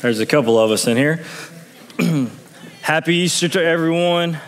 There's 0.00 0.18
a 0.18 0.24
couple 0.24 0.58
of 0.58 0.70
us 0.70 0.86
in 0.86 0.96
here. 0.96 1.22
Happy 2.80 3.16
Easter 3.16 3.50
to 3.50 3.62
everyone. 3.62 4.38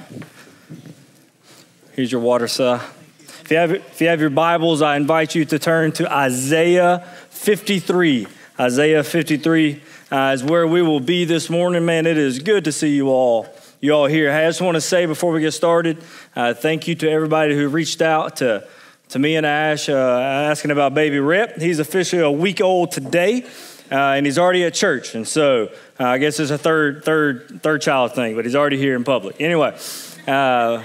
Here's 1.92 2.10
your 2.10 2.22
water, 2.22 2.48
sir. 2.48 2.80
If 3.18 3.50
you, 3.50 3.58
have, 3.58 3.70
if 3.70 4.00
you 4.00 4.08
have 4.08 4.18
your 4.18 4.30
Bibles, 4.30 4.80
I 4.80 4.96
invite 4.96 5.34
you 5.34 5.44
to 5.44 5.58
turn 5.58 5.92
to 5.92 6.10
Isaiah 6.10 7.06
53. 7.28 8.28
Isaiah 8.58 9.04
53 9.04 9.82
uh, 10.10 10.16
is 10.32 10.42
where 10.42 10.66
we 10.66 10.80
will 10.80 11.00
be 11.00 11.26
this 11.26 11.50
morning. 11.50 11.84
Man, 11.84 12.06
it 12.06 12.16
is 12.16 12.38
good 12.38 12.64
to 12.64 12.72
see 12.72 12.96
you 12.96 13.10
all. 13.10 13.46
You 13.82 13.92
all 13.92 14.06
here. 14.06 14.32
Hey, 14.32 14.46
I 14.46 14.48
just 14.48 14.62
want 14.62 14.76
to 14.76 14.80
say 14.80 15.04
before 15.04 15.32
we 15.32 15.42
get 15.42 15.52
started, 15.52 16.02
uh, 16.34 16.54
thank 16.54 16.88
you 16.88 16.94
to 16.94 17.10
everybody 17.10 17.54
who 17.54 17.68
reached 17.68 18.00
out 18.00 18.36
to, 18.36 18.66
to 19.10 19.18
me 19.18 19.36
and 19.36 19.44
Ash 19.44 19.90
uh, 19.90 19.92
asking 19.92 20.70
about 20.70 20.94
baby 20.94 21.18
Rip. 21.18 21.60
He's 21.60 21.78
officially 21.78 22.22
a 22.22 22.30
week 22.30 22.62
old 22.62 22.90
today 22.90 23.44
uh, 23.92 24.14
and 24.14 24.24
he's 24.24 24.38
already 24.38 24.64
at 24.64 24.72
church. 24.72 25.14
And 25.14 25.28
so 25.28 25.70
uh, 26.00 26.06
I 26.06 26.18
guess 26.18 26.40
it's 26.40 26.50
a 26.50 26.56
third, 26.56 27.04
third, 27.04 27.60
third 27.62 27.82
child 27.82 28.14
thing, 28.14 28.34
but 28.34 28.46
he's 28.46 28.56
already 28.56 28.78
here 28.78 28.96
in 28.96 29.04
public. 29.04 29.36
Anyway, 29.38 29.78
uh, 30.26 30.82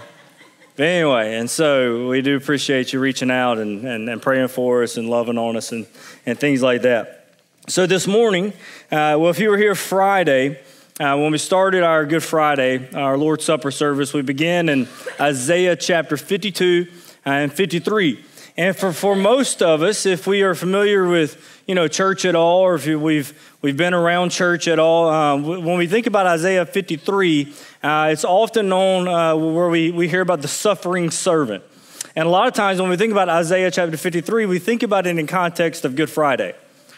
anyway, 0.77 1.35
and 1.35 1.49
so 1.49 2.09
we 2.09 2.21
do 2.21 2.35
appreciate 2.35 2.91
you 2.91 2.99
reaching 2.99 3.31
out 3.31 3.59
and, 3.59 3.85
and, 3.85 4.09
and, 4.09 4.21
praying 4.21 4.49
for 4.49 4.83
us 4.83 4.97
and 4.97 5.09
loving 5.09 5.37
on 5.37 5.55
us 5.55 5.71
and, 5.71 5.87
and 6.25 6.37
things 6.37 6.61
like 6.61 6.81
that. 6.81 7.29
So 7.69 7.85
this 7.85 8.07
morning, 8.07 8.51
uh, 8.91 9.15
well, 9.17 9.29
if 9.29 9.39
you 9.39 9.51
were 9.51 9.57
here 9.57 9.75
Friday, 9.75 10.59
uh, 10.99 11.15
when 11.17 11.31
we 11.31 11.37
started 11.37 11.83
our 11.83 12.05
Good 12.05 12.23
Friday, 12.23 12.93
our 12.93 13.17
Lord's 13.17 13.45
Supper 13.45 13.71
service, 13.71 14.13
we 14.13 14.21
began 14.21 14.67
in 14.67 14.87
Isaiah 15.19 15.77
chapter 15.77 16.17
52 16.17 16.87
and 17.23 17.53
53. 17.53 18.23
And 18.57 18.75
for, 18.75 18.91
for 18.91 19.15
most 19.15 19.61
of 19.61 19.83
us, 19.83 20.07
if 20.07 20.25
we 20.25 20.41
are 20.41 20.55
familiar 20.55 21.07
with 21.07 21.61
you 21.67 21.75
know 21.75 21.87
church 21.87 22.25
at 22.25 22.35
all, 22.35 22.61
or 22.61 22.75
if 22.75 22.87
we've 22.87 23.55
we've 23.61 23.77
been 23.77 23.93
around 23.93 24.31
church 24.31 24.67
at 24.67 24.79
all, 24.79 25.09
um, 25.09 25.43
when 25.43 25.77
we 25.77 25.85
think 25.85 26.07
about 26.07 26.25
Isaiah 26.25 26.65
53, 26.65 27.53
uh, 27.83 28.09
it's 28.11 28.25
often 28.25 28.69
known 28.69 29.07
uh, 29.07 29.35
where 29.35 29.69
we, 29.69 29.91
we 29.91 30.07
hear 30.07 30.21
about 30.21 30.41
the 30.41 30.47
suffering 30.47 31.11
servant. 31.11 31.63
And 32.15 32.27
a 32.27 32.31
lot 32.31 32.47
of 32.47 32.55
times 32.55 32.81
when 32.81 32.89
we 32.89 32.97
think 32.97 33.11
about 33.11 33.29
Isaiah 33.29 33.69
chapter 33.69 33.95
53, 33.95 34.47
we 34.47 34.57
think 34.57 34.81
about 34.81 35.05
it 35.05 35.19
in 35.19 35.27
context 35.27 35.85
of 35.85 35.95
Good 35.95 36.09
Friday 36.09 36.55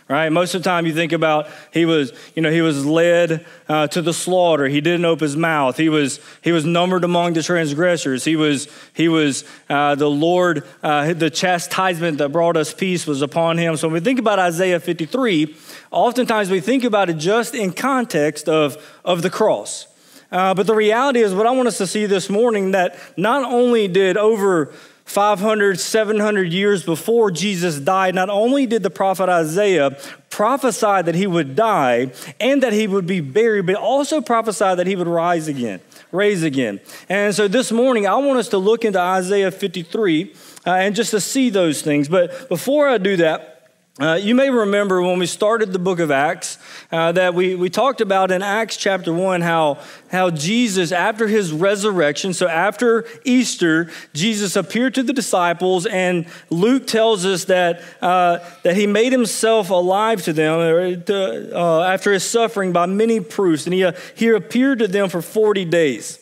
right? 0.10 0.30
Most 0.32 0.56
of 0.56 0.64
the 0.64 0.70
time 0.70 0.88
you 0.88 0.94
think 0.94 1.12
about 1.12 1.48
he 1.72 1.86
was, 1.86 2.12
you 2.36 2.42
know, 2.42 2.52
he 2.52 2.62
was 2.62 2.84
led 2.84 3.46
uh, 3.68 3.88
to 3.88 4.02
the 4.02 4.14
slaughter. 4.14 4.68
He 4.68 4.82
didn't 4.82 5.06
open 5.06 5.26
his 5.26 5.38
mouth. 5.38 5.78
He 5.78 5.88
was, 5.88 6.20
he 6.44 6.52
was 6.52 6.66
numbered 6.66 7.04
among 7.04 7.34
the 7.34 7.44
transgressors. 7.44 8.26
He 8.26 8.36
was, 8.36 8.68
he 8.94 9.08
was 9.08 9.46
uh, 9.70 9.94
the 9.96 10.10
Lord, 10.10 10.66
uh, 10.82 11.14
the 11.14 11.30
chastisement 11.30 12.18
that 12.18 12.30
brought 12.30 12.58
us 12.58 12.74
peace 12.74 13.06
was 13.06 13.22
upon 13.22 13.60
him. 13.60 13.78
So 13.78 13.88
when 13.88 13.94
we 13.94 14.00
think 14.00 14.18
about 14.18 14.40
Isaiah 14.40 14.80
53, 14.80 15.56
oftentimes 15.92 16.50
we 16.50 16.60
think 16.60 16.84
about 16.84 17.12
it 17.12 17.18
just 17.18 17.54
in 17.54 17.72
context 17.72 18.50
of, 18.50 18.84
of 19.06 19.22
the 19.22 19.30
cross. 19.30 19.86
Uh, 20.32 20.54
but 20.54 20.68
the 20.68 20.76
reality 20.76 21.20
is, 21.22 21.34
what 21.34 21.48
I 21.48 21.52
want 21.52 21.68
us 21.68 21.80
to 21.80 21.88
see 21.88 22.06
this 22.06 22.30
morning 22.30 22.72
that 22.72 22.98
not 23.18 23.52
only 23.52 23.88
did 23.88 24.16
over 24.16 24.72
500, 25.10 25.80
700 25.80 26.54
years 26.54 26.84
before 26.84 27.32
Jesus 27.32 27.80
died, 27.80 28.14
not 28.14 28.30
only 28.30 28.68
did 28.68 28.84
the 28.84 28.92
prophet 28.92 29.28
Isaiah 29.28 29.98
prophesy 30.30 31.02
that 31.02 31.16
he 31.16 31.26
would 31.26 31.56
die 31.56 32.12
and 32.40 32.62
that 32.62 32.74
he 32.74 32.86
would 32.86 33.08
be 33.08 33.20
buried, 33.20 33.66
but 33.66 33.74
also 33.74 34.22
prophesy 34.22 34.76
that 34.76 34.86
he 34.86 34.96
would 34.96 35.08
rise 35.08 35.48
again, 35.48 35.80
raise 36.12 36.44
again. 36.44 36.80
And 37.10 37.34
so 37.34 37.48
this 37.48 37.72
morning, 37.72 38.06
I 38.06 38.18
want 38.18 38.38
us 38.38 38.50
to 38.50 38.60
look 38.60 38.86
into 38.86 39.00
Isaiah 39.00 39.50
53 39.50 40.32
uh, 40.68 40.74
and 40.74 40.96
just 40.96 41.10
to 41.10 41.20
see 41.20 41.50
those 41.50 41.82
things. 41.82 42.08
But 42.08 42.48
before 42.48 42.88
I 42.88 43.00
do 43.00 43.18
that, 43.18 43.59
uh, 44.00 44.16
you 44.16 44.34
may 44.34 44.50
remember 44.50 45.02
when 45.02 45.20
we 45.20 45.26
started 45.26 45.74
the 45.74 45.80
book 45.80 46.00
of 46.00 46.10
Acts 46.10 46.58
uh, 46.90 47.12
that 47.12 47.34
we, 47.34 47.56
we 47.56 47.70
talked 47.70 48.00
about 48.00 48.32
in 48.32 48.42
Acts 48.42 48.78
chapter 48.78 49.12
1 49.12 49.42
how, 49.42 49.80
how 50.10 50.30
Jesus, 50.30 50.94
after 50.94 51.28
his 51.28 51.52
resurrection, 51.52 52.34
so 52.34 52.48
after 52.48 53.06
Easter, 53.26 53.92
Jesus 54.14 54.56
appeared 54.56 54.96
to 54.96 55.04
the 55.04 55.12
disciples, 55.12 55.86
and 55.86 56.28
Luke 56.50 56.88
tells 56.88 57.26
us 57.26 57.46
that, 57.46 57.82
uh, 58.02 58.40
that 58.64 58.78
he 58.78 58.88
made 58.88 59.12
himself 59.12 59.70
alive 59.70 60.24
to 60.24 60.32
them 60.32 61.04
to, 61.04 61.58
uh, 61.58 61.82
after 61.82 62.14
his 62.14 62.24
suffering 62.24 62.72
by 62.72 62.86
many 62.86 63.20
proofs, 63.20 63.66
and 63.66 63.74
he, 63.74 63.84
uh, 63.84 63.92
he 64.16 64.30
appeared 64.30 64.80
to 64.80 64.88
them 64.88 65.10
for 65.10 65.22
40 65.22 65.66
days. 65.66 66.20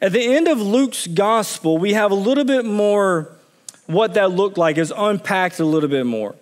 At 0.00 0.12
the 0.12 0.22
end 0.22 0.46
of 0.46 0.60
Luke's 0.60 1.08
gospel, 1.08 1.76
we 1.76 1.92
have 1.92 2.12
a 2.12 2.14
little 2.14 2.44
bit 2.44 2.64
more 2.64 3.36
what 3.86 4.14
that 4.14 4.30
looked 4.30 4.56
like, 4.56 4.78
is 4.78 4.92
unpacked 4.96 5.58
a 5.58 5.64
little 5.64 5.88
bit 5.88 6.06
more. 6.06 6.36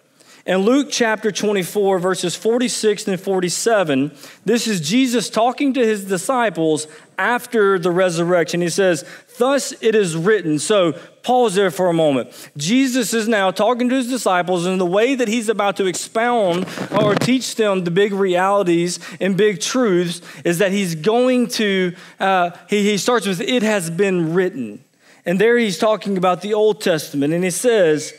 In 0.48 0.62
Luke 0.62 0.88
chapter 0.90 1.30
24, 1.30 1.98
verses 1.98 2.34
46 2.34 3.06
and 3.06 3.20
47, 3.20 4.12
this 4.46 4.66
is 4.66 4.80
Jesus 4.80 5.28
talking 5.28 5.74
to 5.74 5.84
his 5.84 6.06
disciples 6.06 6.86
after 7.18 7.78
the 7.78 7.90
resurrection. 7.90 8.62
He 8.62 8.70
says, 8.70 9.04
Thus 9.36 9.74
it 9.82 9.94
is 9.94 10.16
written. 10.16 10.58
So 10.58 10.92
pause 11.22 11.54
there 11.54 11.70
for 11.70 11.90
a 11.90 11.92
moment. 11.92 12.30
Jesus 12.56 13.12
is 13.12 13.28
now 13.28 13.50
talking 13.50 13.90
to 13.90 13.96
his 13.96 14.08
disciples 14.08 14.64
and 14.64 14.80
the 14.80 14.86
way 14.86 15.14
that 15.14 15.28
he's 15.28 15.50
about 15.50 15.76
to 15.76 15.84
expound 15.84 16.66
or 16.98 17.14
teach 17.14 17.56
them 17.56 17.84
the 17.84 17.90
big 17.90 18.14
realities 18.14 19.00
and 19.20 19.36
big 19.36 19.60
truths 19.60 20.22
is 20.46 20.60
that 20.60 20.72
he's 20.72 20.94
going 20.94 21.48
to, 21.48 21.94
uh, 22.20 22.52
he, 22.70 22.84
he 22.84 22.96
starts 22.96 23.26
with, 23.26 23.42
It 23.42 23.62
has 23.62 23.90
been 23.90 24.32
written. 24.32 24.82
And 25.26 25.38
there 25.38 25.58
he's 25.58 25.76
talking 25.76 26.16
about 26.16 26.40
the 26.40 26.54
Old 26.54 26.80
Testament. 26.80 27.34
And 27.34 27.44
he 27.44 27.50
says, 27.50 28.14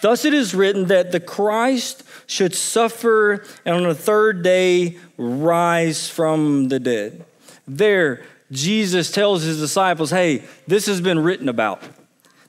Thus 0.00 0.24
it 0.24 0.34
is 0.34 0.54
written 0.54 0.86
that 0.86 1.12
the 1.12 1.20
Christ 1.20 2.02
should 2.26 2.54
suffer 2.54 3.44
and 3.64 3.74
on 3.74 3.82
the 3.84 3.94
third 3.94 4.42
day 4.42 4.98
rise 5.16 6.08
from 6.08 6.68
the 6.68 6.78
dead. 6.78 7.24
There, 7.66 8.22
Jesus 8.50 9.10
tells 9.10 9.42
his 9.42 9.58
disciples, 9.58 10.10
hey, 10.10 10.44
this 10.66 10.86
has 10.86 11.00
been 11.00 11.18
written 11.20 11.48
about. 11.48 11.82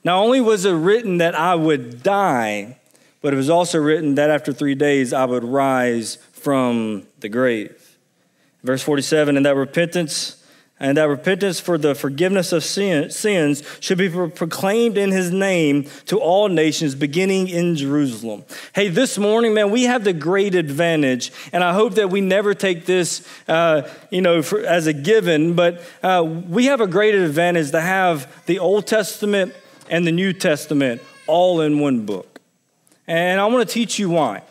Not 0.04 0.16
only 0.16 0.40
was 0.40 0.64
it 0.64 0.72
written 0.72 1.18
that 1.18 1.34
I 1.34 1.54
would 1.54 2.02
die, 2.02 2.78
but 3.20 3.34
it 3.34 3.36
was 3.36 3.50
also 3.50 3.78
written 3.78 4.14
that 4.14 4.30
after 4.30 4.52
three 4.52 4.74
days 4.74 5.12
I 5.12 5.26
would 5.26 5.44
rise 5.44 6.16
from 6.32 7.06
the 7.20 7.28
grave. 7.28 7.98
Verse 8.62 8.82
47 8.82 9.36
and 9.36 9.44
that 9.46 9.56
repentance 9.56 10.39
and 10.80 10.96
that 10.96 11.04
repentance 11.04 11.60
for 11.60 11.76
the 11.76 11.94
forgiveness 11.94 12.52
of 12.52 12.64
sin, 12.64 13.10
sins 13.10 13.62
should 13.80 13.98
be 13.98 14.08
proclaimed 14.08 14.96
in 14.96 15.10
his 15.10 15.30
name 15.30 15.84
to 16.06 16.18
all 16.18 16.48
nations, 16.48 16.94
beginning 16.94 17.48
in 17.48 17.76
Jerusalem. 17.76 18.44
Hey, 18.74 18.88
this 18.88 19.18
morning, 19.18 19.52
man, 19.52 19.70
we 19.70 19.84
have 19.84 20.04
the 20.04 20.14
great 20.14 20.54
advantage, 20.54 21.32
and 21.52 21.62
I 21.62 21.74
hope 21.74 21.94
that 21.94 22.08
we 22.08 22.22
never 22.22 22.54
take 22.54 22.86
this, 22.86 23.28
uh, 23.46 23.88
you 24.10 24.22
know, 24.22 24.42
for, 24.42 24.60
as 24.60 24.86
a 24.86 24.94
given, 24.94 25.54
but 25.54 25.82
uh, 26.02 26.24
we 26.24 26.64
have 26.66 26.80
a 26.80 26.86
great 26.86 27.14
advantage 27.14 27.70
to 27.72 27.80
have 27.80 28.44
the 28.46 28.58
Old 28.58 28.86
Testament 28.86 29.54
and 29.90 30.06
the 30.06 30.12
New 30.12 30.32
Testament 30.32 31.02
all 31.26 31.60
in 31.60 31.78
one 31.78 32.06
book. 32.06 32.40
And 33.06 33.38
I 33.38 33.46
want 33.46 33.68
to 33.68 33.72
teach 33.72 33.98
you 33.98 34.08
why 34.08 34.42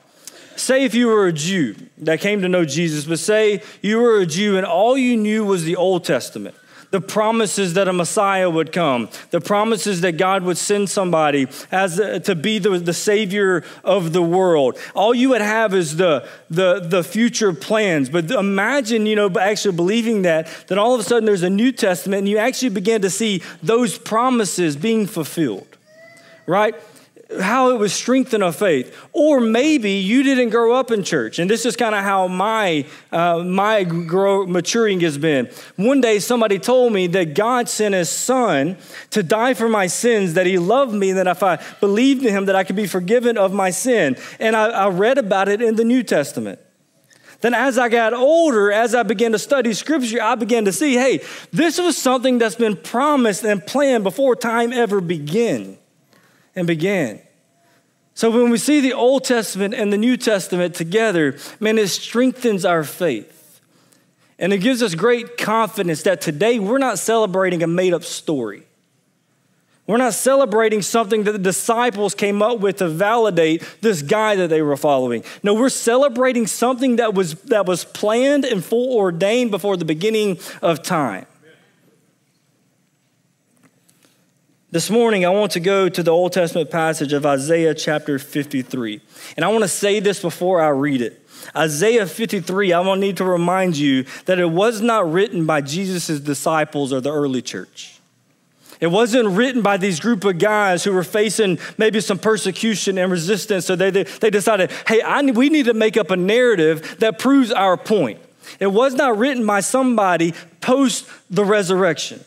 say 0.60 0.84
if 0.84 0.94
you 0.94 1.08
were 1.08 1.28
a 1.28 1.34
Jew 1.34 1.76
that 2.00 2.20
came 2.20 2.42
to 2.42 2.50
know 2.50 2.66
Jesus, 2.66 3.06
but 3.06 3.20
say 3.20 3.62
you 3.82 4.00
were 4.00 4.20
a 4.20 4.26
Jew 4.26 4.58
and 4.58 4.66
all 4.66 4.98
you 4.98 5.18
knew 5.18 5.46
was 5.46 5.64
the 5.64 5.76
Old 5.76 6.06
Testament, 6.06 6.56
the 6.92 7.02
promises 7.02 7.76
that 7.76 7.88
a 7.88 7.94
Messiah 7.94 8.50
would 8.50 8.72
come, 8.72 9.10
the 9.30 9.40
promises 9.40 10.02
that 10.02 10.14
God 10.14 10.44
would 10.44 10.58
send 10.58 10.90
somebody 10.90 11.48
as 11.72 12.00
a, 12.00 12.20
to 12.22 12.36
be 12.36 12.58
the, 12.58 12.80
the 12.80 12.94
Savior 12.94 13.64
of 13.84 14.12
the 14.12 14.22
world. 14.22 14.78
All 14.96 15.14
you 15.14 15.30
would 15.30 15.42
have 15.42 15.74
is 15.74 15.98
the, 15.98 16.28
the, 16.50 16.80
the 16.80 17.04
future 17.04 17.54
plans. 17.54 18.10
But 18.10 18.32
imagine, 18.32 19.06
you 19.06 19.16
know, 19.16 19.30
actually 19.40 19.76
believing 19.76 20.24
that, 20.24 20.48
then 20.68 20.80
all 20.80 20.96
of 20.96 21.00
a 21.00 21.04
sudden 21.04 21.26
there's 21.26 21.44
a 21.44 21.50
New 21.50 21.72
Testament 21.72 22.20
and 22.20 22.30
you 22.30 22.38
actually 22.38 22.70
begin 22.70 23.04
to 23.04 23.10
see 23.10 23.44
those 23.62 23.98
promises 23.98 24.76
being 24.76 25.06
fulfilled, 25.06 25.78
right? 26.48 26.76
How 27.38 27.70
it 27.70 27.78
was 27.78 27.94
strengthen 27.94 28.42
of 28.42 28.56
faith. 28.56 28.96
Or 29.14 29.40
maybe 29.40 29.92
you 29.92 30.24
didn't 30.24 30.50
grow 30.50 30.74
up 30.74 30.90
in 30.90 31.04
church, 31.04 31.38
and 31.38 31.50
this 31.50 31.66
is 31.66 31.76
kind 31.76 31.94
of 31.94 32.04
how 32.04 32.28
my 32.28 32.86
uh, 33.12 33.44
my 33.44 33.84
grow, 33.84 34.48
maturing 34.48 35.00
has 35.02 35.18
been. 35.18 35.50
One 35.76 36.02
day, 36.02 36.20
somebody 36.20 36.58
told 36.58 36.92
me 36.92 37.08
that 37.08 37.36
God 37.36 37.70
sent 37.70 37.94
His 37.94 38.10
Son 38.10 38.78
to 39.12 39.22
die 39.22 39.54
for 39.54 39.70
my 39.70 39.88
sins, 39.88 40.34
that 40.34 40.48
He 40.48 40.58
loved 40.58 40.94
me, 40.94 41.10
and 41.10 41.20
that 41.20 41.28
if 41.28 41.44
I 41.44 41.64
believed 41.80 42.26
in 42.26 42.34
Him, 42.34 42.46
that 42.46 42.56
I 42.56 42.64
could 42.64 42.76
be 42.76 42.88
forgiven 42.88 43.38
of 43.38 43.54
my 43.54 43.70
sin. 43.70 44.18
And 44.40 44.56
I, 44.56 44.70
I 44.70 44.88
read 44.90 45.18
about 45.20 45.50
it 45.50 45.62
in 45.62 45.76
the 45.76 45.86
New 45.86 46.02
Testament. 46.02 46.60
Then, 47.42 47.54
as 47.54 47.78
I 47.78 47.88
got 47.90 48.14
older, 48.14 48.72
as 48.72 48.94
I 48.94 49.04
began 49.04 49.32
to 49.32 49.40
study 49.40 49.74
scripture, 49.74 50.22
I 50.22 50.36
began 50.36 50.66
to 50.66 50.74
see 50.74 50.96
hey, 50.96 51.24
this 51.52 51.80
was 51.80 51.96
something 51.96 52.40
that's 52.40 52.56
been 52.56 52.76
promised 52.76 53.44
and 53.46 53.66
planned 53.66 54.04
before 54.04 54.36
time 54.36 54.74
ever 54.74 55.00
began 55.00 55.78
and 56.56 56.68
began. 56.68 57.22
So 58.20 58.30
when 58.30 58.50
we 58.50 58.58
see 58.58 58.82
the 58.82 58.92
Old 58.92 59.24
Testament 59.24 59.74
and 59.74 59.94
the 59.94 59.98
New 59.98 60.18
Testament 60.18 60.76
together, 60.76 61.38
man, 61.62 61.78
it 61.78 61.88
strengthens 61.88 62.66
our 62.66 62.84
faith. 62.84 63.62
And 64.38 64.52
it 64.52 64.58
gives 64.58 64.84
us 64.84 64.94
great 64.94 65.38
confidence 65.38 66.04
that 66.04 66.20
today 66.20 66.60
we're 66.60 66.80
not 66.80 67.00
celebrating 67.00 67.64
a 67.64 67.68
made 67.68 67.94
up 67.94 68.04
story. 68.04 68.64
We're 69.88 69.96
not 69.96 70.16
celebrating 70.16 70.82
something 70.82 71.24
that 71.24 71.32
the 71.32 71.40
disciples 71.40 72.14
came 72.14 72.42
up 72.42 72.60
with 72.60 72.80
to 72.80 72.90
validate 72.90 73.64
this 73.80 74.02
guy 74.02 74.36
that 74.36 74.50
they 74.50 74.62
were 74.62 74.76
following. 74.76 75.24
No, 75.42 75.54
we're 75.54 75.70
celebrating 75.70 76.46
something 76.46 76.98
that 76.98 77.14
was, 77.14 77.36
that 77.44 77.66
was 77.66 77.86
planned 77.86 78.44
and 78.44 78.62
foreordained 78.62 79.50
before 79.50 79.78
the 79.78 79.86
beginning 79.86 80.40
of 80.62 80.84
time. 80.84 81.26
This 84.72 84.92
morning, 84.92 85.26
I 85.26 85.30
want 85.30 85.54
to 85.54 85.60
go 85.60 85.90
to 85.90 86.04
the 86.04 86.12
Old 86.12 86.32
Testament 86.32 86.70
passage 86.70 87.12
of 87.12 87.26
Isaiah 87.26 87.74
chapter 87.74 88.20
53. 88.20 89.02
And 89.36 89.44
I 89.44 89.48
want 89.48 89.64
to 89.64 89.68
say 89.68 90.00
this 90.00 90.22
before 90.22 90.62
I 90.62 90.68
read 90.68 91.02
it. 91.02 91.26
Isaiah 91.56 92.06
53, 92.06 92.72
I 92.74 92.80
want 92.82 93.02
to 93.02 93.08
need 93.08 93.18
to 93.18 93.26
remind 93.26 93.78
you 93.78 94.06
that 94.26 94.38
it 94.38 94.46
was 94.52 94.80
not 94.80 95.12
written 95.12 95.48
by 95.48 95.62
Jesus' 95.62 96.20
disciples 96.20 96.94
or 96.94 97.02
the 97.02 97.12
early 97.12 97.42
church. 97.42 98.00
It 98.80 98.88
wasn't 98.88 99.30
written 99.30 99.64
by 99.64 99.78
these 99.78 100.00
group 100.00 100.24
of 100.24 100.38
guys 100.38 100.84
who 100.84 100.94
were 100.94 101.04
facing 101.04 101.58
maybe 101.80 102.00
some 102.00 102.20
persecution 102.20 103.00
and 103.00 103.12
resistance. 103.12 103.66
So 103.66 103.76
they, 103.76 103.90
they, 103.90 104.04
they 104.04 104.30
decided, 104.30 104.72
hey, 104.88 105.02
I, 105.02 105.24
we 105.24 105.50
need 105.50 105.66
to 105.66 105.74
make 105.74 105.98
up 105.98 106.12
a 106.12 106.16
narrative 106.16 107.00
that 107.00 107.18
proves 107.18 107.52
our 107.52 107.76
point. 107.76 108.20
It 108.60 108.68
was 108.68 108.94
not 108.94 109.18
written 109.18 109.48
by 109.48 109.62
somebody 109.62 110.36
post 110.62 111.10
the 111.32 111.44
resurrection. 111.44 112.24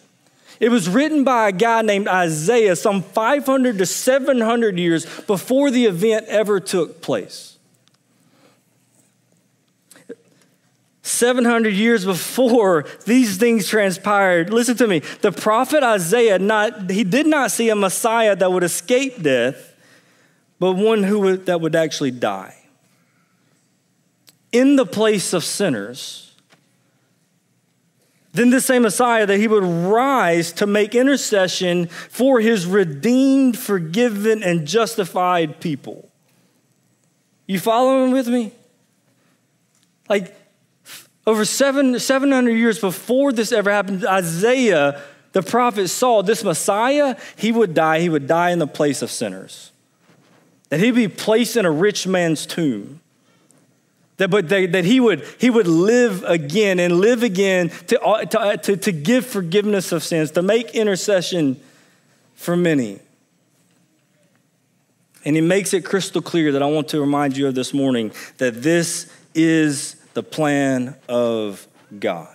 It 0.61 0.71
was 0.71 0.89
written 0.89 1.25
by 1.25 1.49
a 1.49 1.53
guy 1.53 1.83
named 1.83 2.09
Isaiah 2.09 2.77
some 2.77 3.03
500 3.03 3.79
to 3.79 3.87
700 3.87 4.79
years 4.79 5.07
before 5.23 5.71
the 5.71 5.87
event 5.87 6.27
ever 6.29 6.61
took 6.61 7.03
place. 7.03 7.53
700 11.03 11.75
years 11.75 12.05
before 12.05 12.85
these 13.05 13.37
things 13.37 13.69
transpired, 13.69 14.53
listen 14.53 14.77
to 14.77 14.87
me. 14.87 15.01
The 15.21 15.33
prophet 15.33 15.83
Isaiah, 15.83 16.39
not, 16.39 16.91
he 16.91 17.03
did 17.03 17.27
not 17.27 17.51
see 17.51 17.69
a 17.71 17.77
Messiah 17.77 18.37
that 18.37 18.53
would 18.53 18.63
escape 18.63 19.21
death, 19.21 19.75
but 20.61 20.73
one 20.73 21.03
who 21.03 21.19
would, 21.21 21.47
that 21.47 21.61
would 21.61 21.75
actually 21.75 22.13
die. 22.13 22.57
In 24.53 24.77
the 24.77 24.87
place 24.87 25.33
of 25.33 25.43
sinners, 25.43 26.22
then 28.33 28.51
this 28.51 28.65
same 28.65 28.83
Messiah 28.83 29.27
that 29.27 29.39
he 29.39 29.47
would 29.47 29.63
rise 29.63 30.53
to 30.53 30.67
make 30.67 30.95
intercession 30.95 31.87
for 31.87 32.41
his 32.41 32.67
redeemed, 32.67 33.59
forgiven, 33.59 34.43
and 34.43 34.67
justified 34.67 35.61
people. 35.61 36.09
You 37.47 37.59
following 37.59 38.13
with 38.13 38.29
me? 38.29 38.53
Like, 40.09 40.35
over 41.27 41.45
seven, 41.45 41.99
700 41.99 42.51
years 42.53 42.79
before 42.79 43.33
this 43.33 43.53
ever 43.53 43.71
happened, 43.71 44.05
Isaiah, 44.07 45.03
the 45.33 45.43
prophet, 45.43 45.89
saw 45.89 46.23
this 46.23 46.43
Messiah, 46.43 47.17
he 47.37 47.53
would 47.53 47.75
die. 47.75 48.01
He 48.01 48.09
would 48.09 48.27
die 48.27 48.51
in 48.51 48.59
the 48.59 48.67
place 48.67 49.03
of 49.03 49.11
sinners. 49.11 49.71
That 50.71 50.81
he'd 50.81 50.95
be 50.95 51.09
placed 51.09 51.57
in 51.57 51.67
a 51.67 51.71
rich 51.71 52.07
man's 52.07 52.47
tomb. 52.47 53.01
That, 54.23 54.29
but 54.29 54.49
that, 54.51 54.71
that 54.71 54.85
he, 54.85 55.01
would, 55.01 55.27
he 55.41 55.51
would 55.51 55.67
live 55.67 56.23
again 56.23 56.79
and 56.79 57.01
live 57.01 57.25
again 57.25 57.71
to, 57.89 58.01
uh, 58.01 58.25
to, 58.27 58.41
uh, 58.41 58.57
to, 58.59 58.77
to 58.77 58.93
give 58.93 59.27
forgiveness 59.27 59.91
of 59.91 60.05
sins, 60.05 60.31
to 60.31 60.43
make 60.43 60.77
intercession 60.77 61.61
for 62.37 62.57
many. 62.57 63.01
And 65.25 65.35
he 65.35 65.43
makes 65.43 65.75
it 65.75 65.85
crystal 65.85 66.23
clear 66.23 66.53
that 66.53 66.63
I 66.63 66.67
want 66.67 66.87
to 66.91 67.01
remind 67.01 67.37
you 67.37 67.49
of 67.49 67.57
this 67.57 67.75
morning 67.75 68.13
that 68.39 68.63
this 68.63 69.13
is 69.35 69.97
the 70.15 70.23
plan 70.23 70.95
of 71.09 71.67
God. 71.99 72.29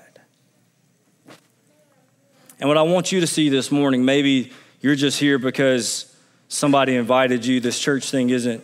And 2.59 2.67
what 2.67 2.77
I 2.77 2.81
want 2.81 3.13
you 3.13 3.21
to 3.21 3.27
see 3.27 3.47
this 3.47 3.71
morning, 3.71 4.03
maybe 4.03 4.51
you're 4.81 4.95
just 4.95 5.21
here 5.21 5.39
because 5.39 6.13
somebody 6.49 6.97
invited 6.97 7.45
you, 7.45 7.61
this 7.61 7.79
church 7.79 8.11
thing 8.11 8.29
isn't 8.29 8.61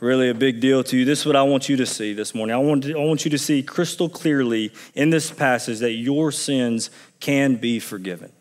really 0.00 0.28
a 0.30 0.34
big 0.34 0.60
deal 0.60 0.82
to 0.84 0.96
you. 0.96 1.04
This 1.04 1.20
is 1.20 1.26
what 1.26 1.36
I 1.36 1.42
want 1.42 1.68
you 1.68 1.76
to 1.76 1.86
see 1.86 2.12
this 2.14 2.34
morning. 2.34 2.54
I 2.54 2.58
want, 2.58 2.84
to, 2.84 2.94
I 2.94 3.04
want 3.04 3.24
you 3.24 3.30
to 3.30 3.38
see 3.38 3.62
crystal 3.62 4.08
clearly 4.08 4.72
in 4.94 5.10
this 5.10 5.30
passage 5.30 5.78
that 5.80 5.92
your 5.92 6.32
sins 6.32 6.90
can 7.20 7.56
be 7.56 7.78
forgiven, 7.78 8.32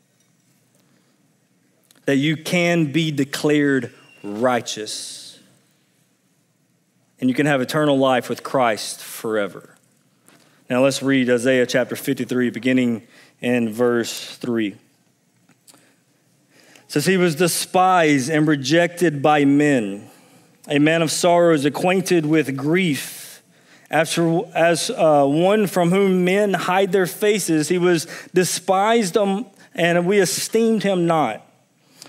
that 2.05 2.15
you 2.15 2.37
can 2.37 2.91
be 2.91 3.11
declared 3.11 3.93
righteous, 4.23 5.39
and 7.19 7.29
you 7.29 7.35
can 7.35 7.45
have 7.45 7.61
eternal 7.61 7.97
life 7.97 8.29
with 8.29 8.43
Christ 8.43 9.01
forever. 9.01 9.75
Now 10.69 10.83
let's 10.83 11.01
read 11.01 11.29
Isaiah 11.29 11.65
chapter 11.65 11.95
53, 11.95 12.51
beginning 12.51 13.07
in 13.41 13.69
verse 13.73 14.37
3. 14.37 14.67
It 14.67 14.77
says, 16.87 17.05
He 17.05 17.17
was 17.17 17.35
despised 17.35 18.29
and 18.29 18.47
rejected 18.47 19.21
by 19.21 19.45
men, 19.45 20.08
a 20.69 20.79
man 20.79 21.01
of 21.01 21.11
sorrows, 21.11 21.65
acquainted 21.65 22.25
with 22.25 22.55
grief. 22.55 23.41
After, 23.91 24.41
as 24.53 24.91
uh, 24.91 25.25
one 25.25 25.65
from 25.65 25.89
whom 25.89 26.23
men 26.23 26.53
hide 26.53 26.91
their 26.91 27.07
faces, 27.07 27.69
he 27.69 27.79
was 27.79 28.05
despised, 28.35 29.17
um, 29.17 29.47
and 29.73 30.05
we 30.05 30.19
esteemed 30.19 30.83
him 30.83 31.07
not. 31.07 31.43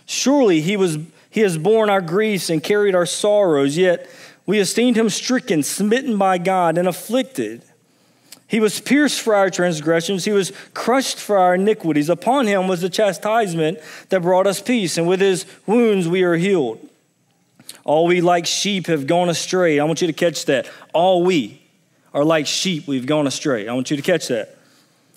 Surely 0.05 0.61
he, 0.61 0.77
was, 0.77 0.99
he 1.31 1.41
has 1.41 1.57
borne 1.57 1.89
our 1.89 2.03
griefs 2.03 2.51
and 2.51 2.63
carried 2.63 2.95
our 2.95 3.07
sorrows, 3.07 3.79
yet 3.79 4.11
we 4.45 4.59
esteemed 4.59 4.99
him 4.99 5.09
stricken, 5.09 5.63
smitten 5.63 6.19
by 6.19 6.37
God, 6.37 6.77
and 6.77 6.87
afflicted. 6.87 7.63
He 8.47 8.61
was 8.61 8.81
pierced 8.81 9.21
for 9.21 9.35
our 9.35 9.49
transgressions, 9.49 10.27
he 10.27 10.33
was 10.33 10.53
crushed 10.75 11.19
for 11.19 11.39
our 11.39 11.55
iniquities. 11.55 12.11
Upon 12.11 12.47
him 12.47 12.69
was 12.69 12.83
the 12.83 12.91
chastisement 12.91 13.79
that 14.11 14.21
brought 14.21 14.47
us 14.47 14.61
peace, 14.61 14.99
and 14.99 15.09
with 15.09 15.21
his 15.21 15.47
wounds 15.67 16.09
we 16.09 16.25
are 16.25 16.35
healed. 16.35 16.90
All 17.85 18.07
we 18.07 18.21
like 18.21 18.47
sheep 18.47 18.87
have 18.87 19.07
gone 19.07 19.29
astray. 19.29 19.79
I 19.79 19.85
want 19.85 20.01
you 20.01 20.07
to 20.07 20.13
catch 20.13 20.45
that. 20.47 20.69
All 20.93 21.23
we 21.23 21.63
are 22.13 22.25
like 22.25 22.47
sheep, 22.47 22.87
we've 22.87 23.07
gone 23.07 23.27
astray. 23.27 23.69
I 23.69 23.73
want 23.73 23.91
you 23.91 23.97
to 23.97 24.03
catch 24.03 24.29
that. 24.29 24.57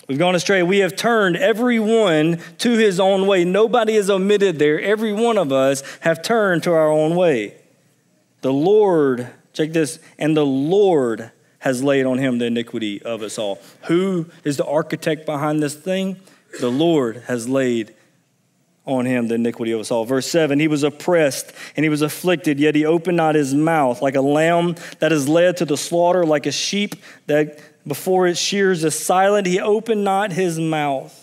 We've 0.08 0.18
gone 0.18 0.34
astray. 0.34 0.62
We 0.62 0.78
have 0.80 0.96
turned 0.96 1.36
every 1.36 1.80
one 1.80 2.38
to 2.58 2.72
his 2.76 3.00
own 3.00 3.26
way. 3.26 3.44
Nobody 3.44 3.94
is 3.94 4.10
omitted 4.10 4.58
there. 4.58 4.80
Every 4.80 5.12
one 5.12 5.38
of 5.38 5.50
us 5.50 5.82
have 6.00 6.22
turned 6.22 6.62
to 6.64 6.72
our 6.72 6.90
own 6.90 7.16
way. 7.16 7.56
The 8.42 8.52
Lord, 8.52 9.28
check 9.54 9.72
this, 9.72 9.98
and 10.18 10.36
the 10.36 10.44
Lord 10.44 11.30
has 11.60 11.82
laid 11.82 12.04
on 12.04 12.18
him 12.18 12.38
the 12.38 12.44
iniquity 12.44 13.00
of 13.02 13.22
us 13.22 13.38
all. 13.38 13.58
Who 13.84 14.26
is 14.44 14.58
the 14.58 14.66
architect 14.66 15.24
behind 15.24 15.62
this 15.62 15.74
thing? 15.74 16.20
The 16.60 16.70
Lord 16.70 17.22
has 17.26 17.48
laid 17.48 17.93
on 18.86 19.06
him 19.06 19.28
the 19.28 19.34
iniquity 19.36 19.72
of 19.72 19.80
us 19.80 19.90
all. 19.90 20.04
Verse 20.04 20.26
7 20.26 20.58
He 20.58 20.68
was 20.68 20.82
oppressed 20.82 21.52
and 21.76 21.84
he 21.84 21.88
was 21.88 22.02
afflicted, 22.02 22.58
yet 22.58 22.74
he 22.74 22.84
opened 22.84 23.16
not 23.16 23.34
his 23.34 23.54
mouth, 23.54 24.02
like 24.02 24.14
a 24.14 24.20
lamb 24.20 24.76
that 24.98 25.12
is 25.12 25.28
led 25.28 25.56
to 25.58 25.64
the 25.64 25.76
slaughter, 25.76 26.24
like 26.24 26.46
a 26.46 26.52
sheep 26.52 26.96
that 27.26 27.58
before 27.86 28.26
its 28.26 28.40
shears 28.40 28.84
is 28.84 28.98
silent. 28.98 29.46
He 29.46 29.60
opened 29.60 30.04
not 30.04 30.32
his 30.32 30.58
mouth. 30.58 31.20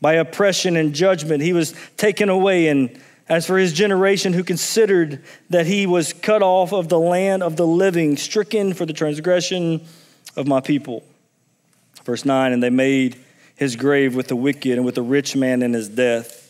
By 0.00 0.14
oppression 0.14 0.76
and 0.76 0.94
judgment, 0.94 1.42
he 1.42 1.52
was 1.52 1.74
taken 1.96 2.28
away 2.28 2.68
and 2.68 3.00
as 3.28 3.46
for 3.46 3.56
his 3.56 3.72
generation, 3.72 4.32
who 4.32 4.44
considered 4.44 5.22
that 5.48 5.64
he 5.64 5.86
was 5.86 6.12
cut 6.12 6.42
off 6.42 6.72
of 6.72 6.88
the 6.88 6.98
land 6.98 7.42
of 7.42 7.56
the 7.56 7.66
living, 7.66 8.16
stricken 8.16 8.74
for 8.74 8.84
the 8.84 8.92
transgression 8.92 9.80
of 10.36 10.46
my 10.46 10.60
people. 10.60 11.02
Verse 12.04 12.24
9, 12.24 12.52
and 12.52 12.62
they 12.62 12.68
made 12.68 13.16
his 13.54 13.76
grave 13.76 14.14
with 14.16 14.26
the 14.26 14.36
wicked 14.36 14.72
and 14.72 14.84
with 14.84 14.96
the 14.96 15.02
rich 15.02 15.36
man 15.36 15.62
in 15.62 15.72
his 15.72 15.88
death. 15.88 16.41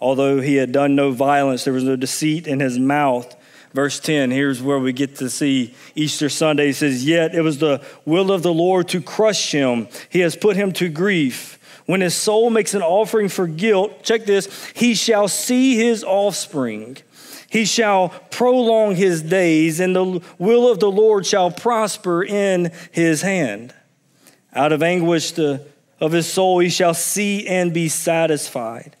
Although 0.00 0.40
he 0.40 0.56
had 0.56 0.72
done 0.72 0.94
no 0.94 1.10
violence, 1.10 1.64
there 1.64 1.72
was 1.72 1.84
no 1.84 1.96
deceit 1.96 2.46
in 2.46 2.60
his 2.60 2.78
mouth. 2.78 3.34
Verse 3.72 4.00
10, 4.00 4.30
here's 4.30 4.62
where 4.62 4.78
we 4.78 4.92
get 4.92 5.16
to 5.16 5.28
see 5.28 5.74
Easter 5.94 6.28
Sunday. 6.28 6.68
He 6.68 6.72
says, 6.72 7.04
Yet 7.04 7.34
it 7.34 7.42
was 7.42 7.58
the 7.58 7.84
will 8.04 8.32
of 8.32 8.42
the 8.42 8.52
Lord 8.52 8.88
to 8.88 9.00
crush 9.00 9.52
him, 9.52 9.88
he 10.08 10.20
has 10.20 10.36
put 10.36 10.56
him 10.56 10.72
to 10.72 10.88
grief. 10.88 11.58
When 11.86 12.00
his 12.00 12.14
soul 12.14 12.50
makes 12.50 12.74
an 12.74 12.82
offering 12.82 13.28
for 13.28 13.46
guilt, 13.46 14.02
check 14.02 14.24
this, 14.24 14.48
he 14.74 14.94
shall 14.94 15.28
see 15.28 15.76
his 15.76 16.02
offspring. 16.02 16.98
He 17.48 17.64
shall 17.64 18.08
prolong 18.30 18.96
his 18.96 19.22
days, 19.22 19.78
and 19.78 19.94
the 19.94 20.22
will 20.38 20.68
of 20.68 20.80
the 20.80 20.90
Lord 20.90 21.24
shall 21.26 21.50
prosper 21.50 22.24
in 22.24 22.72
his 22.90 23.22
hand. 23.22 23.72
Out 24.52 24.72
of 24.72 24.82
anguish 24.82 25.38
of 25.38 26.12
his 26.12 26.26
soul 26.26 26.58
he 26.58 26.70
shall 26.70 26.94
see 26.94 27.46
and 27.46 27.72
be 27.72 27.88
satisfied. 27.88 28.95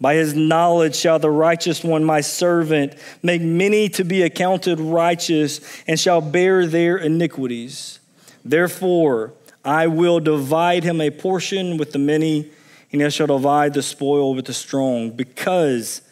By 0.00 0.16
his 0.16 0.34
knowledge 0.34 0.96
shall 0.96 1.18
the 1.18 1.30
righteous 1.30 1.84
one, 1.84 2.04
my 2.04 2.20
servant, 2.20 2.94
make 3.22 3.40
many 3.40 3.88
to 3.90 4.04
be 4.04 4.22
accounted 4.22 4.80
righteous, 4.80 5.60
and 5.86 5.98
shall 5.98 6.20
bear 6.20 6.66
their 6.66 6.96
iniquities. 6.96 8.00
Therefore, 8.44 9.32
I 9.64 9.86
will 9.86 10.20
divide 10.20 10.84
him 10.84 11.00
a 11.00 11.10
portion 11.10 11.78
with 11.78 11.92
the 11.92 11.98
many, 11.98 12.50
and 12.92 13.00
he 13.00 13.10
shall 13.10 13.28
divide 13.28 13.72
the 13.74 13.82
spoil 13.82 14.34
with 14.34 14.44
the 14.46 14.52
strong, 14.52 15.10
because 15.10 16.02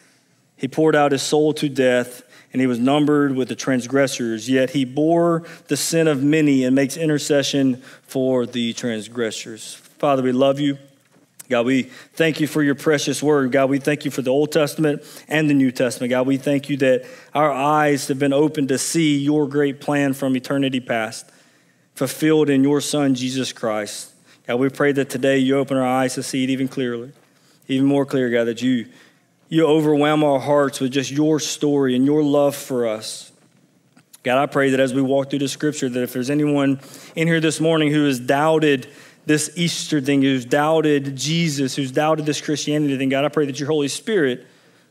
he 0.57 0.67
poured 0.67 0.95
out 0.95 1.11
his 1.11 1.21
soul 1.21 1.53
to 1.55 1.69
death, 1.69 2.23
and 2.51 2.61
he 2.61 2.67
was 2.67 2.79
numbered 2.79 3.35
with 3.35 3.49
the 3.49 3.55
transgressors. 3.55 4.49
Yet 4.49 4.69
he 4.69 4.85
bore 4.85 5.43
the 5.67 5.77
sin 5.77 6.07
of 6.07 6.23
many 6.23 6.63
and 6.63 6.75
makes 6.75 6.95
intercession 6.97 7.81
for 8.03 8.45
the 8.45 8.73
transgressors. 8.73 9.75
Father, 9.75 10.23
we 10.23 10.31
love 10.31 10.59
you. 10.59 10.77
God, 11.49 11.65
we 11.65 11.83
thank 11.83 12.39
you 12.39 12.47
for 12.47 12.63
your 12.63 12.75
precious 12.75 13.21
word. 13.21 13.51
God, 13.51 13.69
we 13.69 13.77
thank 13.77 14.05
you 14.05 14.11
for 14.11 14.21
the 14.21 14.31
Old 14.31 14.51
Testament 14.51 15.03
and 15.27 15.49
the 15.49 15.53
New 15.53 15.71
Testament. 15.71 16.09
God, 16.09 16.25
we 16.25 16.37
thank 16.37 16.69
you 16.69 16.77
that 16.77 17.05
our 17.33 17.51
eyes 17.51 18.07
have 18.07 18.17
been 18.17 18.33
opened 18.33 18.69
to 18.69 18.77
see 18.77 19.17
your 19.17 19.47
great 19.47 19.81
plan 19.81 20.13
from 20.13 20.35
eternity 20.37 20.79
past, 20.79 21.29
fulfilled 21.95 22.49
in 22.49 22.63
your 22.63 22.79
Son, 22.79 23.13
Jesus 23.13 23.51
Christ. 23.51 24.13
God, 24.47 24.55
we 24.55 24.69
pray 24.69 24.93
that 24.93 25.09
today 25.09 25.37
you 25.37 25.57
open 25.57 25.77
our 25.77 25.87
eyes 25.87 26.15
to 26.15 26.23
see 26.23 26.43
it 26.43 26.49
even 26.49 26.67
clearly, 26.67 27.11
even 27.67 27.85
more 27.85 28.05
clear, 28.05 28.29
God, 28.29 28.45
that 28.45 28.61
you, 28.61 28.87
you 29.49 29.65
overwhelm 29.65 30.23
our 30.23 30.39
hearts 30.39 30.79
with 30.79 30.91
just 30.91 31.11
your 31.11 31.39
story 31.39 31.95
and 31.95 32.05
your 32.05 32.23
love 32.23 32.55
for 32.55 32.87
us. 32.87 33.31
God, 34.23 34.37
I 34.37 34.45
pray 34.45 34.69
that 34.69 34.79
as 34.79 34.93
we 34.93 35.01
walk 35.01 35.29
through 35.29 35.39
the 35.39 35.49
scripture, 35.49 35.89
that 35.89 36.01
if 36.01 36.13
there's 36.13 36.29
anyone 36.29 36.79
in 37.15 37.27
here 37.27 37.41
this 37.41 37.59
morning 37.59 37.91
who 37.91 38.05
has 38.05 38.21
doubted, 38.21 38.87
this 39.25 39.51
Easter 39.55 40.01
thing, 40.01 40.21
who's 40.21 40.45
doubted 40.45 41.15
Jesus, 41.15 41.75
who's 41.75 41.91
doubted 41.91 42.25
this 42.25 42.41
Christianity 42.41 42.97
thing, 42.97 43.09
God, 43.09 43.25
I 43.25 43.29
pray 43.29 43.45
that 43.45 43.59
your 43.59 43.69
Holy 43.69 43.87
Spirit 43.87 44.45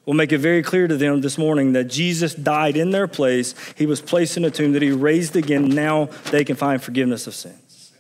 will 0.07 0.15
make 0.15 0.33
it 0.33 0.39
very 0.39 0.63
clear 0.63 0.89
to 0.89 0.97
them 0.97 1.21
this 1.21 1.39
morning 1.39 1.73
that 1.75 1.85
Jesus 1.85 2.35
died 2.35 2.77
in 2.77 2.91
their 2.91 3.07
place. 3.07 3.55
He 3.77 3.87
was 3.87 4.01
placed 4.01 4.37
in 4.37 4.45
a 4.45 4.51
tomb, 4.51 4.73
that 4.73 4.83
he 4.83 4.91
raised 4.91 5.37
again. 5.37 5.69
Now 5.69 6.07
they 6.31 6.45
can 6.45 6.57
find 6.57 6.83
forgiveness 6.83 7.27
of 7.27 7.35
sins. 7.35 7.93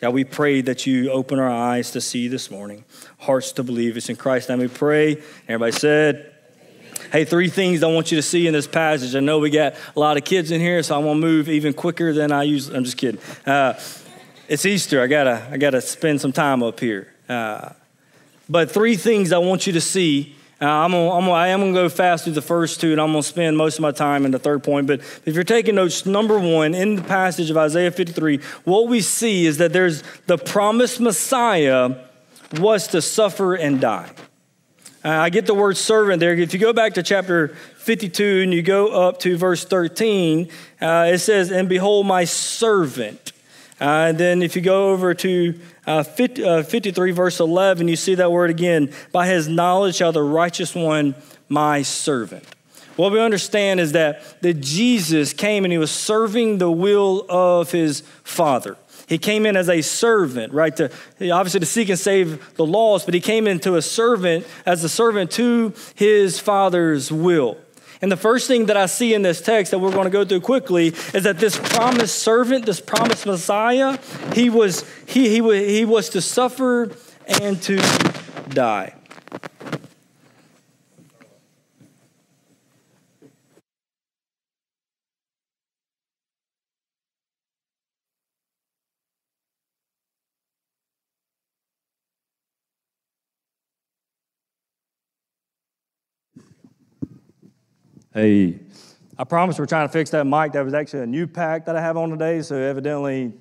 God, 0.00 0.12
we 0.12 0.24
pray 0.24 0.60
that 0.60 0.86
you 0.86 1.10
open 1.10 1.38
our 1.38 1.50
eyes 1.50 1.92
to 1.92 2.00
see 2.00 2.28
this 2.28 2.50
morning, 2.50 2.84
hearts 3.20 3.52
to 3.52 3.62
believe. 3.62 3.96
It's 3.96 4.10
in 4.10 4.16
Christ's 4.16 4.50
name 4.50 4.58
we 4.58 4.68
pray. 4.68 5.22
Everybody 5.48 5.72
said, 5.72 6.30
Hey, 7.10 7.24
three 7.24 7.48
things 7.48 7.82
I 7.82 7.86
want 7.86 8.10
you 8.10 8.16
to 8.16 8.22
see 8.22 8.46
in 8.46 8.52
this 8.52 8.66
passage. 8.66 9.14
I 9.14 9.20
know 9.20 9.38
we 9.38 9.48
got 9.48 9.76
a 9.94 10.00
lot 10.00 10.16
of 10.16 10.24
kids 10.24 10.50
in 10.50 10.60
here, 10.60 10.82
so 10.82 10.96
I'm 10.96 11.04
gonna 11.04 11.18
move 11.18 11.48
even 11.48 11.72
quicker 11.72 12.12
than 12.12 12.32
I 12.32 12.42
usually. 12.42 12.76
I'm 12.76 12.84
just 12.84 12.96
kidding. 12.96 13.20
Uh, 13.46 13.74
it's 14.48 14.66
Easter. 14.66 15.00
I 15.00 15.06
gotta, 15.06 15.48
I 15.50 15.56
gotta 15.56 15.80
spend 15.80 16.20
some 16.20 16.32
time 16.32 16.62
up 16.62 16.80
here. 16.80 17.12
Uh, 17.28 17.70
but 18.48 18.70
three 18.70 18.96
things 18.96 19.32
I 19.32 19.38
want 19.38 19.66
you 19.66 19.72
to 19.74 19.80
see. 19.80 20.36
Uh, 20.60 20.66
I'm 20.66 20.92
gonna, 20.92 21.10
I'm 21.10 21.20
gonna, 21.20 21.32
I 21.32 21.48
am 21.48 21.60
gonna 21.60 21.72
go 21.72 21.88
fast 21.88 22.24
through 22.24 22.34
the 22.34 22.42
first 22.42 22.80
two, 22.80 22.92
and 22.92 23.00
I'm 23.00 23.08
gonna 23.08 23.22
spend 23.22 23.56
most 23.56 23.76
of 23.76 23.82
my 23.82 23.90
time 23.90 24.24
in 24.24 24.30
the 24.30 24.38
third 24.38 24.62
point. 24.62 24.86
But 24.86 25.00
if 25.24 25.34
you're 25.34 25.44
taking 25.44 25.74
notes, 25.74 26.06
number 26.06 26.38
one 26.38 26.74
in 26.74 26.96
the 26.96 27.02
passage 27.02 27.50
of 27.50 27.56
Isaiah 27.56 27.90
53, 27.90 28.38
what 28.64 28.88
we 28.88 29.00
see 29.00 29.46
is 29.46 29.58
that 29.58 29.72
there's 29.72 30.02
the 30.26 30.38
promised 30.38 31.00
Messiah 31.00 31.96
was 32.58 32.86
to 32.88 33.02
suffer 33.02 33.54
and 33.54 33.80
die. 33.80 34.10
Uh, 35.04 35.10
I 35.10 35.30
get 35.30 35.46
the 35.46 35.54
word 35.54 35.76
servant 35.76 36.20
there. 36.20 36.32
If 36.34 36.54
you 36.54 36.60
go 36.60 36.72
back 36.72 36.94
to 36.94 37.02
chapter 37.02 37.48
52 37.78 38.42
and 38.44 38.54
you 38.54 38.62
go 38.62 38.88
up 38.88 39.18
to 39.20 39.36
verse 39.36 39.64
13, 39.64 40.50
uh, 40.80 41.10
it 41.12 41.18
says, 41.18 41.50
"And 41.50 41.68
behold, 41.68 42.06
my 42.06 42.24
servant." 42.24 43.33
Uh, 43.80 44.06
and 44.08 44.18
then 44.18 44.42
if 44.42 44.54
you 44.54 44.62
go 44.62 44.90
over 44.90 45.14
to 45.14 45.58
uh, 45.86 46.02
50, 46.02 46.44
uh, 46.44 46.62
53, 46.62 47.10
verse 47.10 47.40
11, 47.40 47.88
you 47.88 47.96
see 47.96 48.14
that 48.14 48.30
word 48.30 48.50
again 48.50 48.92
by 49.10 49.26
his 49.26 49.48
knowledge 49.48 49.96
shall 49.96 50.12
the 50.12 50.22
righteous 50.22 50.74
one, 50.74 51.14
my 51.48 51.82
servant. 51.82 52.44
What 52.96 53.12
we 53.12 53.20
understand 53.20 53.80
is 53.80 53.92
that, 53.92 54.40
that 54.42 54.60
Jesus 54.60 55.32
came 55.32 55.64
and 55.64 55.72
he 55.72 55.78
was 55.78 55.90
serving 55.90 56.58
the 56.58 56.70
will 56.70 57.26
of 57.28 57.72
his 57.72 58.02
Father. 58.22 58.76
He 59.08 59.18
came 59.18 59.44
in 59.44 59.56
as 59.56 59.68
a 59.68 59.82
servant, 59.82 60.52
right? 60.52 60.74
To, 60.76 60.90
obviously 61.30 61.60
to 61.60 61.66
seek 61.66 61.88
and 61.88 61.98
save 61.98 62.54
the 62.54 62.64
lost, 62.64 63.06
but 63.06 63.14
he 63.14 63.20
came 63.20 63.46
into 63.46 63.74
a 63.74 63.82
servant 63.82 64.46
as 64.64 64.82
a 64.84 64.88
servant 64.88 65.30
to 65.32 65.74
his 65.94 66.38
Father's 66.38 67.10
will. 67.10 67.58
And 68.04 68.12
the 68.12 68.18
first 68.18 68.48
thing 68.48 68.66
that 68.66 68.76
I 68.76 68.84
see 68.84 69.14
in 69.14 69.22
this 69.22 69.40
text 69.40 69.70
that 69.70 69.78
we're 69.78 69.90
going 69.90 70.04
to 70.04 70.10
go 70.10 70.26
through 70.26 70.42
quickly 70.42 70.88
is 70.88 71.22
that 71.22 71.38
this 71.38 71.58
promised 71.58 72.18
servant, 72.18 72.66
this 72.66 72.78
promised 72.78 73.24
Messiah, 73.24 73.96
he 74.34 74.50
was, 74.50 74.84
he, 75.06 75.30
he, 75.30 75.76
he 75.78 75.86
was 75.86 76.10
to 76.10 76.20
suffer 76.20 76.90
and 77.40 77.62
to 77.62 77.78
die. 78.50 78.92
Hey, 98.14 98.60
I 99.18 99.24
promise 99.24 99.58
we're 99.58 99.66
trying 99.66 99.88
to 99.88 99.92
fix 99.92 100.10
that 100.10 100.24
mic. 100.24 100.52
That 100.52 100.64
was 100.64 100.72
actually 100.72 101.02
a 101.02 101.06
new 101.06 101.26
pack 101.26 101.64
that 101.64 101.74
I 101.74 101.80
have 101.80 101.96
on 101.96 102.10
today, 102.10 102.42
so 102.42 102.54
evidently 102.54 103.32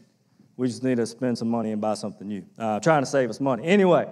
we 0.58 0.66
just 0.66 0.82
need 0.82 0.98
to 0.98 1.06
spend 1.06 1.38
some 1.38 1.48
money 1.48 1.74
and 1.74 1.80
buy 1.80 1.94
something 1.94 2.28
new. 2.28 2.44
Uh, 2.58 2.80
trying 2.80 3.04
to 3.04 3.06
save 3.06 3.30
us 3.30 3.40
money. 3.40 3.64
Anyway, 3.66 4.10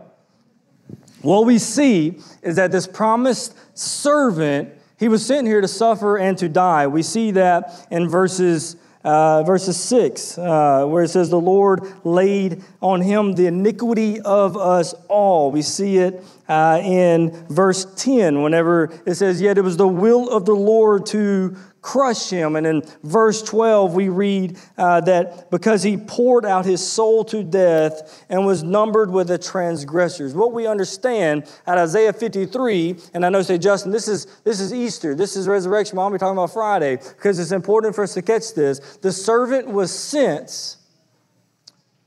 what 1.23 1.47
we 1.47 1.57
see 1.57 2.19
is 2.43 2.57
that 2.57 2.71
this 2.71 2.85
promised 2.85 3.57
servant, 3.75 4.69
he 4.99 5.07
was 5.07 5.25
sent 5.25 5.47
here 5.47 5.61
to 5.61 5.67
suffer 5.67 6.19
and 6.19 6.37
to 6.37 6.47
die. 6.47 6.85
We 6.85 7.01
see 7.01 7.31
that 7.31 7.87
in 7.89 8.07
verses 8.07 8.75
uh, 9.03 9.43
verses 9.43 9.79
6, 9.79 10.37
uh, 10.37 10.85
where 10.85 11.03
it 11.03 11.09
says, 11.09 11.29
The 11.29 11.39
Lord 11.39 11.81
laid 12.03 12.63
on 12.81 13.01
him 13.01 13.33
the 13.33 13.47
iniquity 13.47 14.21
of 14.21 14.57
us 14.57 14.93
all. 15.07 15.51
We 15.51 15.61
see 15.61 15.97
it 15.97 16.23
uh, 16.47 16.81
in 16.83 17.31
verse 17.47 17.85
10, 17.95 18.41
whenever 18.41 18.91
it 19.05 19.15
says, 19.15 19.41
Yet 19.41 19.57
it 19.57 19.61
was 19.61 19.77
the 19.77 19.87
will 19.87 20.29
of 20.29 20.45
the 20.45 20.53
Lord 20.53 21.05
to 21.07 21.55
crush 21.81 22.29
him. 22.29 22.55
And 22.55 22.67
in 22.67 22.83
verse 23.03 23.41
12, 23.41 23.95
we 23.95 24.09
read 24.09 24.57
uh, 24.77 25.01
that 25.01 25.49
because 25.49 25.81
he 25.81 25.97
poured 25.97 26.45
out 26.45 26.65
his 26.65 26.85
soul 26.85 27.23
to 27.25 27.43
death 27.43 28.23
and 28.29 28.45
was 28.45 28.63
numbered 28.63 29.09
with 29.09 29.27
the 29.27 29.37
transgressors. 29.37 30.33
What 30.33 30.53
we 30.53 30.67
understand 30.67 31.51
at 31.65 31.77
Isaiah 31.77 32.13
53, 32.13 32.97
and 33.13 33.25
I 33.25 33.29
know 33.29 33.41
say, 33.41 33.57
Justin, 33.57 33.91
this 33.91 34.07
is, 34.07 34.27
this 34.43 34.59
is 34.59 34.73
Easter, 34.73 35.15
this 35.15 35.35
is 35.35 35.47
resurrection. 35.47 35.97
I'll 35.97 36.11
be 36.11 36.17
talking 36.17 36.37
about 36.37 36.53
Friday 36.53 36.97
because 36.97 37.39
it's 37.39 37.51
important 37.51 37.95
for 37.95 38.03
us 38.03 38.13
to 38.13 38.21
catch 38.21 38.53
this. 38.53 38.97
The 38.97 39.11
servant 39.11 39.67
was 39.67 39.91
sent 39.91 40.77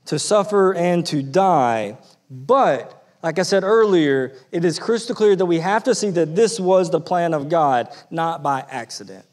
to 0.05 0.19
suffer 0.19 0.73
and 0.73 1.05
to 1.07 1.21
die, 1.21 1.97
but 2.29 3.01
like 3.21 3.39
I 3.39 3.41
said 3.41 3.63
earlier, 3.63 4.37
it 4.51 4.63
is 4.63 4.77
crystal 4.77 5.15
clear 5.15 5.35
that 5.35 5.47
we 5.47 5.59
have 5.59 5.83
to 5.85 5.95
see 5.95 6.11
that 6.11 6.35
this 6.35 6.59
was 6.59 6.91
the 6.91 7.01
plan 7.01 7.33
of 7.33 7.49
God, 7.49 7.89
not 8.11 8.43
by 8.43 8.63
accident. 8.69 9.25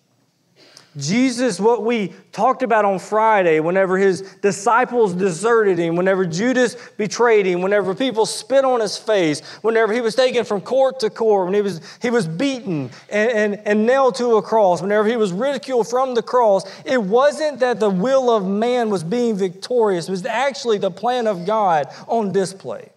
Jesus, 0.97 1.59
what 1.59 1.85
we 1.85 2.13
talked 2.33 2.63
about 2.63 2.85
on 2.85 2.99
Friday, 2.99 3.61
whenever 3.61 3.97
his 3.97 4.21
disciples 4.43 5.15
deserted 5.15 5.79
him, 5.79 5.97
whenever 5.97 6.27
Judas 6.27 6.77
betrayed 6.99 7.47
him, 7.47 7.63
whenever 7.63 7.95
people 7.95 8.27
spit 8.27 8.63
on 8.65 8.81
his 8.81 8.99
face, 8.99 9.41
whenever 9.63 9.95
he 9.95 10.03
was 10.03 10.15
taken 10.15 10.45
from 10.45 10.61
court 10.61 11.01
to 11.01 11.09
court, 11.09 11.47
when 11.47 11.55
he 11.55 11.63
was, 11.63 11.81
he 12.03 12.11
was 12.11 12.27
beaten 12.27 12.91
and, 13.09 13.31
and, 13.31 13.55
and 13.67 13.87
nailed 13.87 14.17
to 14.17 14.37
a 14.37 14.43
cross, 14.43 14.83
whenever 14.83 15.09
he 15.09 15.17
was 15.17 15.33
ridiculed 15.33 15.89
from 15.89 16.15
the 16.15 16.23
cross, 16.23 16.65
it 16.85 17.03
wasn't 17.03 17.61
that 17.61 17.81
the 17.81 17.91
will 17.91 18.31
of 18.31 18.47
man 18.47 18.91
was 18.91 19.03
being 19.03 19.35
victorious, 19.35 20.09
it 20.09 20.11
was 20.11 20.27
actually 20.27 20.77
the 20.77 20.91
plan 20.91 21.27
of 21.27 21.47
God 21.47 21.87
on 22.07 22.33
display. 22.33 22.91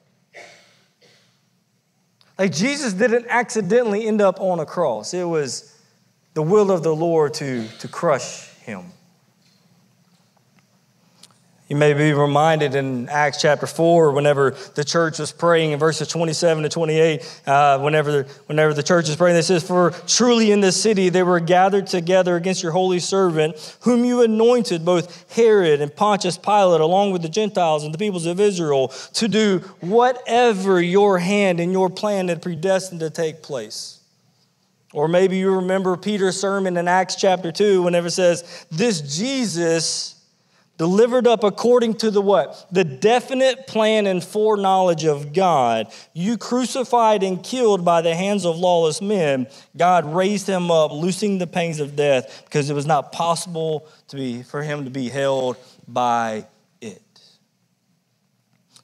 Like 2.37 2.51
Jesus 2.51 2.91
didn't 2.91 3.27
accidentally 3.29 4.05
end 4.05 4.19
up 4.19 4.41
on 4.41 4.59
a 4.59 4.65
cross, 4.65 5.13
it 5.13 5.23
was 5.23 5.74
the 6.35 6.43
will 6.43 6.69
of 6.69 6.83
the 6.83 6.93
Lord 6.93 7.33
to, 7.35 7.67
to 7.79 7.87
crush 7.87 8.49
him. 8.59 8.83
You 11.69 11.77
may 11.77 11.93
be 11.93 12.13
reminded 12.13 12.75
in 12.75 13.09
Acts 13.09 13.41
chapter 13.41 13.65
4, 13.65 14.11
whenever 14.11 14.51
the 14.75 14.83
church 14.83 15.17
was 15.17 15.31
praying 15.31 15.71
in 15.71 15.79
verses 15.79 16.09
27 16.09 16.61
to 16.61 16.69
28, 16.69 17.41
uh, 17.47 17.79
whenever, 17.79 18.23
whenever 18.45 18.73
the 18.73 18.83
church 18.83 19.09
is 19.09 19.15
praying, 19.15 19.35
it 19.37 19.43
says, 19.43 19.65
For 19.65 19.91
truly 20.05 20.51
in 20.51 20.59
this 20.59 20.79
city 20.79 21.09
they 21.09 21.23
were 21.23 21.39
gathered 21.39 21.87
together 21.87 22.35
against 22.35 22.61
your 22.61 22.73
holy 22.73 22.99
servant, 22.99 23.77
whom 23.81 24.05
you 24.05 24.21
anointed, 24.21 24.85
both 24.85 25.33
Herod 25.33 25.81
and 25.81 25.95
Pontius 25.95 26.37
Pilate, 26.37 26.81
along 26.81 27.13
with 27.13 27.23
the 27.23 27.29
Gentiles 27.29 27.83
and 27.83 27.93
the 27.93 27.97
peoples 27.97 28.27
of 28.27 28.39
Israel, 28.39 28.89
to 29.13 29.27
do 29.27 29.59
whatever 29.79 30.79
your 30.79 31.17
hand 31.17 31.59
and 31.59 31.71
your 31.71 31.89
plan 31.89 32.27
had 32.27 32.43
predestined 32.43 32.99
to 32.99 33.09
take 33.09 33.41
place. 33.41 33.94
Or 34.95 35.09
maybe 35.09 35.35
you 35.35 35.55
remember 35.55 35.97
Peter's 35.97 36.39
sermon 36.39 36.77
in 36.77 36.87
Acts 36.87 37.15
chapter 37.15 37.51
2 37.51 37.83
whenever 37.83 38.07
it 38.07 38.11
says, 38.11 38.65
This 38.71 39.01
Jesus 39.01 40.25
delivered 40.77 41.27
up 41.27 41.43
according 41.43 41.95
to 41.95 42.09
the 42.09 42.21
what? 42.21 42.65
The 42.71 42.85
definite 42.85 43.67
plan 43.67 44.07
and 44.07 44.23
foreknowledge 44.23 45.03
of 45.03 45.33
God. 45.33 45.91
You 46.13 46.37
crucified 46.37 47.23
and 47.23 47.43
killed 47.43 47.83
by 47.83 48.03
the 48.03 48.15
hands 48.15 48.45
of 48.45 48.57
lawless 48.57 49.01
men. 49.01 49.47
God 49.75 50.05
raised 50.05 50.47
him 50.47 50.71
up, 50.71 50.93
loosing 50.93 51.39
the 51.39 51.47
pains 51.47 51.81
of 51.81 51.97
death, 51.97 52.43
because 52.45 52.69
it 52.69 52.73
was 52.73 52.85
not 52.85 53.11
possible 53.11 53.89
to 54.07 54.15
be, 54.15 54.43
for 54.43 54.63
him 54.63 54.85
to 54.85 54.89
be 54.89 55.09
held 55.09 55.57
by 55.89 56.45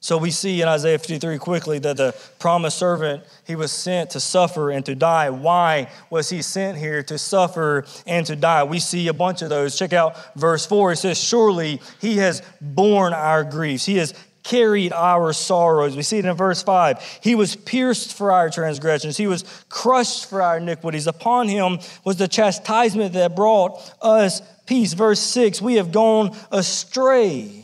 so 0.02 0.18
we 0.18 0.32
see 0.32 0.60
in 0.60 0.66
Isaiah 0.66 0.98
53 0.98 1.38
quickly 1.38 1.78
that 1.78 1.96
the 1.96 2.12
promised 2.40 2.76
servant, 2.76 3.22
he 3.46 3.54
was 3.54 3.70
sent 3.70 4.10
to 4.10 4.20
suffer 4.20 4.72
and 4.72 4.84
to 4.84 4.96
die. 4.96 5.30
Why 5.30 5.88
was 6.10 6.28
he 6.28 6.42
sent 6.42 6.76
here 6.76 7.04
to 7.04 7.16
suffer 7.16 7.84
and 8.04 8.26
to 8.26 8.34
die? 8.34 8.64
We 8.64 8.80
see 8.80 9.06
a 9.06 9.12
bunch 9.12 9.42
of 9.42 9.48
those. 9.48 9.78
Check 9.78 9.92
out 9.92 10.16
verse 10.34 10.66
4. 10.66 10.92
It 10.92 10.96
says, 10.96 11.22
Surely 11.22 11.80
he 12.00 12.16
has 12.16 12.42
borne 12.60 13.14
our 13.14 13.44
griefs, 13.44 13.86
he 13.86 13.98
has 13.98 14.12
carried 14.42 14.92
our 14.92 15.32
sorrows. 15.32 15.94
We 15.94 16.02
see 16.02 16.18
it 16.18 16.24
in 16.24 16.34
verse 16.34 16.64
5. 16.64 17.20
He 17.22 17.36
was 17.36 17.54
pierced 17.54 18.18
for 18.18 18.32
our 18.32 18.50
transgressions, 18.50 19.16
he 19.16 19.28
was 19.28 19.44
crushed 19.68 20.28
for 20.28 20.42
our 20.42 20.56
iniquities. 20.56 21.06
Upon 21.06 21.46
him 21.46 21.78
was 22.02 22.16
the 22.16 22.26
chastisement 22.26 23.12
that 23.12 23.36
brought 23.36 23.78
us 24.02 24.42
peace. 24.66 24.94
Verse 24.94 25.20
6 25.20 25.62
We 25.62 25.74
have 25.74 25.92
gone 25.92 26.36
astray. 26.50 27.61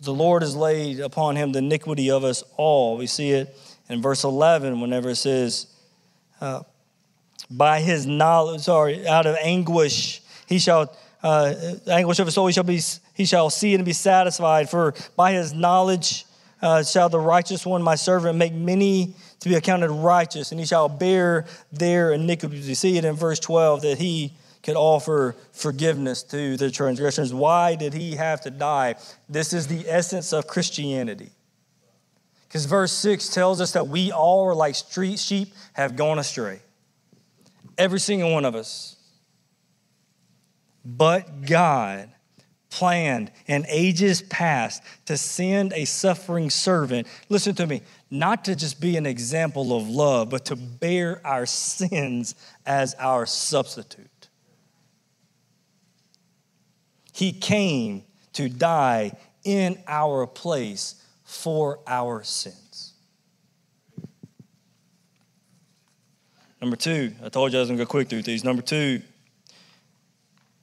The 0.00 0.12
Lord 0.12 0.42
has 0.42 0.56
laid 0.56 1.00
upon 1.00 1.36
him 1.36 1.52
the 1.52 1.58
iniquity 1.58 2.10
of 2.10 2.24
us 2.24 2.42
all. 2.56 2.96
We 2.96 3.06
see 3.06 3.32
it 3.32 3.54
in 3.88 4.00
verse 4.00 4.24
11 4.24 4.80
whenever 4.80 5.10
it 5.10 5.16
says, 5.16 5.66
uh, 6.40 6.62
By 7.50 7.80
his 7.80 8.06
knowledge, 8.06 8.62
sorry, 8.62 9.06
out 9.06 9.26
of 9.26 9.36
anguish, 9.42 10.22
he 10.46 10.58
shall 10.58 10.96
uh, 11.22 11.54
anguish 11.86 12.18
of 12.18 12.26
his 12.26 12.34
soul, 12.34 12.46
he 12.46 12.52
shall, 12.52 12.64
be, 12.64 12.80
he 13.14 13.26
shall 13.26 13.50
see 13.50 13.74
and 13.74 13.84
be 13.84 13.92
satisfied. 13.92 14.70
For 14.70 14.94
by 15.16 15.32
his 15.32 15.52
knowledge 15.52 16.24
uh, 16.62 16.82
shall 16.82 17.08
the 17.08 17.20
righteous 17.20 17.66
one, 17.66 17.82
my 17.82 17.94
servant, 17.94 18.38
make 18.38 18.54
many 18.54 19.14
to 19.40 19.48
be 19.48 19.54
accounted 19.54 19.90
righteous, 19.90 20.50
and 20.50 20.60
he 20.60 20.66
shall 20.66 20.88
bear 20.88 21.46
their 21.72 22.12
iniquities. 22.12 22.68
You 22.68 22.74
see 22.74 22.96
it 22.96 23.04
in 23.04 23.16
verse 23.16 23.40
12 23.40 23.82
that 23.82 23.98
he 23.98 24.32
could 24.62 24.76
offer 24.76 25.36
forgiveness 25.52 26.22
to 26.24 26.56
the 26.56 26.70
transgressors. 26.70 27.32
Why 27.32 27.74
did 27.76 27.94
he 27.94 28.16
have 28.16 28.40
to 28.42 28.50
die? 28.50 28.96
This 29.28 29.52
is 29.52 29.66
the 29.66 29.88
essence 29.88 30.32
of 30.32 30.46
Christianity. 30.46 31.30
Because 32.46 32.66
verse 32.66 32.92
6 32.92 33.28
tells 33.28 33.60
us 33.60 33.72
that 33.72 33.88
we 33.88 34.10
all 34.10 34.44
are 34.46 34.54
like 34.54 34.74
street 34.74 35.18
sheep 35.18 35.54
have 35.72 35.96
gone 35.96 36.18
astray. 36.18 36.60
Every 37.78 38.00
single 38.00 38.32
one 38.32 38.44
of 38.44 38.54
us. 38.54 38.96
But 40.84 41.42
God 41.42 42.10
planned 42.68 43.30
in 43.46 43.64
ages 43.68 44.22
past 44.22 44.82
to 45.06 45.16
send 45.16 45.72
a 45.72 45.84
suffering 45.84 46.50
servant, 46.50 47.06
listen 47.28 47.54
to 47.54 47.66
me, 47.66 47.82
not 48.10 48.44
to 48.44 48.56
just 48.56 48.80
be 48.80 48.96
an 48.96 49.06
example 49.06 49.76
of 49.76 49.88
love, 49.88 50.30
but 50.30 50.44
to 50.46 50.56
bear 50.56 51.24
our 51.24 51.46
sins 51.46 52.34
as 52.66 52.94
our 52.98 53.26
substitute. 53.26 54.09
He 57.20 57.32
came 57.32 58.04
to 58.32 58.48
die 58.48 59.12
in 59.44 59.78
our 59.86 60.26
place 60.26 61.04
for 61.22 61.80
our 61.86 62.22
sins. 62.22 62.94
Number 66.62 66.76
two, 66.76 67.12
I 67.22 67.28
told 67.28 67.52
you 67.52 67.58
I 67.58 67.60
was 67.60 67.68
going 67.68 67.76
to 67.76 67.84
go 67.84 67.90
quick 67.90 68.08
through 68.08 68.22
these. 68.22 68.42
Number 68.42 68.62
two, 68.62 69.02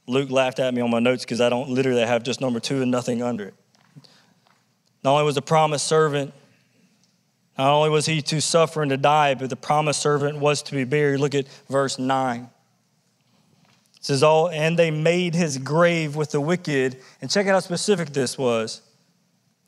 Luke 0.07 0.31
laughed 0.31 0.57
at 0.57 0.73
me 0.73 0.81
on 0.81 0.89
my 0.89 0.97
notes 0.97 1.23
because 1.25 1.41
I 1.41 1.49
don't 1.49 1.69
literally 1.69 2.01
have 2.01 2.23
just 2.23 2.41
number 2.41 2.59
two 2.59 2.81
and 2.81 2.89
nothing 2.89 3.21
under 3.21 3.49
it. 3.49 3.53
Not 5.03 5.11
only 5.11 5.25
was 5.25 5.35
the 5.35 5.43
promised 5.43 5.85
servant, 5.85 6.33
not 7.55 7.69
only 7.69 7.91
was 7.91 8.07
he 8.07 8.19
to 8.23 8.41
suffer 8.41 8.81
and 8.81 8.89
to 8.89 8.97
die, 8.97 9.35
but 9.35 9.51
the 9.51 9.55
promised 9.55 10.01
servant 10.01 10.39
was 10.39 10.63
to 10.63 10.71
be 10.71 10.85
buried. 10.85 11.19
Look 11.19 11.35
at 11.35 11.47
verse 11.69 11.99
9. 11.99 12.49
Says, 14.07 14.23
Oh, 14.23 14.47
and 14.47 14.79
they 14.79 14.89
made 14.89 15.35
his 15.35 15.57
grave 15.57 16.15
with 16.15 16.31
the 16.31 16.39
wicked. 16.39 16.95
And 17.19 17.29
check 17.29 17.45
out 17.45 17.51
how 17.51 17.59
specific 17.59 18.13
this 18.13 18.37
was. 18.37 18.81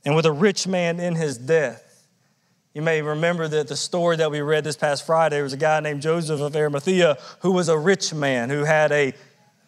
And 0.06 0.16
with 0.16 0.26
a 0.26 0.32
rich 0.32 0.66
man 0.66 1.02
in 1.02 1.16
his 1.16 1.38
death. 1.38 2.08
You 2.74 2.82
may 2.82 3.02
remember 3.02 3.50
that 3.50 3.68
the 3.68 3.76
story 3.76 4.16
that 4.16 4.32
we 4.32 4.40
read 4.40 4.64
this 4.64 4.78
past 4.78 5.06
Friday 5.06 5.42
was 5.42 5.52
a 5.52 5.58
guy 5.58 5.82
named 5.82 6.02
Joseph 6.02 6.40
of 6.40 6.56
Arimathea 6.56 7.18
who 7.42 7.52
was 7.52 7.68
a 7.68 7.78
rich 7.78 8.14
man 8.14 8.50
who 8.50 8.64
had 8.64 8.94
a 8.94 9.14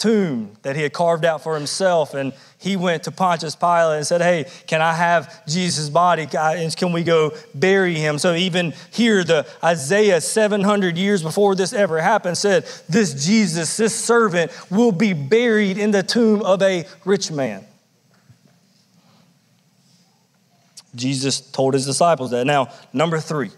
tomb 0.02 0.58
that 0.64 0.76
he 0.76 0.82
had 0.82 0.94
carved 0.94 1.26
out 1.26 1.44
for 1.44 1.56
himself. 1.56 2.14
And 2.14 2.34
he 2.58 2.76
went 2.76 3.04
to 3.04 3.12
Pontius 3.12 3.56
Pilate 3.56 3.98
and 3.98 4.08
said, 4.08 4.22
Hey, 4.22 4.50
can 4.66 4.82
I 4.82 4.94
have 4.94 5.46
Jesus' 5.46 5.90
body? 5.90 6.26
Can 6.26 6.92
we 6.92 7.04
go 7.04 7.32
bury 7.54 7.96
him? 7.96 8.18
So, 8.18 8.34
even 8.34 8.74
here, 8.92 9.24
the 9.24 9.48
Isaiah 9.64 10.20
700 10.20 10.98
years 10.98 11.22
before 11.22 11.56
this 11.56 11.72
ever 11.72 12.02
happened 12.02 12.38
said, 12.38 12.66
This 12.90 13.26
Jesus, 13.26 13.78
this 13.78 13.96
servant, 13.96 14.52
will 14.72 14.92
be 14.92 15.14
buried 15.14 15.78
in 15.78 15.92
the 15.92 16.04
tomb 16.04 16.42
of 16.42 16.62
a 16.62 16.86
rich 17.06 17.32
man. 17.32 17.66
Jesus 20.96 21.40
told 21.40 21.74
his 21.74 21.86
disciples 21.86 22.32
that. 22.32 22.46
Now, 22.46 22.70
number 22.92 23.20
three. 23.20 23.52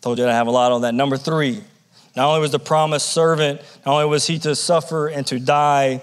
Told 0.00 0.18
you 0.18 0.26
I 0.26 0.32
have 0.32 0.46
a 0.46 0.52
lot 0.52 0.70
on 0.70 0.82
that. 0.82 0.94
Number 0.94 1.16
three, 1.16 1.64
not 2.16 2.28
only 2.28 2.40
was 2.40 2.52
the 2.52 2.58
promised 2.58 3.12
servant, 3.12 3.60
not 3.84 3.94
only 3.94 4.06
was 4.06 4.26
he 4.26 4.38
to 4.40 4.56
suffer 4.56 5.08
and 5.08 5.26
to 5.26 5.38
die 5.38 6.02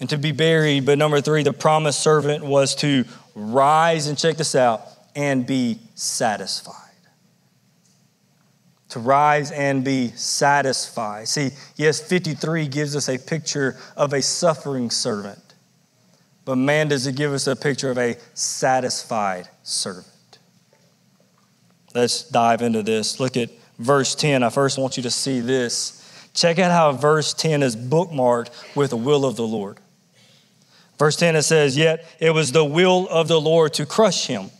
and 0.00 0.08
to 0.10 0.18
be 0.18 0.32
buried, 0.32 0.84
but 0.84 0.98
number 0.98 1.20
three, 1.20 1.42
the 1.42 1.52
promised 1.52 2.00
servant 2.00 2.44
was 2.44 2.74
to 2.76 3.04
rise 3.34 4.06
and 4.06 4.18
check 4.18 4.36
this 4.36 4.54
out 4.54 4.82
and 5.16 5.46
be 5.46 5.78
satisfied. 5.94 6.74
To 8.90 9.00
rise 9.00 9.50
and 9.50 9.84
be 9.84 10.08
satisfied. 10.08 11.28
See, 11.28 11.50
yes, 11.76 12.00
53 12.00 12.68
gives 12.68 12.94
us 12.94 13.08
a 13.08 13.18
picture 13.18 13.76
of 13.96 14.12
a 14.12 14.22
suffering 14.22 14.90
servant, 14.90 15.42
but 16.44 16.56
man, 16.56 16.88
does 16.88 17.06
it 17.06 17.16
give 17.16 17.32
us 17.32 17.46
a 17.46 17.56
picture 17.56 17.90
of 17.90 17.98
a 17.98 18.16
satisfied 18.34 19.48
servant? 19.62 20.38
Let's 21.94 22.22
dive 22.22 22.62
into 22.62 22.82
this. 22.82 23.18
Look 23.18 23.36
at 23.36 23.50
verse 23.78 24.14
10, 24.14 24.42
I 24.42 24.50
first 24.50 24.78
want 24.78 24.96
you 24.96 25.02
to 25.04 25.10
see 25.10 25.40
this. 25.40 25.94
Check 26.34 26.58
out 26.58 26.70
how 26.70 26.92
verse 26.92 27.34
10 27.34 27.62
is 27.62 27.74
bookmarked 27.74 28.50
with 28.76 28.90
the 28.90 28.96
will 28.96 29.24
of 29.24 29.36
the 29.36 29.46
Lord. 29.46 29.78
Verse 30.98 31.16
10 31.16 31.36
it 31.36 31.42
says, 31.42 31.76
Yet 31.76 32.04
it 32.20 32.30
was 32.30 32.52
the 32.52 32.64
will 32.64 33.08
of 33.08 33.28
the 33.28 33.40
Lord 33.40 33.74
to 33.74 33.86
crush 33.86 34.26
him. 34.26 34.50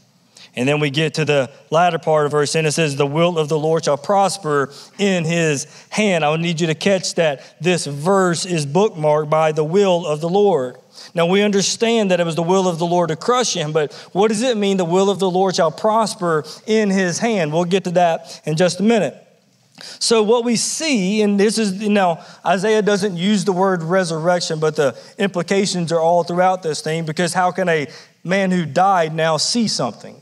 And 0.56 0.68
then 0.68 0.80
we 0.80 0.90
get 0.90 1.14
to 1.14 1.24
the 1.24 1.50
latter 1.70 1.98
part 1.98 2.26
of 2.26 2.32
verse 2.32 2.52
10. 2.52 2.66
It 2.66 2.72
says, 2.72 2.96
The 2.96 3.06
will 3.06 3.38
of 3.38 3.48
the 3.48 3.58
Lord 3.58 3.84
shall 3.84 3.96
prosper 3.96 4.72
in 4.98 5.24
his 5.24 5.66
hand. 5.90 6.24
I 6.24 6.34
need 6.36 6.60
you 6.60 6.66
to 6.68 6.74
catch 6.74 7.14
that 7.14 7.56
this 7.60 7.86
verse 7.86 8.44
is 8.44 8.66
bookmarked 8.66 9.30
by 9.30 9.52
the 9.52 9.64
will 9.64 10.06
of 10.06 10.20
the 10.20 10.28
Lord. 10.28 10.76
Now 11.14 11.26
we 11.26 11.42
understand 11.42 12.10
that 12.10 12.20
it 12.20 12.26
was 12.26 12.36
the 12.36 12.42
will 12.42 12.68
of 12.68 12.78
the 12.78 12.86
Lord 12.86 13.08
to 13.08 13.16
crush 13.16 13.54
him, 13.54 13.72
but 13.72 13.92
what 14.12 14.28
does 14.28 14.42
it 14.42 14.56
mean 14.56 14.76
the 14.76 14.84
will 14.84 15.10
of 15.10 15.18
the 15.18 15.30
Lord 15.30 15.56
shall 15.56 15.70
prosper 15.70 16.44
in 16.66 16.90
his 16.90 17.18
hand? 17.18 17.52
We'll 17.52 17.64
get 17.64 17.84
to 17.84 17.90
that 17.92 18.40
in 18.44 18.56
just 18.56 18.80
a 18.80 18.82
minute. 18.82 19.24
So, 20.00 20.22
what 20.22 20.44
we 20.44 20.56
see, 20.56 21.22
and 21.22 21.38
this 21.38 21.58
is, 21.58 21.80
you 21.80 21.88
know, 21.88 22.20
Isaiah 22.44 22.82
doesn't 22.82 23.16
use 23.16 23.44
the 23.44 23.52
word 23.52 23.82
resurrection, 23.82 24.58
but 24.58 24.76
the 24.76 24.98
implications 25.18 25.92
are 25.92 26.00
all 26.00 26.24
throughout 26.24 26.62
this 26.62 26.80
thing 26.80 27.04
because 27.04 27.32
how 27.32 27.50
can 27.50 27.68
a 27.68 27.86
man 28.24 28.50
who 28.50 28.66
died 28.66 29.14
now 29.14 29.36
see 29.36 29.68
something? 29.68 30.20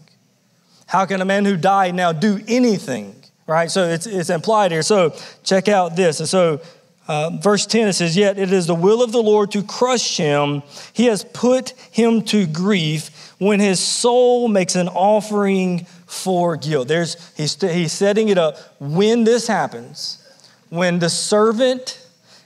How 0.86 1.06
can 1.06 1.20
a 1.20 1.24
man 1.24 1.44
who 1.44 1.56
died 1.56 1.94
now 1.94 2.12
do 2.12 2.40
anything? 2.46 3.14
Right? 3.46 3.70
So, 3.70 3.84
it's, 3.84 4.06
it's 4.06 4.30
implied 4.30 4.72
here. 4.72 4.82
So, 4.82 5.14
check 5.42 5.68
out 5.68 5.96
this. 5.96 6.20
And 6.20 6.28
so, 6.28 6.60
uh, 7.08 7.30
verse 7.30 7.66
10, 7.66 7.88
it 7.88 7.92
says, 7.92 8.16
Yet 8.16 8.38
it 8.38 8.52
is 8.52 8.66
the 8.66 8.74
will 8.74 9.02
of 9.02 9.12
the 9.12 9.22
Lord 9.22 9.52
to 9.52 9.62
crush 9.62 10.16
him. 10.16 10.62
He 10.92 11.06
has 11.06 11.24
put 11.24 11.70
him 11.90 12.22
to 12.22 12.46
grief 12.46 13.34
when 13.38 13.60
his 13.60 13.80
soul 13.80 14.48
makes 14.48 14.74
an 14.74 14.88
offering 14.88 15.84
for 16.06 16.56
guilt. 16.56 16.88
There's, 16.88 17.16
he's, 17.36 17.60
he's 17.60 17.92
setting 17.92 18.28
it 18.28 18.38
up. 18.38 18.56
When 18.80 19.24
this 19.24 19.46
happens, 19.46 20.22
when 20.68 20.98
the 20.98 21.10
servant, 21.10 22.04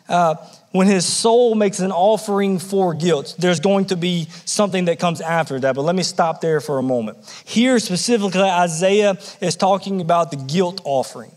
uh, 0.08 0.34
when 0.72 0.86
his 0.86 1.06
soul 1.06 1.54
makes 1.54 1.80
an 1.80 1.90
offering 1.90 2.58
for 2.58 2.94
guilt, 2.94 3.36
there's 3.38 3.60
going 3.60 3.86
to 3.86 3.96
be 3.96 4.28
something 4.44 4.84
that 4.86 4.98
comes 4.98 5.20
after 5.20 5.58
that. 5.60 5.74
But 5.74 5.82
let 5.82 5.96
me 5.96 6.02
stop 6.02 6.40
there 6.40 6.60
for 6.60 6.78
a 6.78 6.82
moment. 6.82 7.18
Here, 7.44 7.78
specifically, 7.78 8.42
Isaiah 8.42 9.18
is 9.40 9.56
talking 9.56 10.00
about 10.00 10.30
the 10.30 10.36
guilt 10.36 10.80
offering. 10.84 11.32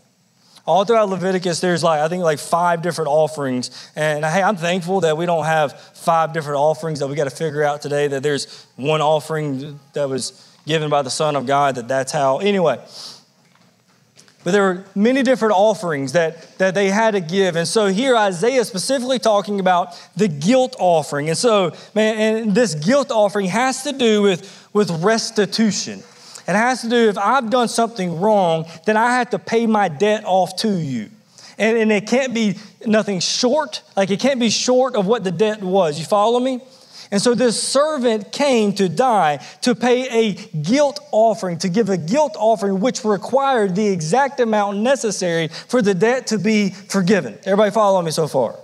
All 0.66 0.84
throughout 0.84 1.10
Leviticus, 1.10 1.60
there's 1.60 1.82
like, 1.82 2.00
I 2.00 2.08
think 2.08 2.22
like 2.22 2.38
five 2.38 2.80
different 2.80 3.08
offerings. 3.08 3.90
And 3.94 4.24
hey, 4.24 4.42
I'm 4.42 4.56
thankful 4.56 5.00
that 5.02 5.16
we 5.16 5.26
don't 5.26 5.44
have 5.44 5.78
five 5.78 6.32
different 6.32 6.58
offerings 6.58 7.00
that 7.00 7.06
we 7.06 7.16
got 7.16 7.24
to 7.24 7.36
figure 7.36 7.62
out 7.62 7.82
today, 7.82 8.08
that 8.08 8.22
there's 8.22 8.66
one 8.76 9.02
offering 9.02 9.78
that 9.92 10.08
was 10.08 10.50
given 10.66 10.88
by 10.88 11.02
the 11.02 11.10
Son 11.10 11.36
of 11.36 11.46
God, 11.46 11.74
that 11.74 11.88
that's 11.88 12.12
how. 12.12 12.38
Anyway, 12.38 12.78
but 14.44 14.52
there 14.52 14.62
were 14.62 14.84
many 14.94 15.22
different 15.22 15.54
offerings 15.54 16.12
that, 16.12 16.58
that 16.58 16.74
they 16.74 16.90
had 16.90 17.12
to 17.12 17.20
give. 17.20 17.56
And 17.56 17.66
so 17.66 17.86
here 17.86 18.14
Isaiah 18.14 18.60
is 18.60 18.68
specifically 18.68 19.18
talking 19.18 19.58
about 19.58 19.98
the 20.16 20.28
guilt 20.28 20.76
offering. 20.78 21.28
And 21.30 21.36
so, 21.36 21.72
man, 21.94 22.18
and 22.18 22.54
this 22.54 22.74
guilt 22.74 23.10
offering 23.10 23.46
has 23.46 23.82
to 23.84 23.92
do 23.92 24.20
with, 24.22 24.68
with 24.74 24.90
restitution. 25.02 26.02
It 26.46 26.52
has 26.52 26.82
to 26.82 26.88
do 26.88 27.08
if 27.08 27.18
I've 27.18 27.50
done 27.50 27.68
something 27.68 28.20
wrong, 28.20 28.66
then 28.84 28.96
I 28.96 29.12
have 29.16 29.30
to 29.30 29.38
pay 29.38 29.66
my 29.66 29.88
debt 29.88 30.24
off 30.26 30.56
to 30.56 30.70
you. 30.70 31.10
And, 31.56 31.78
and 31.78 31.92
it 31.92 32.06
can't 32.06 32.34
be 32.34 32.56
nothing 32.84 33.20
short, 33.20 33.82
like 33.96 34.10
it 34.10 34.20
can't 34.20 34.40
be 34.40 34.50
short 34.50 34.96
of 34.96 35.06
what 35.06 35.24
the 35.24 35.30
debt 35.32 35.62
was. 35.62 35.98
You 35.98 36.04
follow 36.04 36.40
me? 36.40 36.60
And 37.10 37.22
so 37.22 37.34
this 37.34 37.62
servant 37.62 38.32
came 38.32 38.72
to 38.74 38.88
die 38.88 39.36
to 39.62 39.74
pay 39.74 40.30
a 40.30 40.32
guilt 40.56 40.98
offering, 41.12 41.58
to 41.58 41.68
give 41.68 41.88
a 41.88 41.96
guilt 41.96 42.34
offering 42.36 42.80
which 42.80 43.04
required 43.04 43.76
the 43.76 43.86
exact 43.86 44.40
amount 44.40 44.78
necessary 44.78 45.48
for 45.48 45.80
the 45.80 45.94
debt 45.94 46.26
to 46.28 46.38
be 46.38 46.70
forgiven. 46.70 47.38
Everybody 47.44 47.70
follow 47.70 48.02
me 48.02 48.10
so 48.10 48.26
far? 48.26 48.56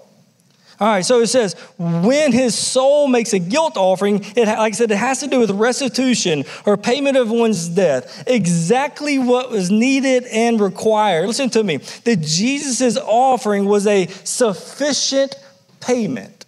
All 0.81 0.89
right, 0.89 1.05
so 1.05 1.21
it 1.21 1.27
says, 1.27 1.55
when 1.77 2.33
his 2.33 2.55
soul 2.57 3.07
makes 3.07 3.35
a 3.35 3.39
guilt 3.39 3.77
offering, 3.77 4.25
it, 4.35 4.47
like 4.47 4.73
I 4.73 4.77
said, 4.77 4.91
it 4.91 4.97
has 4.97 5.21
to 5.21 5.27
do 5.27 5.39
with 5.39 5.51
restitution 5.51 6.45
or 6.65 6.79
payment 6.79 7.19
of 7.19 7.31
one's 7.31 7.69
death. 7.69 8.25
Exactly 8.27 9.19
what 9.19 9.51
was 9.51 9.71
needed 9.71 10.25
and 10.25 10.59
required. 10.59 11.27
Listen 11.27 11.51
to 11.51 11.63
me. 11.63 11.77
That 11.77 12.23
Jesus' 12.23 12.97
offering 12.97 13.67
was 13.67 13.87
a 13.87 14.07
sufficient 14.25 15.37
payment, 15.81 16.47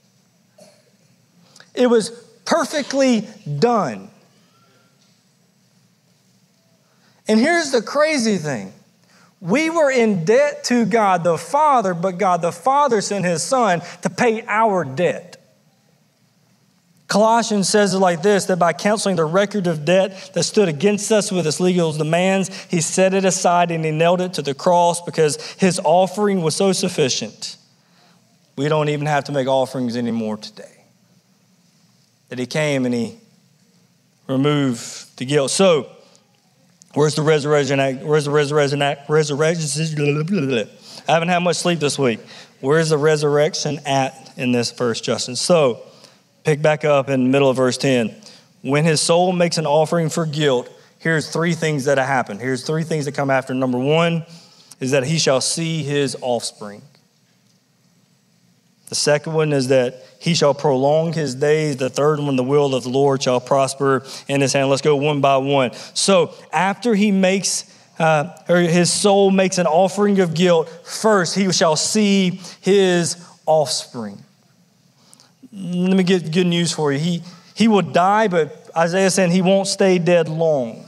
it 1.75 1.89
was 1.89 2.11
perfectly 2.47 3.27
done. 3.59 4.09
And 7.29 7.39
here's 7.39 7.71
the 7.71 7.83
crazy 7.83 8.39
thing 8.39 8.73
we 9.43 9.71
were 9.71 9.91
in 9.91 10.25
debt 10.25 10.63
to 10.65 10.87
God 10.87 11.25
the 11.25 11.37
Father, 11.37 11.95
but 11.95 12.17
God 12.17 12.43
the 12.43 12.53
Father 12.53 13.01
sent 13.01 13.25
his 13.25 13.43
Son 13.43 13.83
to 14.03 14.09
pay 14.09 14.45
our 14.47 14.85
debt. 14.85 15.37
Colossians 17.09 17.69
says 17.69 17.93
it 17.93 17.99
like 17.99 18.23
this 18.23 18.47
that 18.47 18.59
by 18.59 18.73
canceling 18.73 19.17
the 19.17 19.25
record 19.25 19.67
of 19.67 19.85
debt 19.85 20.31
that 20.35 20.45
stood 20.45 20.69
against 20.69 21.11
us 21.11 21.33
with 21.33 21.45
its 21.45 21.59
legal 21.59 21.93
demands, 21.93 22.49
he 22.71 22.81
set 22.81 23.15
it 23.15 23.25
aside 23.25 23.73
and 23.73 23.85
he 23.85 23.91
nailed 23.91 24.21
it 24.21 24.35
to 24.35 24.43
the 24.43 24.55
cross 24.55 25.03
because 25.03 25.37
his 25.55 25.81
offering 25.85 26.41
was 26.41 26.55
so 26.55 26.73
sufficient. 26.73 27.57
We 28.57 28.69
don't 28.69 28.89
even 28.91 29.07
have 29.07 29.25
to 29.25 29.33
make 29.33 29.49
offerings 29.49 29.97
anymore 29.97 30.37
today. 30.37 30.85
That 32.29 32.39
he 32.39 32.47
came 32.47 32.87
and 32.87 32.95
he 32.95 33.19
removed 34.29 35.19
the 35.19 35.25
guilt. 35.25 35.51
So, 35.51 35.91
Where's 36.95 37.15
the 37.15 37.23
resurrection 37.23 37.81
act? 37.81 38.03
Where's 38.03 38.27
the 38.27 38.31
resurrection 38.31 38.83
act? 38.83 39.09
Resurrection. 39.09 40.69
I 41.09 41.13
haven't 41.13 41.29
had 41.29 41.39
much 41.39 41.57
sleep 41.57 41.79
this 41.81 41.99
week. 41.99 42.21
Where's 42.61 42.91
the 42.91 42.99
resurrection 42.99 43.81
at 43.87 44.33
in 44.37 44.53
this 44.53 44.71
verse, 44.71 45.01
Justin? 45.01 45.35
So, 45.37 45.83
pick 46.45 46.61
back 46.61 46.85
up 46.85 47.09
in 47.09 47.25
the 47.25 47.31
middle 47.31 47.49
of 47.49 47.57
verse 47.57 47.79
10. 47.79 48.15
When 48.63 48.85
his 48.85 49.01
soul 49.01 49.33
makes 49.33 49.59
an 49.59 49.67
offering 49.67 50.09
for 50.11 50.27
guilt, 50.27 50.71
here's 50.99 51.29
three 51.29 51.55
things 51.55 51.87
that 51.87 51.99
happen. 51.99 52.39
Here's 52.39 52.65
three 52.65 52.85
things 52.85 53.07
that 53.07 53.13
come 53.13 53.31
after. 53.31 53.55
Number 53.55 53.79
one 53.79 54.25
is 54.79 54.91
that 54.91 55.05
he 55.05 55.19
shall 55.19 55.41
see 55.41 55.83
his 55.83 56.17
offspring. 56.21 56.83
The 58.93 58.97
second 58.97 59.33
one 59.33 59.55
is 59.55 59.69
that 59.69 60.05
he 60.19 60.35
shall 60.35 60.53
prolong 60.53 61.15
his 61.15 61.35
days. 61.35 61.79
The 61.79 61.89
third 61.89 62.21
one, 62.21 62.37
the 62.37 62.45
will 62.45 62.75
of 62.75 62.83
the 62.83 62.91
Lord 62.91 63.23
shall 63.23 63.41
prosper 63.41 64.05
in 64.29 64.43
his 64.43 64.53
hand. 64.53 64.69
Let's 64.69 64.83
go 64.83 64.97
one 64.97 65.23
by 65.23 65.39
one. 65.39 65.73
So 65.95 66.35
after 66.53 66.95
he 66.95 67.11
makes, 67.11 67.75
uh, 67.99 68.37
or 68.51 68.59
his 68.59 68.93
soul 68.93 69.31
makes 69.31 69.57
an 69.57 69.67
offering 69.67 70.21
of 70.21 70.35
guilt, 70.35 70.69
first 70.85 71.35
he 71.35 71.51
shall 71.53 71.75
see 71.75 72.39
his 72.61 73.17
offspring. 73.47 74.23
Let 75.51 75.97
me 75.97 76.03
get 76.03 76.31
good 76.31 76.49
news 76.49 76.71
for 76.71 76.93
you. 76.93 76.99
He, 76.99 77.23
he 77.55 77.69
will 77.69 77.81
die, 77.81 78.29
but 78.29 78.69
Isaiah 78.77 79.11
said 79.11 79.31
he 79.31 79.41
won't 79.41 79.69
stay 79.69 79.99
dead 79.99 80.29
long. 80.29 80.85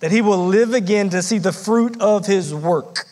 That 0.00 0.10
he 0.10 0.22
will 0.22 0.46
live 0.46 0.72
again 0.72 1.10
to 1.10 1.20
see 1.20 1.36
the 1.36 1.52
fruit 1.52 2.00
of 2.00 2.24
his 2.24 2.54
work. 2.54 3.04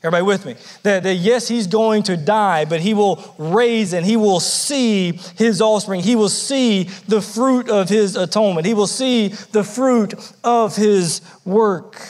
Everybody 0.00 0.22
with 0.22 0.46
me? 0.46 0.54
That, 0.84 1.02
that, 1.02 1.16
yes, 1.16 1.48
he's 1.48 1.66
going 1.66 2.04
to 2.04 2.16
die, 2.16 2.64
but 2.64 2.80
he 2.80 2.94
will 2.94 3.34
raise 3.36 3.92
and 3.92 4.06
he 4.06 4.16
will 4.16 4.38
see 4.38 5.18
his 5.36 5.60
offspring. 5.60 6.02
He 6.02 6.14
will 6.14 6.28
see 6.28 6.84
the 7.08 7.20
fruit 7.20 7.68
of 7.68 7.88
his 7.88 8.14
atonement. 8.14 8.64
He 8.64 8.74
will 8.74 8.86
see 8.86 9.28
the 9.28 9.64
fruit 9.64 10.14
of 10.44 10.76
his 10.76 11.20
work. 11.44 12.00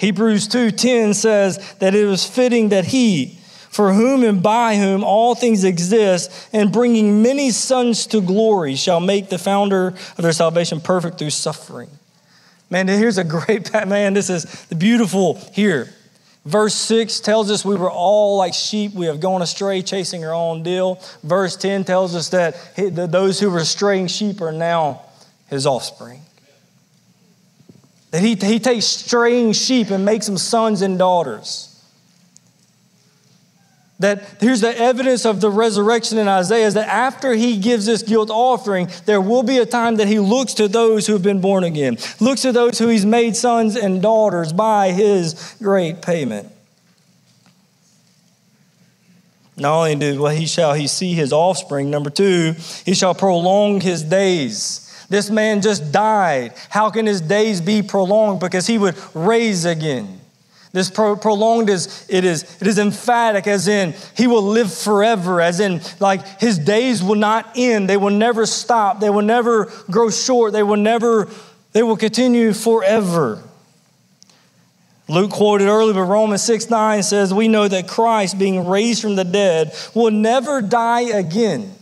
Hebrews 0.00 0.48
2:10 0.48 1.14
says 1.14 1.60
that 1.78 1.94
it 1.94 2.04
was 2.04 2.24
fitting 2.26 2.70
that 2.70 2.86
he, 2.86 3.38
for 3.70 3.92
whom 3.92 4.24
and 4.24 4.42
by 4.42 4.76
whom 4.76 5.04
all 5.04 5.36
things 5.36 5.62
exist, 5.62 6.32
and 6.52 6.72
bringing 6.72 7.22
many 7.22 7.52
sons 7.52 8.06
to 8.08 8.20
glory, 8.20 8.74
shall 8.74 8.98
make 8.98 9.28
the 9.28 9.38
founder 9.38 9.94
of 10.18 10.22
their 10.22 10.32
salvation 10.32 10.80
perfect 10.80 11.20
through 11.20 11.30
suffering. 11.30 11.90
Man, 12.70 12.88
here's 12.88 13.18
a 13.18 13.24
great 13.24 13.72
man. 13.86 14.14
This 14.14 14.28
is 14.28 14.42
the 14.66 14.74
beautiful 14.74 15.34
here. 15.52 15.94
Verse 16.44 16.74
6 16.74 17.20
tells 17.20 17.50
us 17.50 17.64
we 17.64 17.74
were 17.74 17.90
all 17.90 18.36
like 18.36 18.52
sheep. 18.52 18.92
We 18.92 19.06
have 19.06 19.18
gone 19.20 19.40
astray, 19.40 19.80
chasing 19.80 20.24
our 20.24 20.34
own 20.34 20.62
deal. 20.62 21.00
Verse 21.22 21.56
10 21.56 21.84
tells 21.84 22.14
us 22.14 22.28
that 22.30 22.54
those 22.76 23.40
who 23.40 23.50
were 23.50 23.64
straying 23.64 24.08
sheep 24.08 24.42
are 24.42 24.52
now 24.52 25.02
his 25.48 25.66
offspring. 25.66 26.20
That 28.10 28.20
he, 28.20 28.34
he 28.34 28.60
takes 28.60 28.84
straying 28.84 29.52
sheep 29.54 29.90
and 29.90 30.04
makes 30.04 30.26
them 30.26 30.36
sons 30.36 30.82
and 30.82 30.98
daughters. 30.98 31.73
That 34.04 34.36
here's 34.38 34.60
the 34.60 34.78
evidence 34.78 35.24
of 35.24 35.40
the 35.40 35.48
resurrection 35.48 36.18
in 36.18 36.28
Isaiah 36.28 36.66
is 36.66 36.74
that 36.74 36.88
after 36.88 37.32
he 37.32 37.56
gives 37.56 37.86
this 37.86 38.02
guilt 38.02 38.28
offering, 38.28 38.90
there 39.06 39.18
will 39.18 39.42
be 39.42 39.56
a 39.56 39.64
time 39.64 39.96
that 39.96 40.08
he 40.08 40.18
looks 40.18 40.52
to 40.54 40.68
those 40.68 41.06
who 41.06 41.14
have 41.14 41.22
been 41.22 41.40
born 41.40 41.64
again, 41.64 41.96
looks 42.20 42.42
to 42.42 42.52
those 42.52 42.78
who 42.78 42.88
he's 42.88 43.06
made 43.06 43.34
sons 43.34 43.76
and 43.76 44.02
daughters 44.02 44.52
by 44.52 44.92
his 44.92 45.56
great 45.58 46.02
payment. 46.02 46.52
Not 49.56 49.74
only 49.74 49.94
do 49.94 50.20
well, 50.20 50.36
he 50.36 50.44
shall 50.44 50.74
he 50.74 50.86
see 50.86 51.14
his 51.14 51.32
offspring. 51.32 51.88
Number 51.88 52.10
two, 52.10 52.56
he 52.84 52.92
shall 52.92 53.14
prolong 53.14 53.80
his 53.80 54.02
days. 54.02 55.06
This 55.08 55.30
man 55.30 55.62
just 55.62 55.92
died. 55.92 56.52
How 56.68 56.90
can 56.90 57.06
his 57.06 57.22
days 57.22 57.62
be 57.62 57.80
prolonged? 57.80 58.40
Because 58.40 58.66
he 58.66 58.76
would 58.76 58.96
raise 59.14 59.64
again. 59.64 60.20
This 60.74 60.90
pro- 60.90 61.14
prolonged 61.14 61.70
is 61.70 62.04
it 62.08 62.24
is 62.24 62.42
it 62.60 62.66
is 62.66 62.80
emphatic, 62.80 63.46
as 63.46 63.68
in 63.68 63.94
he 64.16 64.26
will 64.26 64.42
live 64.42 64.74
forever, 64.74 65.40
as 65.40 65.60
in 65.60 65.80
like 66.00 66.40
his 66.40 66.58
days 66.58 67.00
will 67.00 67.14
not 67.14 67.52
end, 67.54 67.88
they 67.88 67.96
will 67.96 68.10
never 68.10 68.44
stop, 68.44 68.98
they 68.98 69.08
will 69.08 69.22
never 69.22 69.66
grow 69.88 70.10
short, 70.10 70.52
they 70.52 70.64
will 70.64 70.76
never, 70.76 71.30
they 71.70 71.84
will 71.84 71.96
continue 71.96 72.52
forever. 72.52 73.40
Luke 75.08 75.30
quoted 75.30 75.68
earlier, 75.68 75.94
but 75.94 76.02
Romans 76.02 76.42
6 76.42 76.68
9 76.68 77.04
says, 77.04 77.32
We 77.32 77.46
know 77.46 77.68
that 77.68 77.86
Christ, 77.86 78.36
being 78.36 78.66
raised 78.66 79.00
from 79.00 79.14
the 79.14 79.24
dead, 79.24 79.72
will 79.94 80.10
never 80.10 80.60
die 80.60 81.02
again. 81.02 81.72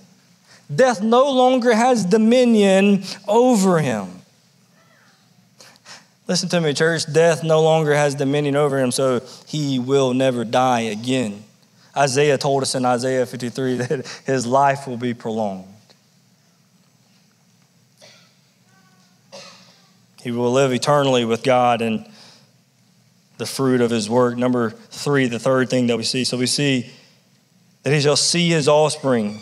Death 0.74 1.00
no 1.00 1.32
longer 1.32 1.74
has 1.74 2.04
dominion 2.04 3.04
over 3.26 3.78
him. 3.78 4.21
Listen 6.32 6.48
to 6.48 6.62
me, 6.62 6.72
church. 6.72 7.12
Death 7.12 7.44
no 7.44 7.60
longer 7.60 7.92
has 7.92 8.14
dominion 8.14 8.56
over 8.56 8.78
him, 8.78 8.90
so 8.90 9.20
he 9.46 9.78
will 9.78 10.14
never 10.14 10.46
die 10.46 10.80
again. 10.80 11.44
Isaiah 11.94 12.38
told 12.38 12.62
us 12.62 12.74
in 12.74 12.86
Isaiah 12.86 13.26
53 13.26 13.76
that 13.82 14.22
his 14.24 14.46
life 14.46 14.86
will 14.86 14.96
be 14.96 15.12
prolonged. 15.12 15.66
He 20.22 20.30
will 20.30 20.50
live 20.50 20.72
eternally 20.72 21.26
with 21.26 21.42
God 21.42 21.82
and 21.82 22.10
the 23.36 23.44
fruit 23.44 23.82
of 23.82 23.90
his 23.90 24.08
work. 24.08 24.38
Number 24.38 24.70
three, 24.70 25.26
the 25.26 25.38
third 25.38 25.68
thing 25.68 25.88
that 25.88 25.98
we 25.98 26.02
see. 26.02 26.24
So 26.24 26.38
we 26.38 26.46
see 26.46 26.90
that 27.82 27.92
he 27.92 28.00
shall 28.00 28.16
see 28.16 28.48
his 28.48 28.68
offspring. 28.68 29.38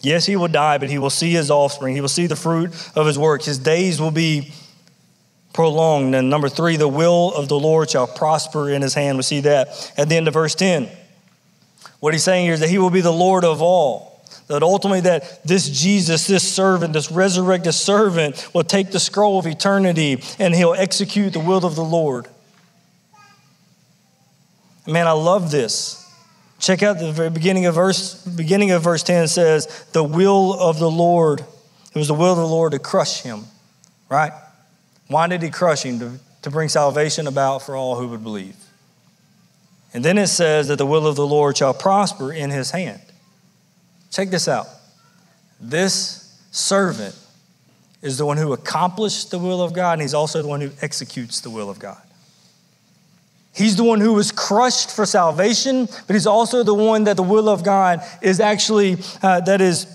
Yes, 0.00 0.26
he 0.26 0.36
will 0.36 0.46
die, 0.46 0.78
but 0.78 0.88
he 0.90 0.98
will 0.98 1.10
see 1.10 1.32
his 1.32 1.50
offspring. 1.50 1.96
He 1.96 2.00
will 2.00 2.06
see 2.06 2.28
the 2.28 2.36
fruit 2.36 2.70
of 2.94 3.04
his 3.04 3.18
work. 3.18 3.42
His 3.42 3.58
days 3.58 4.00
will 4.00 4.12
be 4.12 4.52
prolonged. 5.54 6.14
And 6.14 6.28
number 6.28 6.50
three, 6.50 6.76
the 6.76 6.88
will 6.88 7.32
of 7.32 7.48
the 7.48 7.58
Lord 7.58 7.88
shall 7.88 8.06
prosper 8.06 8.68
in 8.68 8.82
his 8.82 8.92
hand. 8.92 9.16
We 9.16 9.22
see 9.22 9.40
that 9.40 9.92
at 9.96 10.10
the 10.10 10.16
end 10.16 10.28
of 10.28 10.34
verse 10.34 10.54
10. 10.54 10.90
What 12.00 12.12
he's 12.12 12.24
saying 12.24 12.44
here 12.44 12.52
is 12.52 12.60
that 12.60 12.68
he 12.68 12.76
will 12.76 12.90
be 12.90 13.00
the 13.00 13.12
Lord 13.12 13.44
of 13.44 13.62
all. 13.62 14.22
That 14.48 14.62
ultimately 14.62 15.00
that 15.02 15.42
this 15.44 15.70
Jesus, 15.70 16.26
this 16.26 16.46
servant, 16.46 16.92
this 16.92 17.10
resurrected 17.10 17.72
servant 17.72 18.46
will 18.52 18.64
take 18.64 18.90
the 18.90 19.00
scroll 19.00 19.38
of 19.38 19.46
eternity 19.46 20.22
and 20.38 20.54
he'll 20.54 20.74
execute 20.74 21.32
the 21.32 21.40
will 21.40 21.64
of 21.64 21.76
the 21.76 21.84
Lord. 21.84 22.28
Man, 24.86 25.06
I 25.06 25.12
love 25.12 25.50
this. 25.50 26.00
Check 26.58 26.82
out 26.82 26.98
the 26.98 27.10
very 27.10 27.30
beginning 27.30 27.64
of 27.64 27.74
verse 27.74 28.22
beginning 28.26 28.70
of 28.70 28.82
verse 28.82 29.02
10 29.02 29.28
says, 29.28 29.86
the 29.92 30.04
will 30.04 30.52
of 30.52 30.78
the 30.78 30.90
Lord. 30.90 31.40
It 31.40 31.98
was 31.98 32.08
the 32.08 32.14
will 32.14 32.32
of 32.32 32.38
the 32.38 32.46
Lord 32.46 32.72
to 32.72 32.78
crush 32.78 33.22
him, 33.22 33.44
right? 34.10 34.32
Why 35.08 35.26
did 35.26 35.42
he 35.42 35.50
crush 35.50 35.82
him? 35.82 35.98
To, 35.98 36.12
to 36.42 36.50
bring 36.50 36.68
salvation 36.68 37.26
about 37.26 37.62
for 37.62 37.76
all 37.76 37.96
who 37.96 38.08
would 38.08 38.22
believe. 38.22 38.56
And 39.92 40.04
then 40.04 40.18
it 40.18 40.26
says 40.26 40.68
that 40.68 40.76
the 40.76 40.86
will 40.86 41.06
of 41.06 41.16
the 41.16 41.26
Lord 41.26 41.56
shall 41.56 41.72
prosper 41.72 42.32
in 42.32 42.50
his 42.50 42.70
hand. 42.70 43.00
Check 44.10 44.30
this 44.30 44.48
out. 44.48 44.66
This 45.60 46.36
servant 46.50 47.16
is 48.02 48.18
the 48.18 48.26
one 48.26 48.36
who 48.36 48.52
accomplished 48.52 49.30
the 49.30 49.38
will 49.38 49.62
of 49.62 49.72
God, 49.72 49.94
and 49.94 50.02
he's 50.02 50.14
also 50.14 50.42
the 50.42 50.48
one 50.48 50.60
who 50.60 50.70
executes 50.82 51.40
the 51.40 51.50
will 51.50 51.70
of 51.70 51.78
God. 51.78 52.00
He's 53.54 53.76
the 53.76 53.84
one 53.84 54.00
who 54.00 54.12
was 54.12 54.32
crushed 54.32 54.90
for 54.90 55.06
salvation, 55.06 55.86
but 56.06 56.14
he's 56.14 56.26
also 56.26 56.64
the 56.64 56.74
one 56.74 57.04
that 57.04 57.16
the 57.16 57.22
will 57.22 57.48
of 57.48 57.62
God 57.62 58.00
is 58.20 58.40
actually, 58.40 58.98
uh, 59.22 59.40
that 59.42 59.60
is 59.60 59.86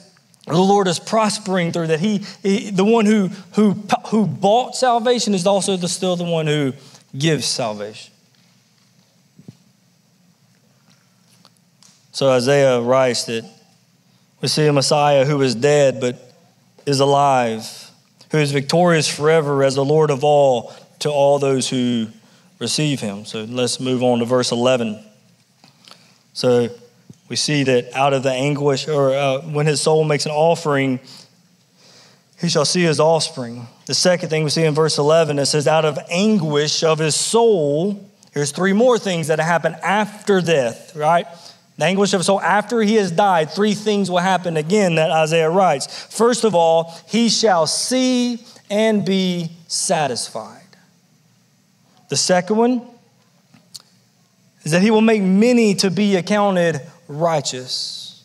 the 0.56 0.62
Lord 0.62 0.88
is 0.88 1.00
prospering 1.00 1.72
through 1.72 1.88
that. 1.88 2.00
He, 2.00 2.26
he, 2.42 2.72
the 2.72 2.86
one 2.86 3.06
who, 3.06 3.30
who, 3.54 3.72
who 4.08 4.26
bought 4.26 4.76
salvation 4.76 5.34
is 5.34 5.46
also 5.46 5.78
the, 5.78 5.88
still 5.88 6.16
the 6.16 6.24
one 6.24 6.48
who 6.48 6.74
gives 7.18 7.46
salvation. 7.46 8.14
So 12.12 12.30
Isaiah 12.30 12.82
writes 12.82 13.26
that 13.26 13.50
we 14.42 14.48
see 14.48 14.68
a 14.68 14.74
Messiah 14.74 15.26
who 15.26 15.42
is 15.42 15.56
dead 15.56 16.02
but 16.02 16.34
is 16.86 17.00
alive, 17.00 17.92
who 18.32 18.40
is 18.40 18.52
victorious 18.52 19.08
forever 19.08 19.64
as 19.64 19.76
the 19.76 19.86
Lord 19.86 20.12
of 20.12 20.24
all 20.24 20.74
to 21.00 21.10
all 21.10 21.40
those 21.40 21.70
who 21.70 22.08
receive 22.60 23.00
him. 23.00 23.26
So 23.26 23.44
let's 23.44 23.80
move 23.80 24.04
on 24.04 24.20
to 24.20 24.26
verse 24.26 24.52
11. 24.52 25.04
So 26.34 26.70
we 27.30 27.36
see 27.36 27.64
that 27.64 27.94
out 27.96 28.14
of 28.14 28.24
the 28.24 28.32
anguish, 28.32 28.88
or 28.88 29.14
uh, 29.14 29.42
when 29.42 29.68
his 29.68 29.80
soul 29.80 30.04
makes 30.04 30.26
an 30.26 30.32
offering, 30.32 31.00
he 32.40 32.50
shall 32.50 32.66
see 32.66 32.82
his 32.82 33.00
offspring. 33.00 33.68
The 33.86 33.94
second 33.94 34.30
thing 34.30 34.44
we 34.44 34.50
see 34.50 34.64
in 34.64 34.74
verse 34.74 34.98
11, 34.98 35.38
it 35.38 35.46
says, 35.46 35.68
out 35.68 35.86
of 35.86 36.00
anguish 36.10 36.84
of 36.84 36.98
his 36.98 37.16
soul, 37.16 38.10
here's 38.34 38.52
three 38.52 38.74
more 38.74 38.98
things 38.98 39.28
that 39.28 39.40
happen 39.40 39.76
after 39.84 40.42
death, 40.42 40.96
right? 40.96 41.28
The 41.78 41.86
anguish 41.86 42.14
of 42.14 42.20
his 42.20 42.26
soul 42.26 42.42
after 42.42 42.82
he 42.82 42.96
has 42.96 43.12
died, 43.12 43.52
three 43.52 43.76
things 43.76 44.10
will 44.10 44.18
happen 44.18 44.58
again 44.58 44.96
that 44.96 45.12
Isaiah 45.12 45.50
writes. 45.50 45.88
First 46.16 46.44
of 46.44 46.56
all, 46.56 46.96
he 47.08 47.30
shall 47.30 47.68
see 47.68 48.44
and 48.72 49.06
be 49.06 49.52
satisfied. 49.68 50.56
The 52.10 52.18
second 52.18 52.58
one 52.58 52.82
is 54.64 54.72
that 54.72 54.82
he 54.82 54.90
will 54.90 55.02
make 55.02 55.22
many 55.22 55.76
to 55.76 55.92
be 55.92 56.16
accounted 56.16 56.82
righteous. 57.10 58.24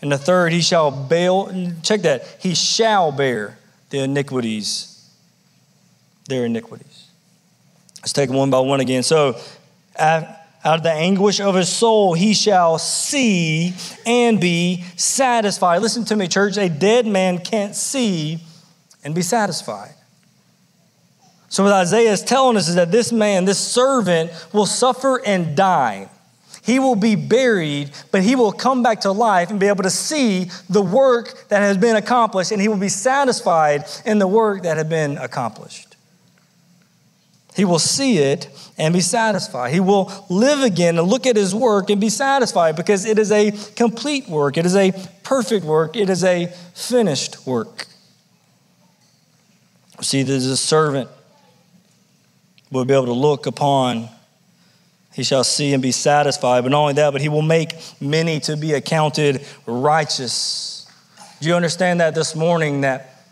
And 0.00 0.12
the 0.12 0.18
third, 0.18 0.52
he 0.52 0.60
shall 0.60 0.90
bear, 0.90 1.72
check 1.82 2.02
that, 2.02 2.36
he 2.40 2.54
shall 2.54 3.10
bear 3.10 3.58
the 3.90 4.00
iniquities, 4.00 5.10
their 6.28 6.44
iniquities. 6.44 7.08
Let's 8.00 8.12
take 8.12 8.30
one 8.30 8.50
by 8.50 8.60
one 8.60 8.80
again. 8.80 9.02
So, 9.02 9.38
out 9.98 10.26
of 10.64 10.82
the 10.82 10.92
anguish 10.92 11.40
of 11.40 11.54
his 11.54 11.68
soul, 11.68 12.14
he 12.14 12.34
shall 12.34 12.78
see 12.78 13.74
and 14.06 14.40
be 14.40 14.84
satisfied. 14.96 15.82
Listen 15.82 16.04
to 16.06 16.16
me, 16.16 16.28
church. 16.28 16.56
A 16.56 16.68
dead 16.68 17.06
man 17.06 17.38
can't 17.38 17.74
see 17.74 18.40
and 19.04 19.14
be 19.14 19.22
satisfied. 19.22 19.94
So, 21.48 21.64
what 21.64 21.72
Isaiah 21.72 22.12
is 22.12 22.22
telling 22.22 22.56
us 22.56 22.68
is 22.68 22.74
that 22.74 22.90
this 22.90 23.12
man, 23.12 23.44
this 23.44 23.58
servant, 23.58 24.32
will 24.52 24.66
suffer 24.66 25.20
and 25.24 25.56
die. 25.56 26.08
He 26.62 26.78
will 26.78 26.94
be 26.94 27.16
buried, 27.16 27.90
but 28.12 28.22
he 28.22 28.36
will 28.36 28.52
come 28.52 28.82
back 28.82 29.00
to 29.00 29.10
life 29.10 29.50
and 29.50 29.58
be 29.58 29.66
able 29.66 29.82
to 29.82 29.90
see 29.90 30.48
the 30.70 30.80
work 30.82 31.48
that 31.48 31.60
has 31.60 31.76
been 31.76 31.96
accomplished, 31.96 32.52
and 32.52 32.60
he 32.60 32.68
will 32.68 32.76
be 32.76 32.88
satisfied 32.88 33.84
in 34.04 34.18
the 34.18 34.28
work 34.28 34.62
that 34.62 34.76
had 34.76 34.88
been 34.88 35.18
accomplished. 35.18 35.96
He 37.54 37.64
will 37.64 37.80
see 37.80 38.18
it 38.18 38.48
and 38.78 38.94
be 38.94 39.00
satisfied. 39.00 39.72
He 39.72 39.80
will 39.80 40.10
live 40.30 40.62
again 40.62 40.98
and 40.98 41.06
look 41.06 41.26
at 41.26 41.36
his 41.36 41.54
work 41.54 41.90
and 41.90 42.00
be 42.00 42.08
satisfied 42.08 42.76
because 42.76 43.04
it 43.04 43.18
is 43.18 43.30
a 43.30 43.50
complete 43.74 44.28
work, 44.28 44.56
it 44.56 44.64
is 44.64 44.76
a 44.76 44.92
perfect 45.22 45.64
work, 45.66 45.96
it 45.96 46.08
is 46.08 46.24
a 46.24 46.46
finished 46.74 47.46
work. 47.46 47.86
See, 50.00 50.22
there's 50.22 50.46
a 50.46 50.56
servant 50.56 51.10
will 52.70 52.84
be 52.84 52.94
able 52.94 53.06
to 53.06 53.12
look 53.12 53.46
upon. 53.46 54.08
He 55.14 55.22
shall 55.22 55.44
see 55.44 55.74
and 55.74 55.82
be 55.82 55.92
satisfied. 55.92 56.62
But 56.62 56.70
not 56.70 56.80
only 56.80 56.94
that, 56.94 57.12
but 57.12 57.20
he 57.20 57.28
will 57.28 57.42
make 57.42 57.74
many 58.00 58.40
to 58.40 58.56
be 58.56 58.72
accounted 58.72 59.44
righteous. 59.66 60.86
Do 61.40 61.48
you 61.48 61.54
understand 61.54 62.00
that 62.00 62.14
this 62.14 62.34
morning? 62.34 62.82
That, 62.82 63.24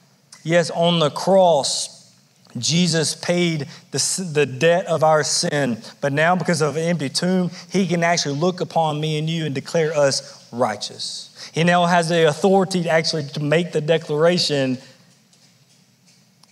yes, 0.42 0.70
on 0.70 0.98
the 0.98 1.10
cross, 1.10 2.12
Jesus 2.58 3.14
paid 3.14 3.68
the, 3.92 4.30
the 4.32 4.46
debt 4.46 4.86
of 4.86 5.04
our 5.04 5.22
sin. 5.22 5.78
But 6.00 6.12
now, 6.12 6.36
because 6.36 6.60
of 6.60 6.76
an 6.76 6.82
empty 6.82 7.08
tomb, 7.08 7.50
he 7.70 7.86
can 7.86 8.02
actually 8.02 8.36
look 8.36 8.60
upon 8.60 9.00
me 9.00 9.18
and 9.18 9.30
you 9.30 9.46
and 9.46 9.54
declare 9.54 9.94
us 9.96 10.48
righteous. 10.52 11.50
He 11.54 11.64
now 11.64 11.86
has 11.86 12.08
the 12.08 12.28
authority 12.28 12.82
to 12.82 12.88
actually 12.90 13.24
to 13.28 13.40
make 13.40 13.72
the 13.72 13.80
declaration 13.80 14.78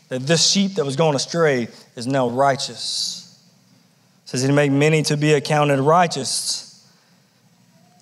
that 0.09 0.21
this 0.21 0.49
sheep 0.51 0.75
that 0.75 0.85
was 0.85 0.97
going 0.97 1.15
astray 1.15 1.69
is 1.97 2.07
now 2.07 2.29
righteous. 2.29 3.18
Says 4.29 4.43
he 4.43 4.53
made 4.53 4.73
many 4.73 5.03
to 5.05 5.17
be 5.17 5.33
accounted 5.33 5.81
righteous. 5.81 6.87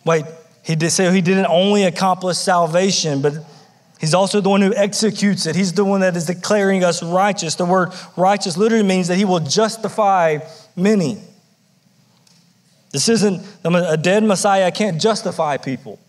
Wait, 0.05 0.25
he 0.65 0.75
did 0.75 0.91
say 0.91 1.09
he 1.12 1.21
didn't 1.21 1.47
only 1.47 1.85
accomplish 1.85 2.37
salvation, 2.37 3.23
but 3.23 3.35
he's 4.01 4.12
also 4.12 4.41
the 4.41 4.49
one 4.49 4.61
who 4.61 4.75
executes 4.75 5.47
it. 5.47 5.55
He's 5.55 5.73
the 5.73 5.85
one 5.85 6.01
that 6.01 6.17
is 6.17 6.27
declaring 6.27 6.83
us 6.83 7.01
righteous. 7.01 7.55
The 7.55 7.65
word 7.65 7.91
righteous 8.17 8.57
literally 8.57 8.83
means 8.83 9.07
that 9.07 9.19
he 9.19 9.25
will 9.25 9.39
justify 9.39 10.39
many. 10.75 11.21
This 12.91 13.09
isn't 13.09 13.47
a 13.62 13.97
dead 13.97 14.25
Messiah 14.25 14.73
can't 14.73 15.01
justify 15.01 15.59
people. 15.59 16.01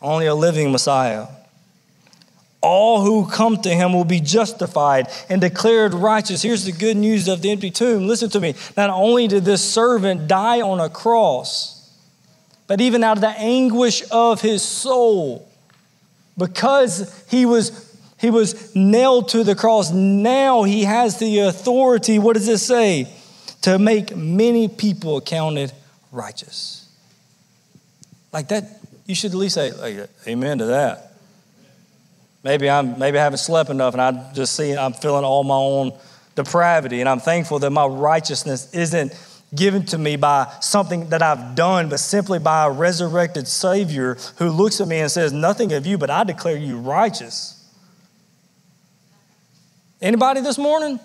Only 0.00 0.26
a 0.26 0.36
living 0.36 0.70
Messiah 0.70 1.26
all 2.60 3.02
who 3.02 3.28
come 3.30 3.60
to 3.62 3.68
him 3.68 3.92
will 3.92 4.04
be 4.04 4.20
justified 4.20 5.08
and 5.28 5.40
declared 5.40 5.94
righteous. 5.94 6.42
Here's 6.42 6.64
the 6.64 6.72
good 6.72 6.96
news 6.96 7.28
of 7.28 7.40
the 7.40 7.50
empty 7.50 7.70
tomb. 7.70 8.06
Listen 8.06 8.30
to 8.30 8.40
me. 8.40 8.54
Not 8.76 8.90
only 8.90 9.28
did 9.28 9.44
this 9.44 9.62
servant 9.62 10.26
die 10.26 10.60
on 10.60 10.80
a 10.80 10.88
cross, 10.88 11.92
but 12.66 12.80
even 12.80 13.04
out 13.04 13.16
of 13.16 13.20
the 13.20 13.28
anguish 13.28 14.02
of 14.10 14.40
his 14.40 14.62
soul, 14.62 15.48
because 16.36 17.24
he 17.28 17.46
was 17.46 17.86
he 18.18 18.30
was 18.30 18.74
nailed 18.74 19.28
to 19.28 19.44
the 19.44 19.54
cross. 19.54 19.92
Now 19.92 20.64
he 20.64 20.84
has 20.84 21.18
the 21.18 21.40
authority, 21.40 22.18
what 22.18 22.34
does 22.34 22.48
it 22.48 22.58
say? 22.58 23.08
To 23.62 23.78
make 23.78 24.16
many 24.16 24.68
people 24.68 25.18
accounted 25.18 25.72
righteous. 26.10 26.88
Like 28.32 28.48
that, 28.48 28.80
you 29.06 29.14
should 29.14 29.30
at 29.30 29.36
least 29.36 29.54
say, 29.54 29.72
like, 29.72 30.10
Amen 30.26 30.58
to 30.58 30.66
that. 30.66 31.07
Maybe 32.44 32.70
I'm 32.70 32.98
maybe 32.98 33.18
I 33.18 33.22
haven't 33.22 33.38
slept 33.38 33.70
enough 33.70 33.94
and 33.94 34.00
I 34.00 34.32
just 34.32 34.54
see 34.54 34.76
I'm 34.76 34.92
feeling 34.92 35.24
all 35.24 35.44
my 35.44 35.54
own 35.54 35.92
depravity. 36.34 37.00
And 37.00 37.08
I'm 37.08 37.20
thankful 37.20 37.58
that 37.60 37.70
my 37.70 37.86
righteousness 37.86 38.72
isn't 38.72 39.12
given 39.54 39.84
to 39.86 39.98
me 39.98 40.16
by 40.16 40.52
something 40.60 41.08
that 41.08 41.22
I've 41.22 41.54
done, 41.54 41.88
but 41.88 42.00
simply 42.00 42.38
by 42.38 42.66
a 42.66 42.70
resurrected 42.70 43.48
Savior 43.48 44.16
who 44.36 44.50
looks 44.50 44.80
at 44.80 44.88
me 44.88 44.98
and 44.98 45.10
says, 45.10 45.32
Nothing 45.32 45.72
of 45.72 45.86
you, 45.86 45.98
but 45.98 46.10
I 46.10 46.24
declare 46.24 46.56
you 46.56 46.78
righteous. 46.78 47.54
Anybody 50.00 50.40
this 50.40 50.58
morning? 50.58 51.00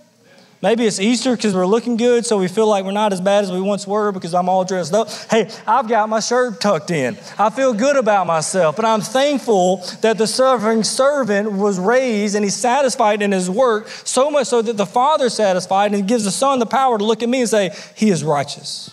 Maybe 0.63 0.85
it's 0.85 0.97
Easter 0.97 1.35
because 1.35 1.53
we're 1.53 1.67
looking 1.67 1.97
good, 1.97 2.25
so 2.25 2.37
we 2.37 2.47
feel 2.47 2.67
like 2.67 2.85
we're 2.85 2.91
not 2.91 3.11
as 3.11 3.19
bad 3.19 3.43
as 3.43 3.51
we 3.51 3.59
once 3.59 3.85
were 3.85 4.13
because 4.13 4.33
I'm 4.33 4.47
all 4.47 4.63
dressed 4.63 4.93
up. 4.93 5.11
Hey, 5.29 5.49
I've 5.67 5.89
got 5.89 6.07
my 6.07 6.21
shirt 6.21 6.61
tucked 6.61 6.89
in. 6.89 7.17
I 7.37 7.49
feel 7.49 7.73
good 7.73 7.97
about 7.97 8.27
myself, 8.27 8.77
but 8.77 8.85
I'm 8.85 9.01
thankful 9.01 9.85
that 9.99 10.17
the 10.17 10.25
suffering 10.25 10.85
servant 10.85 11.51
was 11.51 11.77
raised 11.77 12.35
and 12.35 12.45
he's 12.45 12.55
satisfied 12.55 13.21
in 13.21 13.33
his 13.33 13.49
work, 13.49 13.89
so 13.89 14.31
much 14.31 14.47
so 14.47 14.61
that 14.61 14.77
the 14.77 14.85
Father's 14.85 15.33
satisfied 15.33 15.93
and 15.93 16.07
gives 16.07 16.23
the 16.23 16.31
Son 16.31 16.59
the 16.59 16.65
power 16.65 16.97
to 16.97 17.03
look 17.03 17.21
at 17.21 17.27
me 17.27 17.41
and 17.41 17.49
say, 17.49 17.75
He 17.97 18.09
is 18.09 18.23
righteous. 18.23 18.89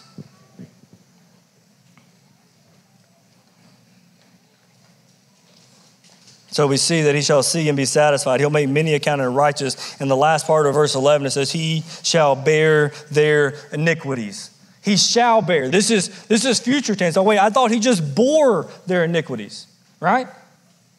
So 6.51 6.67
we 6.67 6.77
see 6.77 7.03
that 7.03 7.15
he 7.15 7.23
shall 7.23 7.43
see 7.43 7.69
and 7.69 7.77
be 7.77 7.85
satisfied. 7.85 8.41
He'll 8.41 8.51
make 8.51 8.69
many 8.69 8.95
accounted 8.95 9.29
righteous. 9.29 10.01
In 10.01 10.09
the 10.09 10.17
last 10.17 10.47
part 10.47 10.67
of 10.67 10.75
verse 10.75 10.95
11, 10.95 11.27
it 11.27 11.31
says, 11.31 11.53
He 11.53 11.85
shall 12.03 12.35
bear 12.35 12.93
their 13.11 13.55
iniquities. 13.73 14.51
He 14.83 14.97
shall 14.97 15.43
bear. 15.43 15.69
This 15.69 15.91
is, 15.91 16.25
this 16.25 16.45
is 16.45 16.59
future 16.59 16.97
tense. 16.97 17.17
Oh, 17.17 17.23
wait, 17.23 17.39
I 17.39 17.51
thought 17.51 17.71
he 17.71 17.79
just 17.79 18.15
bore 18.15 18.69
their 18.87 19.05
iniquities, 19.05 19.67
right? 20.01 20.27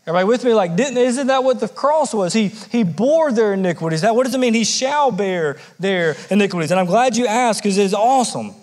Everybody 0.07 0.25
with 0.25 0.43
me? 0.45 0.53
Like, 0.53 0.75
didn't, 0.75 0.97
isn't 0.97 1.27
that 1.27 1.43
what 1.43 1.59
the 1.59 1.67
cross 1.67 2.13
was? 2.13 2.33
He, 2.33 2.47
he 2.47 2.83
bore 2.83 3.31
their 3.31 3.53
iniquities. 3.53 4.01
That, 4.01 4.15
what 4.15 4.25
does 4.25 4.33
it 4.33 4.39
mean? 4.39 4.53
He 4.53 4.63
shall 4.63 5.11
bear 5.11 5.57
their 5.79 6.15
iniquities. 6.29 6.71
And 6.71 6.79
I'm 6.79 6.85
glad 6.85 7.17
you 7.17 7.27
asked 7.27 7.61
because 7.61 7.77
it's 7.77 7.93
awesome. 7.93 8.53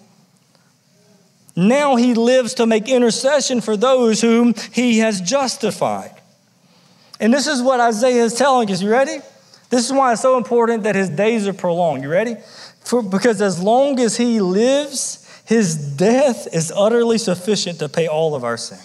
Now 1.55 1.97
he 1.97 2.15
lives 2.15 2.55
to 2.55 2.67
make 2.67 2.89
intercession 2.89 3.61
for 3.61 3.77
those 3.77 4.21
whom 4.21 4.55
he 4.73 4.99
has 4.99 5.21
justified. 5.21 6.18
And 7.21 7.33
this 7.33 7.47
is 7.47 7.63
what 7.63 7.81
Isaiah 7.81 8.25
is 8.25 8.35
telling 8.35 8.71
us. 8.71 8.81
You 8.81 8.91
ready? 8.91 9.19
This 9.71 9.85
is 9.85 9.93
why 9.93 10.13
it's 10.13 10.23
so 10.23 10.37
important 10.37 10.85
that 10.85 10.95
his 10.95 11.11
days 11.11 11.47
are 11.47 11.53
prolonged. 11.53 12.03
You 12.03 12.09
ready? 12.09 12.37
For, 12.81 13.03
because 13.03 13.43
as 13.43 13.63
long 13.63 14.01
as 14.01 14.17
he 14.17 14.41
lives, 14.41 15.25
his 15.45 15.77
death 15.97 16.49
is 16.55 16.73
utterly 16.75 17.19
sufficient 17.19 17.79
to 17.81 17.89
pay 17.89 18.07
all 18.07 18.35
of 18.35 18.45
our 18.45 18.57
sins. 18.57 18.85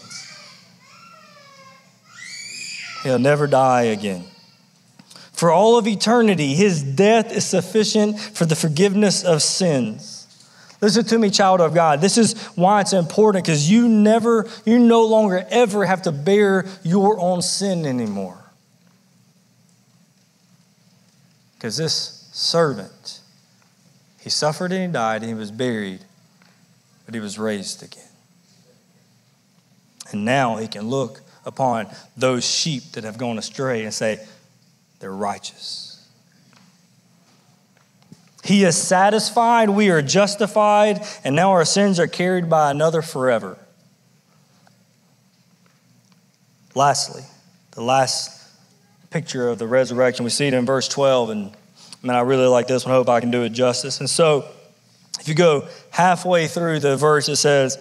He'll 3.03 3.19
never 3.19 3.47
die 3.47 3.83
again. 3.83 4.25
For 5.31 5.51
all 5.51 5.77
of 5.77 5.87
eternity, 5.87 6.53
his 6.53 6.83
death 6.83 7.31
is 7.31 7.45
sufficient 7.45 8.19
for 8.19 8.45
the 8.45 8.55
forgiveness 8.55 9.23
of 9.23 9.41
sins. 9.41 10.12
Listen 10.83 11.05
to 11.05 11.17
me, 11.17 11.29
child 11.29 11.61
of 11.61 11.73
God. 11.73 12.01
This 12.01 12.17
is 12.17 12.37
why 12.55 12.81
it's 12.81 12.91
important 12.91 13.45
because 13.45 13.71
you 13.71 13.87
never, 13.87 14.49
you 14.65 14.77
no 14.77 15.05
longer 15.05 15.47
ever 15.49 15.85
have 15.85 16.01
to 16.01 16.11
bear 16.11 16.65
your 16.83 17.17
own 17.21 17.41
sin 17.41 17.85
anymore. 17.85 18.37
Because 21.55 21.77
this 21.77 22.29
servant, 22.33 23.21
he 24.19 24.29
suffered 24.29 24.73
and 24.73 24.87
he 24.87 24.91
died 24.91 25.21
and 25.21 25.29
he 25.29 25.33
was 25.35 25.51
buried, 25.51 26.01
but 27.05 27.13
he 27.13 27.21
was 27.21 27.39
raised 27.39 27.81
again. 27.81 28.03
And 30.11 30.25
now 30.25 30.57
he 30.57 30.67
can 30.67 30.89
look 30.89 31.21
upon 31.45 31.87
those 32.17 32.43
sheep 32.43 32.83
that 32.91 33.05
have 33.05 33.17
gone 33.17 33.37
astray 33.37 33.85
and 33.85 33.93
say, 33.93 34.19
they're 34.99 35.13
righteous. 35.13 35.82
He 38.43 38.65
is 38.65 38.75
satisfied, 38.75 39.69
we 39.69 39.89
are 39.89 40.01
justified, 40.01 41.05
and 41.23 41.33
now 41.35 41.51
our 41.51 41.63
sins 41.63 41.97
are 41.97 42.07
carried 42.07 42.49
by 42.49 42.71
another 42.71 43.01
forever. 43.01 43.57
Lastly, 46.75 47.23
the 47.71 47.81
last 47.81 48.41
picture 49.11 49.47
of 49.47 49.59
the 49.59 49.67
resurrection, 49.67 50.25
we 50.25 50.29
see 50.29 50.47
it 50.47 50.53
in 50.53 50.65
verse 50.65 50.89
12, 50.89 51.29
and 51.29 51.51
man, 52.01 52.17
I 52.17 52.21
really 52.21 52.47
like 52.47 52.67
this 52.67 52.85
one. 52.85 52.93
I 52.93 52.97
hope 52.97 53.07
I 53.07 53.21
can 53.21 53.31
do 53.31 53.43
it 53.43 53.49
justice. 53.49 54.01
And 54.01 54.09
so, 54.09 54.45
if 55.21 55.29
you 55.29 55.35
go 55.35 55.67
halfway 55.91 56.47
through 56.47 56.81
the 56.81 56.97
verse, 56.97 57.29
it 57.29 57.37
says, 57.37 57.77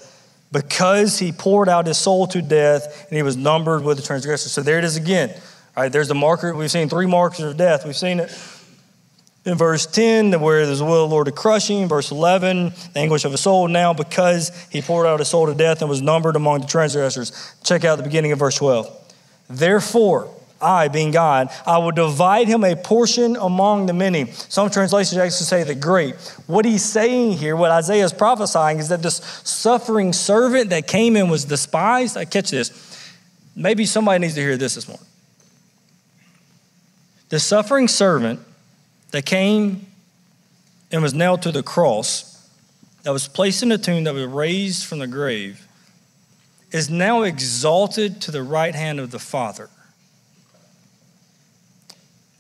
Because 0.53 1.19
he 1.19 1.33
poured 1.33 1.69
out 1.69 1.89
his 1.89 1.99
soul 1.99 2.29
to 2.29 2.41
death, 2.41 3.07
and 3.09 3.17
he 3.17 3.25
was 3.25 3.37
numbered 3.37 3.83
with 3.83 3.97
the 3.97 4.03
transgressors. 4.05 4.53
So 4.53 4.63
there 4.63 4.79
it 4.79 4.85
is 4.85 4.97
again. 4.97 5.31
All 5.77 5.83
right, 5.83 5.91
there's 5.91 6.09
the 6.09 6.15
marker. 6.15 6.55
We've 6.55 6.71
seen 6.71 6.89
three 6.89 7.07
markers 7.07 7.41
of 7.41 7.57
death. 7.57 7.85
We've 7.85 7.97
seen 7.97 8.21
it 8.21 8.31
in 9.45 9.57
verse 9.57 9.87
10, 9.87 10.41
where 10.41 10.67
there's 10.67 10.79
the 10.79 10.85
will 10.85 11.05
of 11.05 11.11
the 11.11 11.15
Lord 11.15 11.27
to 11.27 11.33
crushing. 11.33 11.89
Verse 11.89 12.11
11, 12.11 12.73
the 12.93 12.99
anguish 12.99 13.25
of 13.25 13.33
his 13.33 13.41
soul 13.41 13.67
now 13.69 13.93
because 13.93 14.51
he 14.71 14.81
poured 14.81 15.07
out 15.07 15.19
his 15.19 15.29
soul 15.29 15.47
to 15.47 15.55
death 15.55 15.81
and 15.81 15.89
was 15.89 16.01
numbered 16.01 16.37
among 16.37 16.61
the 16.61 16.67
transgressors. 16.67 17.55
Check 17.65 17.85
out 17.85 17.97
the 17.97 18.05
beginning 18.05 18.33
of 18.33 18.39
verse 18.39 18.57
12. 18.57 19.15
Therefore, 19.51 20.33
I, 20.61 20.87
being 20.87 21.11
God, 21.11 21.49
I 21.67 21.79
will 21.79 21.91
divide 21.91 22.47
him 22.47 22.63
a 22.63 22.77
portion 22.77 23.35
among 23.35 23.87
the 23.87 23.93
many. 23.93 24.31
Some 24.31 24.71
translations 24.71 25.19
actually 25.19 25.47
say 25.47 25.65
the 25.65 25.75
great. 25.75 26.15
What 26.47 26.65
he's 26.65 26.85
saying 26.85 27.33
here, 27.33 27.57
what 27.57 27.73
Isaiah 27.73 28.05
is 28.05 28.13
prophesying, 28.13 28.79
is 28.79 28.89
that 28.91 29.03
this 29.03 29.17
suffering 29.43 30.13
servant 30.13 30.71
that 30.71 30.87
came 30.87 31.17
in 31.17 31.29
was 31.29 31.45
despised. 31.45 32.17
I 32.17 32.27
catch 32.27 32.53
this. 32.53 32.71
Maybe 33.57 33.85
somebody 33.87 34.21
needs 34.21 34.35
to 34.35 34.41
hear 34.41 34.57
this 34.57 34.77
this 34.77 34.87
morning. 34.87 35.07
The 37.31 37.41
suffering 37.41 37.89
servant 37.89 38.41
that 39.13 39.25
came 39.25 39.87
and 40.91 41.03
was 41.03 41.15
nailed 41.15 41.43
to 41.43 41.53
the 41.53 41.63
cross, 41.63 42.51
that 43.05 43.13
was 43.13 43.29
placed 43.29 43.63
in 43.63 43.73
a 43.73 43.79
tomb, 43.79 44.05
that 44.05 44.15
was 44.15 44.27
raised 44.27 44.85
from 44.85 44.99
the 44.99 45.07
grave, 45.07 45.67
is 46.71 46.91
now 46.91 47.23
exalted 47.23 48.21
to 48.23 48.31
the 48.31 48.43
right 48.43 48.75
hand 48.75 48.99
of 48.99 49.11
the 49.11 49.19
Father 49.19 49.69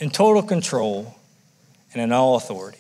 in 0.01 0.11
total 0.11 0.43
control 0.43 1.15
and 1.93 2.03
in 2.03 2.13
all 2.13 2.37
authority. 2.37 2.79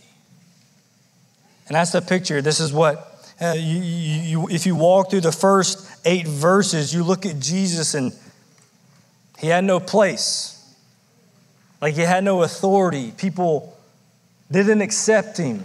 And 1.68 1.76
that's 1.76 1.92
the 1.92 2.02
picture. 2.02 2.42
This 2.42 2.60
is 2.60 2.72
what, 2.72 3.32
uh, 3.40 3.54
you, 3.56 3.80
you, 3.80 4.48
if 4.48 4.66
you 4.66 4.74
walk 4.74 5.10
through 5.10 5.20
the 5.20 5.32
first 5.32 5.88
eight 6.04 6.26
verses, 6.26 6.92
you 6.92 7.04
look 7.04 7.24
at 7.24 7.38
Jesus 7.38 7.94
and 7.94 8.12
he 9.38 9.48
had 9.48 9.64
no 9.64 9.80
place. 9.80 10.58
Like 11.80 11.94
he 11.94 12.02
had 12.02 12.24
no 12.24 12.42
authority. 12.42 13.12
People 13.16 13.71
didn't 14.52 14.82
accept 14.82 15.38
him. 15.38 15.62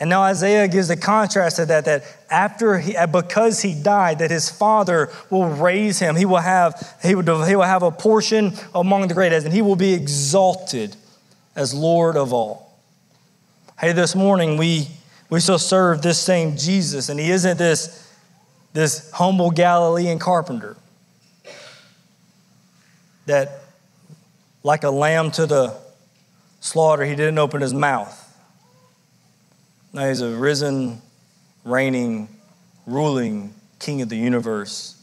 And 0.00 0.10
now 0.10 0.22
Isaiah 0.22 0.66
gives 0.66 0.90
a 0.90 0.96
contrast 0.96 1.56
to 1.56 1.66
that, 1.66 1.84
that 1.84 2.02
after 2.28 2.78
he, 2.78 2.96
uh, 2.96 3.06
because 3.06 3.62
he 3.62 3.80
died, 3.80 4.18
that 4.18 4.32
his 4.32 4.50
father 4.50 5.12
will 5.30 5.46
raise 5.46 6.00
him. 6.00 6.16
He 6.16 6.24
will 6.24 6.38
have, 6.38 6.96
he 7.02 7.14
will, 7.14 7.44
he 7.44 7.54
will 7.54 7.62
have 7.62 7.84
a 7.84 7.92
portion 7.92 8.52
among 8.74 9.06
the 9.06 9.14
great, 9.14 9.32
and 9.32 9.52
he 9.52 9.62
will 9.62 9.76
be 9.76 9.94
exalted 9.94 10.96
as 11.54 11.72
Lord 11.72 12.16
of 12.16 12.32
all. 12.32 12.80
Hey, 13.78 13.92
this 13.92 14.16
morning 14.16 14.56
we, 14.56 14.88
we 15.30 15.38
still 15.38 15.58
serve 15.58 16.02
this 16.02 16.18
same 16.18 16.56
Jesus, 16.56 17.08
and 17.08 17.20
he 17.20 17.30
isn't 17.30 17.56
this, 17.56 18.12
this 18.72 19.08
humble 19.12 19.52
Galilean 19.52 20.18
carpenter 20.18 20.76
that, 23.26 23.60
like 24.64 24.82
a 24.82 24.90
lamb 24.90 25.30
to 25.32 25.46
the 25.46 25.76
slaughter, 26.62 27.04
he 27.04 27.14
didn't 27.14 27.38
open 27.38 27.60
his 27.60 27.74
mouth. 27.74 28.18
Now 29.92 30.08
he's 30.08 30.22
a 30.22 30.30
risen, 30.30 31.02
reigning, 31.64 32.28
ruling 32.86 33.52
king 33.78 34.00
of 34.00 34.08
the 34.08 34.16
universe. 34.16 34.96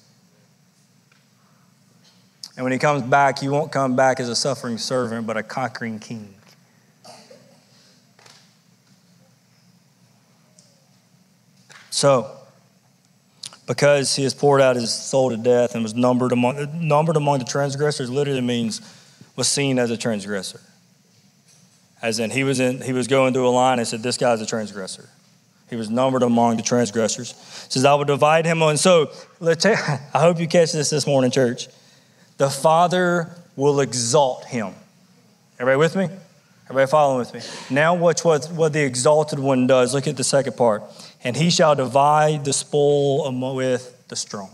And 2.55 2.63
when 2.63 2.71
he 2.71 2.79
comes 2.79 3.03
back, 3.03 3.39
he 3.39 3.49
won't 3.49 3.71
come 3.71 3.95
back 3.95 4.19
as 4.19 4.29
a 4.29 4.35
suffering 4.35 4.77
servant, 4.77 5.27
but 5.27 5.37
a 5.37 5.43
conquering 5.43 5.99
king. 5.99 6.33
So, 11.89 12.31
because 13.67 14.15
he 14.15 14.23
has 14.23 14.33
poured 14.33 14.61
out 14.61 14.77
his 14.77 14.91
soul 14.91 15.29
to 15.29 15.37
death 15.37 15.75
and 15.75 15.83
was 15.83 15.93
numbered 15.93 16.31
among, 16.31 16.87
numbered 16.87 17.17
among 17.17 17.39
the 17.39 17.45
transgressors, 17.45 18.09
literally 18.09 18.41
means 18.41 18.81
was 19.35 19.47
seen 19.47 19.77
as 19.77 19.91
a 19.91 19.97
transgressor. 19.97 20.61
As 22.01 22.19
in, 22.19 22.29
he 22.29 22.43
was, 22.43 22.59
in, 22.59 22.81
he 22.81 22.93
was 22.93 23.07
going 23.07 23.33
through 23.33 23.47
a 23.47 23.51
line 23.51 23.79
and 23.79 23.87
said, 23.87 24.01
This 24.01 24.17
guy's 24.17 24.41
a 24.41 24.45
transgressor. 24.45 25.09
He 25.69 25.75
was 25.75 25.89
numbered 25.89 26.23
among 26.23 26.57
the 26.57 26.63
transgressors. 26.63 27.35
Says, 27.69 27.85
I 27.85 27.93
will 27.93 28.05
divide 28.05 28.45
him. 28.45 28.61
And 28.61 28.79
so, 28.79 29.11
I 29.41 29.99
hope 30.15 30.39
you 30.39 30.47
catch 30.47 30.71
this 30.71 30.89
this 30.89 31.05
morning, 31.05 31.29
church. 31.29 31.67
The 32.37 32.49
Father 32.49 33.29
will 33.55 33.81
exalt 33.81 34.45
him. 34.45 34.73
Everybody 35.59 35.77
with 35.77 35.95
me? 35.95 36.09
Everybody 36.65 36.89
following 36.89 37.19
with 37.19 37.33
me? 37.33 37.41
Now, 37.75 37.95
watch 37.95 38.23
what, 38.23 38.45
what 38.45 38.73
the 38.73 38.81
exalted 38.81 39.39
one 39.39 39.67
does. 39.67 39.93
Look 39.93 40.07
at 40.07 40.15
the 40.15 40.23
second 40.23 40.55
part. 40.55 40.83
And 41.23 41.35
he 41.35 41.49
shall 41.49 41.75
divide 41.75 42.45
the 42.45 42.53
spoil 42.53 43.55
with 43.55 44.07
the 44.07 44.15
strong. 44.15 44.49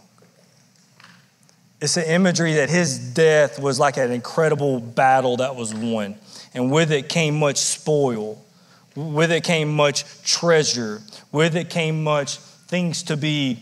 It's 1.82 1.98
an 1.98 2.06
imagery 2.06 2.54
that 2.54 2.70
his 2.70 2.98
death 2.98 3.60
was 3.60 3.80
like 3.80 3.98
an 3.98 4.12
incredible 4.12 4.80
battle 4.80 5.38
that 5.38 5.56
was 5.56 5.74
won 5.74 6.16
and 6.56 6.72
with 6.72 6.92
it 6.92 7.10
came 7.10 7.38
much 7.38 7.58
spoil. 7.58 8.42
With 8.96 9.32
it 9.32 9.44
came 9.44 9.76
much 9.76 10.06
treasure. 10.24 11.02
With 11.32 11.56
it 11.56 11.70
came 11.70 12.02
much 12.04 12.38
things 12.38 13.04
to 13.04 13.18
be 13.18 13.60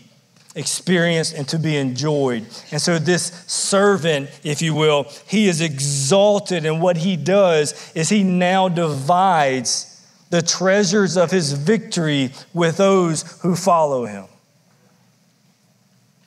experienced 0.54 1.34
and 1.34 1.46
to 1.48 1.58
be 1.58 1.76
enjoyed. 1.76 2.46
And 2.70 2.80
so, 2.80 3.00
this 3.00 3.44
servant, 3.48 4.30
if 4.44 4.62
you 4.62 4.74
will, 4.74 5.08
he 5.26 5.48
is 5.48 5.60
exalted, 5.60 6.64
and 6.64 6.80
what 6.80 6.96
he 6.96 7.16
does 7.16 7.92
is 7.96 8.08
he 8.08 8.22
now 8.22 8.68
divides 8.68 9.90
the 10.30 10.40
treasures 10.40 11.16
of 11.16 11.32
his 11.32 11.52
victory 11.52 12.30
with 12.54 12.76
those 12.76 13.40
who 13.40 13.56
follow 13.56 14.06
him. 14.06 14.26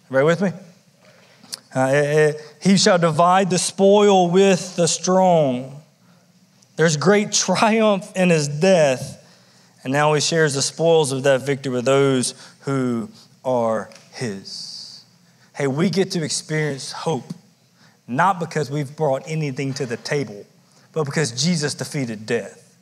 Right 0.10 0.24
with 0.24 0.42
me? 0.42 0.52
Uh, 1.76 1.82
eh, 1.82 1.94
eh, 1.94 2.34
he 2.62 2.78
shall 2.78 2.98
divide 2.98 3.50
the 3.50 3.58
spoil 3.58 4.30
with 4.30 4.76
the 4.76 4.88
strong. 4.88 5.82
There's 6.76 6.98
great 6.98 7.32
triumph 7.34 8.12
in 8.16 8.30
his 8.30 8.48
death. 8.48 9.16
And 9.84 9.94
now 9.94 10.14
he 10.14 10.22
shares 10.22 10.54
the 10.54 10.62
spoils 10.62 11.12
of 11.12 11.24
that 11.24 11.42
victory 11.42 11.72
with 11.72 11.86
those 11.86 12.34
who 12.62 13.10
are 13.46 13.90
his. 14.12 15.06
Hey, 15.56 15.68
we 15.68 15.90
get 15.90 16.12
to 16.12 16.24
experience 16.24 16.92
hope, 16.92 17.34
not 18.08 18.40
because 18.40 18.70
we've 18.70 18.96
brought 18.96 19.24
anything 19.28 19.74
to 19.76 19.86
the 19.86 19.98
table, 19.98 20.46
but 20.94 21.06
because 21.06 21.32
Jesus 21.32 21.74
defeated 21.74 22.26
death. 22.26 22.76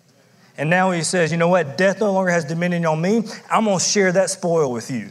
And 0.57 0.69
now 0.69 0.91
he 0.91 1.03
says, 1.03 1.31
you 1.31 1.37
know 1.37 1.47
what? 1.47 1.77
Death 1.77 1.99
no 1.99 2.11
longer 2.11 2.31
has 2.31 2.45
dominion 2.45 2.85
on 2.85 3.01
me. 3.01 3.21
I'm 3.51 3.65
going 3.65 3.77
to 3.77 3.83
share 3.83 4.11
that 4.13 4.29
spoil 4.29 4.71
with 4.71 4.89
you. 4.89 5.09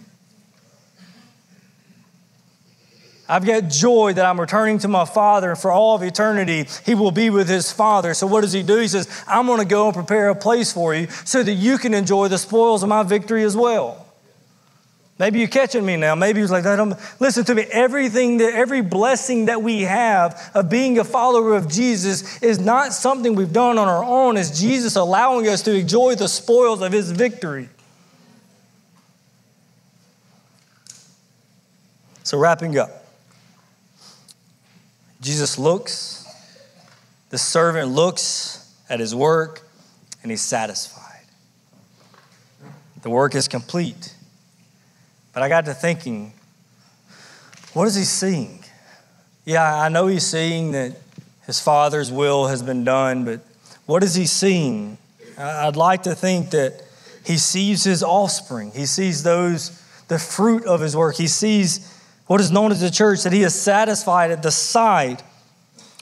I've 3.26 3.46
got 3.46 3.68
joy 3.68 4.12
that 4.12 4.26
I'm 4.26 4.38
returning 4.38 4.78
to 4.80 4.88
my 4.88 5.06
Father, 5.06 5.50
and 5.50 5.58
for 5.58 5.70
all 5.70 5.96
of 5.96 6.02
eternity, 6.02 6.66
He 6.84 6.94
will 6.94 7.10
be 7.10 7.30
with 7.30 7.48
His 7.48 7.72
Father. 7.72 8.12
So, 8.12 8.26
what 8.26 8.42
does 8.42 8.52
He 8.52 8.62
do? 8.62 8.78
He 8.78 8.88
says, 8.88 9.08
I'm 9.26 9.46
going 9.46 9.60
to 9.60 9.64
go 9.64 9.86
and 9.86 9.94
prepare 9.94 10.28
a 10.28 10.34
place 10.34 10.72
for 10.72 10.94
you 10.94 11.08
so 11.24 11.42
that 11.42 11.54
you 11.54 11.78
can 11.78 11.94
enjoy 11.94 12.28
the 12.28 12.36
spoils 12.36 12.82
of 12.82 12.90
my 12.90 13.02
victory 13.02 13.42
as 13.44 13.56
well. 13.56 14.04
Maybe 15.18 15.38
you're 15.38 15.48
catching 15.48 15.86
me 15.86 15.96
now. 15.96 16.16
Maybe 16.16 16.40
you're 16.40 16.48
like. 16.48 16.64
Listen 17.20 17.44
to 17.44 17.54
me. 17.54 17.62
Everything 17.70 18.38
that, 18.38 18.52
every 18.52 18.82
blessing 18.82 19.46
that 19.46 19.62
we 19.62 19.82
have 19.82 20.50
of 20.54 20.68
being 20.68 20.98
a 20.98 21.04
follower 21.04 21.54
of 21.54 21.68
Jesus 21.68 22.42
is 22.42 22.58
not 22.58 22.92
something 22.92 23.36
we've 23.36 23.52
done 23.52 23.78
on 23.78 23.86
our 23.86 24.04
own. 24.04 24.36
It's 24.36 24.60
Jesus 24.60 24.96
allowing 24.96 25.48
us 25.48 25.62
to 25.62 25.72
enjoy 25.72 26.16
the 26.16 26.28
spoils 26.28 26.82
of 26.82 26.92
His 26.92 27.10
victory. 27.10 27.68
So, 32.24 32.36
wrapping 32.36 32.76
up. 32.76 33.03
Jesus 35.24 35.58
looks, 35.58 36.26
the 37.30 37.38
servant 37.38 37.88
looks 37.88 38.70
at 38.90 39.00
his 39.00 39.14
work, 39.14 39.62
and 40.22 40.30
he's 40.30 40.42
satisfied. 40.42 41.24
The 43.00 43.08
work 43.08 43.34
is 43.34 43.48
complete. 43.48 44.14
But 45.32 45.42
I 45.42 45.48
got 45.48 45.64
to 45.64 45.72
thinking, 45.72 46.34
what 47.72 47.88
is 47.88 47.94
he 47.94 48.04
seeing? 48.04 48.62
Yeah, 49.46 49.80
I 49.80 49.88
know 49.88 50.08
he's 50.08 50.26
seeing 50.26 50.72
that 50.72 50.92
his 51.46 51.58
father's 51.58 52.12
will 52.12 52.48
has 52.48 52.62
been 52.62 52.84
done, 52.84 53.24
but 53.24 53.40
what 53.86 54.02
is 54.02 54.14
he 54.14 54.26
seeing? 54.26 54.98
I'd 55.38 55.76
like 55.76 56.02
to 56.02 56.14
think 56.14 56.50
that 56.50 56.82
he 57.24 57.38
sees 57.38 57.82
his 57.82 58.02
offspring. 58.02 58.72
He 58.72 58.84
sees 58.84 59.22
those, 59.22 59.70
the 60.08 60.18
fruit 60.18 60.66
of 60.66 60.82
his 60.82 60.94
work. 60.94 61.16
He 61.16 61.28
sees 61.28 61.93
what 62.26 62.40
is 62.40 62.50
known 62.50 62.72
as 62.72 62.80
the 62.80 62.90
church, 62.90 63.22
that 63.24 63.32
he 63.32 63.42
is 63.42 63.54
satisfied 63.54 64.30
at 64.30 64.42
the 64.42 64.50
sight 64.50 65.22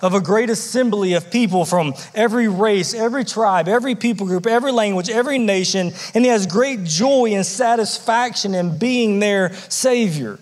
of 0.03 0.15
a 0.15 0.21
great 0.21 0.51
assembly 0.51 1.15
of 1.15 1.31
people 1.31 1.65
from 1.65 1.95
every 2.15 2.49
race, 2.49 2.93
every 2.93 3.25
tribe, 3.25 3.69
every 3.69 3.95
people 3.95 4.27
group, 4.27 4.47
every 4.47 4.73
language, 4.73 5.09
every 5.09 5.39
nation, 5.39 5.93
and 6.15 6.25
he 6.25 6.31
has 6.31 6.47
great 6.47 6.83
joy 6.83 7.31
and 7.33 7.47
satisfaction 7.47 8.55
in 8.55 8.79
being 8.79 9.21
their 9.21 9.55
Savior. 9.55 10.39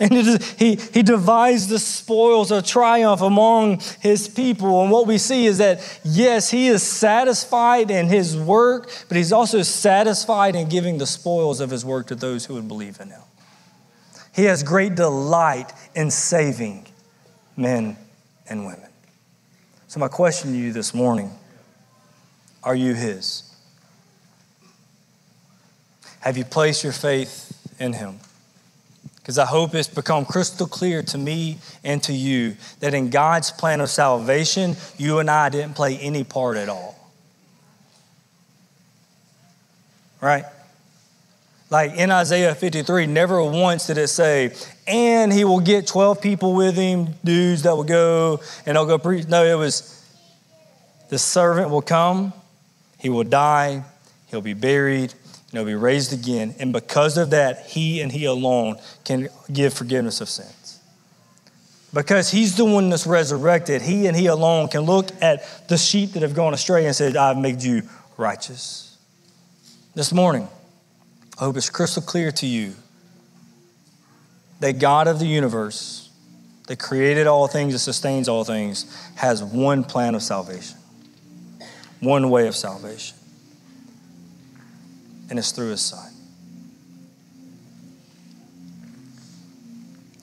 And 0.00 0.12
he, 0.58 0.76
he 0.76 1.02
divides 1.02 1.66
the 1.66 1.78
spoils 1.78 2.50
of 2.52 2.64
triumph 2.64 3.20
among 3.20 3.80
his 4.00 4.28
people. 4.28 4.82
And 4.82 4.92
what 4.92 5.06
we 5.06 5.18
see 5.18 5.46
is 5.46 5.58
that, 5.58 6.00
yes, 6.04 6.50
he 6.50 6.68
is 6.68 6.82
satisfied 6.82 7.90
in 7.90 8.06
his 8.06 8.36
work, 8.36 8.90
but 9.08 9.16
he's 9.16 9.32
also 9.32 9.62
satisfied 9.62 10.54
in 10.54 10.68
giving 10.68 10.98
the 10.98 11.06
spoils 11.06 11.60
of 11.60 11.70
his 11.70 11.84
work 11.84 12.06
to 12.08 12.14
those 12.14 12.46
who 12.46 12.54
would 12.54 12.68
believe 12.68 13.00
in 13.00 13.08
him. 13.08 13.22
He 14.34 14.44
has 14.44 14.62
great 14.62 14.94
delight 14.94 15.72
in 15.96 16.12
saving 16.12 16.86
men 17.56 17.96
and 18.48 18.64
women. 18.64 18.88
So, 19.88 19.98
my 19.98 20.08
question 20.08 20.52
to 20.52 20.56
you 20.56 20.72
this 20.72 20.94
morning 20.94 21.32
are 22.62 22.74
you 22.74 22.94
His? 22.94 23.42
Have 26.20 26.36
you 26.36 26.44
placed 26.44 26.84
your 26.84 26.92
faith 26.92 27.74
in 27.80 27.94
Him? 27.94 28.20
Because 29.28 29.36
I 29.36 29.44
hope 29.44 29.74
it's 29.74 29.88
become 29.88 30.24
crystal 30.24 30.66
clear 30.66 31.02
to 31.02 31.18
me 31.18 31.58
and 31.84 32.02
to 32.04 32.14
you 32.14 32.56
that 32.80 32.94
in 32.94 33.10
God's 33.10 33.50
plan 33.50 33.82
of 33.82 33.90
salvation, 33.90 34.74
you 34.96 35.18
and 35.18 35.30
I 35.30 35.50
didn't 35.50 35.74
play 35.74 35.98
any 35.98 36.24
part 36.24 36.56
at 36.56 36.70
all. 36.70 36.96
Right? 40.22 40.46
Like 41.68 41.96
in 41.96 42.10
Isaiah 42.10 42.54
53, 42.54 43.04
never 43.04 43.42
once 43.42 43.88
did 43.88 43.98
it 43.98 44.08
say, 44.08 44.54
and 44.86 45.30
he 45.30 45.44
will 45.44 45.60
get 45.60 45.86
12 45.86 46.22
people 46.22 46.54
with 46.54 46.74
him, 46.74 47.08
dudes 47.22 47.64
that 47.64 47.76
will 47.76 47.84
go 47.84 48.40
and 48.64 48.76
they'll 48.76 48.86
go 48.86 48.96
preach. 48.96 49.28
No, 49.28 49.44
it 49.44 49.58
was 49.58 50.10
the 51.10 51.18
servant 51.18 51.68
will 51.68 51.82
come, 51.82 52.32
he 52.98 53.10
will 53.10 53.24
die, 53.24 53.84
he'll 54.28 54.40
be 54.40 54.54
buried, 54.54 55.12
and 55.50 55.58
he'll 55.58 55.64
be 55.64 55.74
raised 55.74 56.12
again. 56.12 56.54
And 56.58 56.72
because 56.72 57.16
of 57.16 57.30
that, 57.30 57.66
he 57.66 58.00
and 58.00 58.12
he 58.12 58.26
alone 58.26 58.76
can 59.04 59.28
give 59.52 59.72
forgiveness 59.72 60.20
of 60.20 60.28
sins. 60.28 60.80
Because 61.92 62.30
he's 62.30 62.56
the 62.56 62.66
one 62.66 62.90
that's 62.90 63.06
resurrected, 63.06 63.80
he 63.80 64.06
and 64.06 64.16
he 64.16 64.26
alone 64.26 64.68
can 64.68 64.82
look 64.82 65.10
at 65.22 65.68
the 65.68 65.78
sheep 65.78 66.12
that 66.12 66.22
have 66.22 66.34
gone 66.34 66.52
astray 66.52 66.84
and 66.84 66.94
said, 66.94 67.16
I've 67.16 67.38
made 67.38 67.62
you 67.62 67.82
righteous. 68.18 68.98
This 69.94 70.12
morning, 70.12 70.48
I 71.40 71.44
hope 71.44 71.56
it's 71.56 71.70
crystal 71.70 72.02
clear 72.02 72.30
to 72.32 72.46
you 72.46 72.74
that 74.60 74.78
God 74.78 75.08
of 75.08 75.18
the 75.18 75.26
universe, 75.26 76.10
that 76.66 76.78
created 76.78 77.26
all 77.26 77.46
things 77.46 77.72
and 77.72 77.80
sustains 77.80 78.28
all 78.28 78.44
things, 78.44 78.94
has 79.14 79.42
one 79.42 79.82
plan 79.82 80.14
of 80.14 80.22
salvation, 80.22 80.76
one 82.00 82.28
way 82.28 82.48
of 82.48 82.54
salvation, 82.54 83.16
and 85.30 85.38
it's 85.38 85.52
through 85.52 85.70
His 85.70 85.80
Son. 85.80 86.10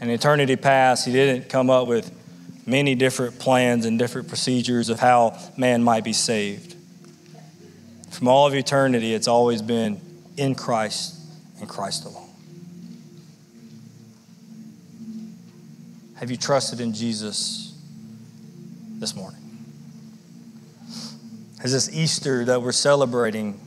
In 0.02 0.10
eternity 0.10 0.56
past, 0.56 1.06
He 1.06 1.12
didn't 1.12 1.50
come 1.50 1.70
up 1.70 1.88
with 1.88 2.12
many 2.66 2.96
different 2.96 3.40
plans 3.40 3.86
and 3.86 4.00
different 4.00 4.28
procedures 4.28 4.90
of 4.90 5.00
how 5.00 5.38
man 5.58 5.84
might 5.84 6.04
be 6.04 6.14
saved. 6.14 6.76
From 8.10 8.28
all 8.28 8.48
of 8.48 8.56
eternity, 8.56 9.14
it's 9.14 9.28
always 9.28 9.62
been 9.62 10.00
in 10.38 10.56
Christ 10.56 11.20
and 11.60 11.70
Christ 11.70 12.06
alone. 12.06 12.30
Have 16.16 16.32
you 16.32 16.38
trusted 16.38 16.80
in 16.80 16.94
Jesus 16.94 17.78
this 19.00 19.16
morning? 19.16 19.42
Is 21.64 21.72
this 21.72 21.94
Easter 21.94 22.46
that 22.46 22.62
we're 22.62 22.72
celebrating, 22.72 23.60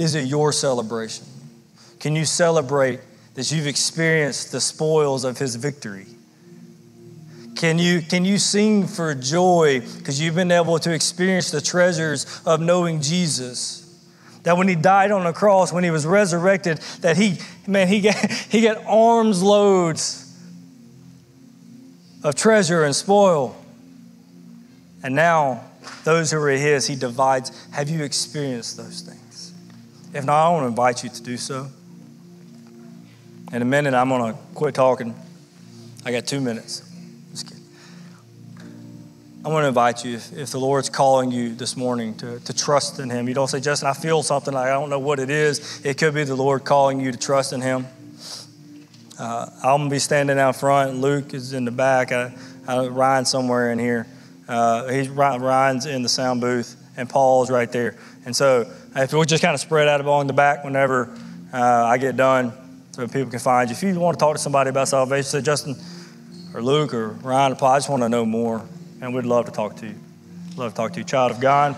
is 0.00 0.14
it 0.14 0.24
your 0.24 0.50
celebration? 0.50 1.26
Can 1.98 2.16
you 2.16 2.24
celebrate 2.24 3.00
that 3.34 3.52
you've 3.52 3.66
experienced 3.66 4.50
the 4.50 4.60
spoils 4.60 5.24
of 5.24 5.38
his 5.38 5.56
victory? 5.56 6.06
Can 7.54 7.78
you, 7.78 8.00
can 8.00 8.24
you 8.24 8.38
sing 8.38 8.86
for 8.86 9.14
joy 9.14 9.80
because 9.98 10.18
you've 10.18 10.34
been 10.34 10.50
able 10.50 10.78
to 10.78 10.94
experience 10.94 11.50
the 11.50 11.60
treasures 11.60 12.40
of 12.46 12.60
knowing 12.60 13.02
Jesus? 13.02 13.86
That 14.44 14.56
when 14.56 14.68
he 14.68 14.74
died 14.74 15.10
on 15.10 15.24
the 15.24 15.34
cross, 15.34 15.70
when 15.70 15.84
he 15.84 15.90
was 15.90 16.06
resurrected, 16.06 16.78
that 17.02 17.18
he, 17.18 17.36
man, 17.66 17.86
he 17.86 18.00
got, 18.00 18.16
he 18.30 18.62
got 18.62 18.82
arms 18.86 19.42
loads 19.42 20.26
of 22.24 22.34
treasure 22.34 22.84
and 22.84 22.96
spoil. 22.96 23.54
And 25.02 25.14
now, 25.14 25.64
those 26.04 26.30
who 26.30 26.38
are 26.38 26.48
his, 26.48 26.86
he 26.86 26.96
divides. 26.96 27.52
Have 27.72 27.90
you 27.90 28.02
experienced 28.02 28.78
those 28.78 29.02
things? 29.02 29.19
If 30.12 30.24
not, 30.24 30.46
I 30.46 30.50
want 30.50 30.64
to 30.64 30.68
invite 30.68 31.04
you 31.04 31.10
to 31.10 31.22
do 31.22 31.36
so. 31.36 31.68
In 33.52 33.62
a 33.62 33.64
minute, 33.64 33.94
I'm 33.94 34.08
going 34.08 34.32
to 34.32 34.38
quit 34.54 34.74
talking. 34.74 35.14
I 36.04 36.10
got 36.10 36.26
two 36.26 36.40
minutes. 36.40 36.82
I 39.42 39.48
want 39.48 39.62
to 39.64 39.68
invite 39.68 40.04
you, 40.04 40.16
if, 40.16 40.36
if, 40.36 40.50
the 40.50 40.60
Lord's 40.60 40.90
calling 40.90 41.30
you 41.30 41.54
this 41.54 41.74
morning 41.74 42.14
to, 42.16 42.40
to 42.40 42.52
trust 42.52 42.98
in 42.98 43.08
Him, 43.08 43.26
you 43.26 43.34
don't 43.34 43.48
say, 43.48 43.58
Justin, 43.58 43.88
I 43.88 43.94
feel 43.94 44.22
something, 44.22 44.54
I 44.54 44.68
don't 44.68 44.90
know 44.90 44.98
what 44.98 45.18
it 45.18 45.30
is. 45.30 45.80
It 45.82 45.96
could 45.96 46.12
be 46.12 46.24
the 46.24 46.34
Lord 46.34 46.64
calling 46.64 47.00
you 47.00 47.10
to 47.10 47.18
trust 47.18 47.54
in 47.54 47.62
Him. 47.62 47.86
Uh, 49.18 49.48
I'm 49.62 49.78
going 49.78 49.90
to 49.90 49.94
be 49.94 49.98
standing 49.98 50.38
out 50.38 50.56
front. 50.56 50.96
Luke 50.96 51.32
is 51.32 51.54
in 51.54 51.64
the 51.64 51.70
back. 51.70 52.12
I, 52.12 52.34
I, 52.66 52.88
Ryan's 52.88 53.30
somewhere 53.30 53.72
in 53.72 53.78
here. 53.78 54.06
Uh, 54.46 54.88
he's, 54.88 55.08
Ryan's 55.08 55.86
in 55.86 56.02
the 56.02 56.08
sound 56.08 56.42
booth, 56.42 56.76
and 56.98 57.08
Paul's 57.08 57.50
right 57.50 57.70
there. 57.70 57.96
And 58.26 58.36
so 58.36 58.70
if 58.96 59.12
we'll 59.12 59.24
just 59.24 59.42
kind 59.42 59.54
of 59.54 59.60
spread 59.60 59.88
out 59.88 60.00
along 60.00 60.26
the 60.26 60.32
back 60.32 60.64
whenever 60.64 61.16
uh, 61.52 61.84
I 61.84 61.98
get 61.98 62.16
done 62.16 62.52
so 62.92 63.06
people 63.06 63.30
can 63.30 63.38
find 63.38 63.70
you. 63.70 63.74
If 63.74 63.82
you 63.82 63.98
want 63.98 64.18
to 64.18 64.22
talk 64.22 64.36
to 64.36 64.42
somebody 64.42 64.70
about 64.70 64.88
salvation, 64.88 65.24
say, 65.24 65.42
Justin 65.42 65.76
or 66.54 66.62
Luke 66.62 66.92
or 66.92 67.10
Ryan 67.10 67.52
I 67.52 67.76
just 67.76 67.88
want 67.88 68.02
to 68.02 68.08
know 68.08 68.26
more 68.26 68.66
and 69.00 69.14
we'd 69.14 69.26
love 69.26 69.46
to 69.46 69.52
talk 69.52 69.76
to 69.76 69.86
you. 69.86 69.94
Love 70.56 70.72
to 70.72 70.76
talk 70.76 70.92
to 70.94 71.00
you. 71.00 71.04
Child 71.04 71.32
of 71.32 71.40
God, 71.40 71.74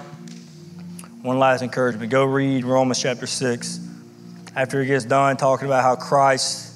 one 1.20 1.38
last 1.38 1.62
encouragement 1.62 2.10
go 2.10 2.24
read 2.24 2.64
Romans 2.64 3.00
chapter 3.00 3.26
6. 3.26 3.80
After 4.56 4.80
he 4.80 4.86
gets 4.86 5.04
done 5.04 5.36
talking 5.36 5.66
about 5.66 5.82
how 5.82 5.96
Christ 5.96 6.74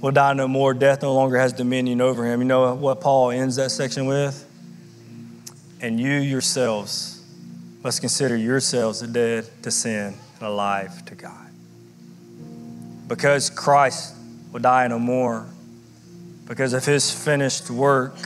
will 0.00 0.12
die 0.12 0.32
no 0.32 0.48
more, 0.48 0.74
death 0.74 1.02
no 1.02 1.14
longer 1.14 1.36
has 1.36 1.52
dominion 1.52 2.00
over 2.00 2.24
him. 2.24 2.40
You 2.40 2.46
know 2.46 2.74
what 2.74 3.00
Paul 3.00 3.30
ends 3.30 3.56
that 3.56 3.70
section 3.70 4.06
with? 4.06 4.44
And 5.80 6.00
you 6.00 6.12
yourselves 6.12 7.17
must 7.82 8.00
consider 8.00 8.36
yourselves 8.36 9.00
dead 9.00 9.48
to 9.62 9.70
sin 9.70 10.14
and 10.34 10.42
alive 10.42 11.04
to 11.06 11.14
God. 11.14 11.50
Because 13.06 13.50
Christ 13.50 14.14
will 14.52 14.60
die 14.60 14.88
no 14.88 14.98
more, 14.98 15.46
because 16.46 16.72
of 16.72 16.84
his 16.84 17.10
finished 17.10 17.70
work, 17.70 18.16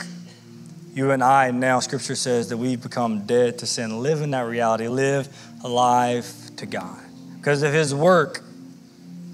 you 0.93 1.11
and 1.11 1.23
I 1.23 1.51
now, 1.51 1.79
scripture 1.79 2.15
says 2.15 2.49
that 2.49 2.57
we've 2.57 2.81
become 2.81 3.25
dead 3.25 3.59
to 3.59 3.65
sin. 3.65 4.01
Live 4.01 4.21
in 4.21 4.31
that 4.31 4.45
reality, 4.45 4.87
live 4.87 5.27
alive 5.63 6.31
to 6.57 6.65
God. 6.65 6.99
Because 7.37 7.63
of 7.63 7.73
his 7.73 7.95
work, 7.95 8.41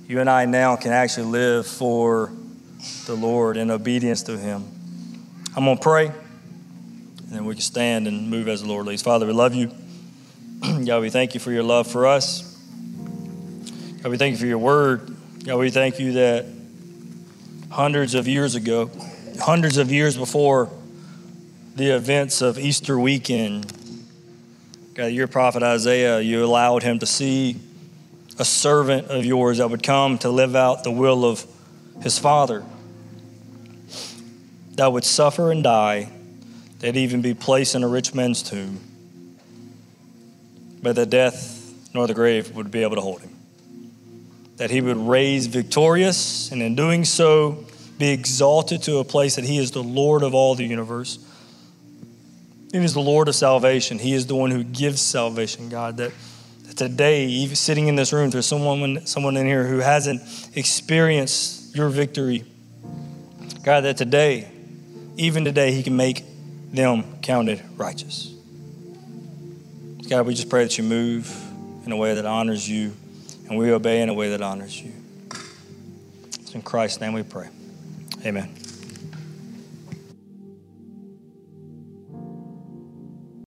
you 0.08 0.20
and 0.20 0.30
I 0.30 0.46
now 0.46 0.76
can 0.76 0.92
actually 0.92 1.28
live 1.28 1.68
for 1.68 2.32
the 3.06 3.14
Lord 3.14 3.58
in 3.58 3.70
obedience 3.72 4.24
to 4.24 4.38
him. 4.38 4.64
I'm 5.56 5.66
going 5.66 5.78
to 5.78 5.84
pray, 5.84 6.06
and 6.08 7.30
then 7.30 7.46
we 7.46 7.56
can 7.56 7.62
stand 7.62 8.08
and 8.08 8.30
move 8.30 8.48
as 8.48 8.62
the 8.62 8.68
Lord 8.68 8.86
leads. 8.86 9.02
Father, 9.02 9.26
we 9.26 9.34
love 9.34 9.54
you. 9.54 9.72
God, 10.86 11.02
we 11.02 11.10
thank 11.10 11.34
you 11.34 11.40
for 11.40 11.52
your 11.52 11.64
love 11.64 11.88
for 11.88 12.06
us. 12.06 12.42
God, 14.02 14.10
we 14.10 14.18
thank 14.18 14.34
you 14.34 14.38
for 14.38 14.46
your 14.46 14.58
word. 14.58 15.16
God, 15.46 15.58
we 15.58 15.70
thank 15.70 16.00
you 16.00 16.14
that 16.14 16.46
hundreds 17.70 18.14
of 18.14 18.28
years 18.28 18.56
ago, 18.56 18.90
hundreds 19.40 19.78
of 19.78 19.92
years 19.92 20.18
before 20.18 20.70
the 21.76 21.96
events 21.96 22.42
of 22.42 22.60
Easter 22.60 23.00
weekend. 23.00 23.72
God, 24.96 25.06
your 25.06 25.28
prophet 25.28 25.64
Isaiah, 25.64 26.20
you 26.20 26.44
allowed 26.44 26.84
him 26.84 27.00
to 27.00 27.06
see 27.06 27.56
a 28.38 28.44
servant 28.44 29.08
of 29.08 29.24
yours 29.24 29.60
that 29.60 29.70
would 29.70 29.84
come 29.84 30.18
to 30.20 30.30
live 30.30 30.58
out 30.58 30.84
the 30.84 30.92
will 30.92 31.24
of 31.24 31.46
his 32.02 32.20
father, 32.20 32.66
that 34.76 34.92
would 34.92 35.06
suffer 35.06 35.54
and 35.54 35.64
die, 35.64 36.12
that 36.80 36.98
even 36.98 37.22
be 37.22 37.34
placed 37.34 37.76
in 37.76 37.84
a 37.84 37.88
rich 37.88 38.14
man's 38.14 38.44
tomb, 38.44 38.80
but 40.82 40.96
that 40.96 41.10
death 41.10 41.74
nor 41.94 42.08
the 42.08 42.14
grave 42.14 42.56
would 42.56 42.72
be 42.72 42.84
able 42.84 42.96
to 42.96 43.02
hold 43.02 43.22
him 43.22 43.40
that 44.60 44.70
he 44.70 44.82
would 44.82 44.98
raise 44.98 45.48
victorious, 45.48 46.52
and 46.52 46.62
in 46.62 46.76
doing 46.76 47.06
so, 47.06 47.64
be 47.98 48.10
exalted 48.10 48.84
to 48.84 48.98
a 48.98 49.06
place 49.06 49.38
that 49.38 49.46
he 49.46 49.58
is 49.58 49.72
the 49.72 49.82
Lord 49.82 50.22
of 50.22 50.36
all 50.36 50.54
the 50.54 50.66
universe. 50.66 51.18
He 52.74 52.78
is 52.78 52.94
the 52.94 53.00
Lord 53.00 53.30
of 53.30 53.36
salvation. 53.36 54.00
He 54.00 54.14
is 54.14 54.28
the 54.28 54.36
one 54.36 54.52
who 54.52 54.66
gives 54.66 55.02
salvation, 55.02 55.70
God, 55.70 55.96
that, 55.98 56.12
that 56.64 56.76
today, 56.76 57.26
even 57.28 57.56
sitting 57.56 57.88
in 57.88 57.96
this 57.96 58.12
room, 58.12 58.32
there's 58.32 58.46
someone, 58.46 59.06
someone 59.06 59.38
in 59.38 59.46
here 59.46 59.66
who 59.66 59.78
hasn't 59.78 60.22
experienced 60.56 61.74
your 61.74 61.88
victory. 61.88 62.44
God, 63.64 63.86
that 63.86 63.96
today, 63.96 64.52
even 65.16 65.46
today, 65.46 65.72
He 65.72 65.84
can 65.84 65.96
make 65.96 66.26
them 66.74 67.22
counted 67.22 67.64
righteous. 67.78 68.34
God, 70.10 70.26
we 70.26 70.34
just 70.34 70.50
pray 70.50 70.64
that 70.64 70.76
you 70.76 70.84
move 70.84 71.32
in 71.86 71.92
a 71.92 71.96
way 71.96 72.16
that 72.16 72.26
honors 72.26 72.68
you 72.68 72.96
and 73.48 73.60
we 73.60 73.72
obey 73.72 74.02
in 74.02 74.10
a 74.10 74.14
way 74.14 74.32
that 74.32 74.42
honors 74.42 74.82
you. 74.82 74.92
It's 76.40 76.56
in 76.56 76.64
Christ's 76.64 77.00
name 77.00 77.14
we 77.14 77.22
pray. 77.22 77.48
Amen. 78.26 78.59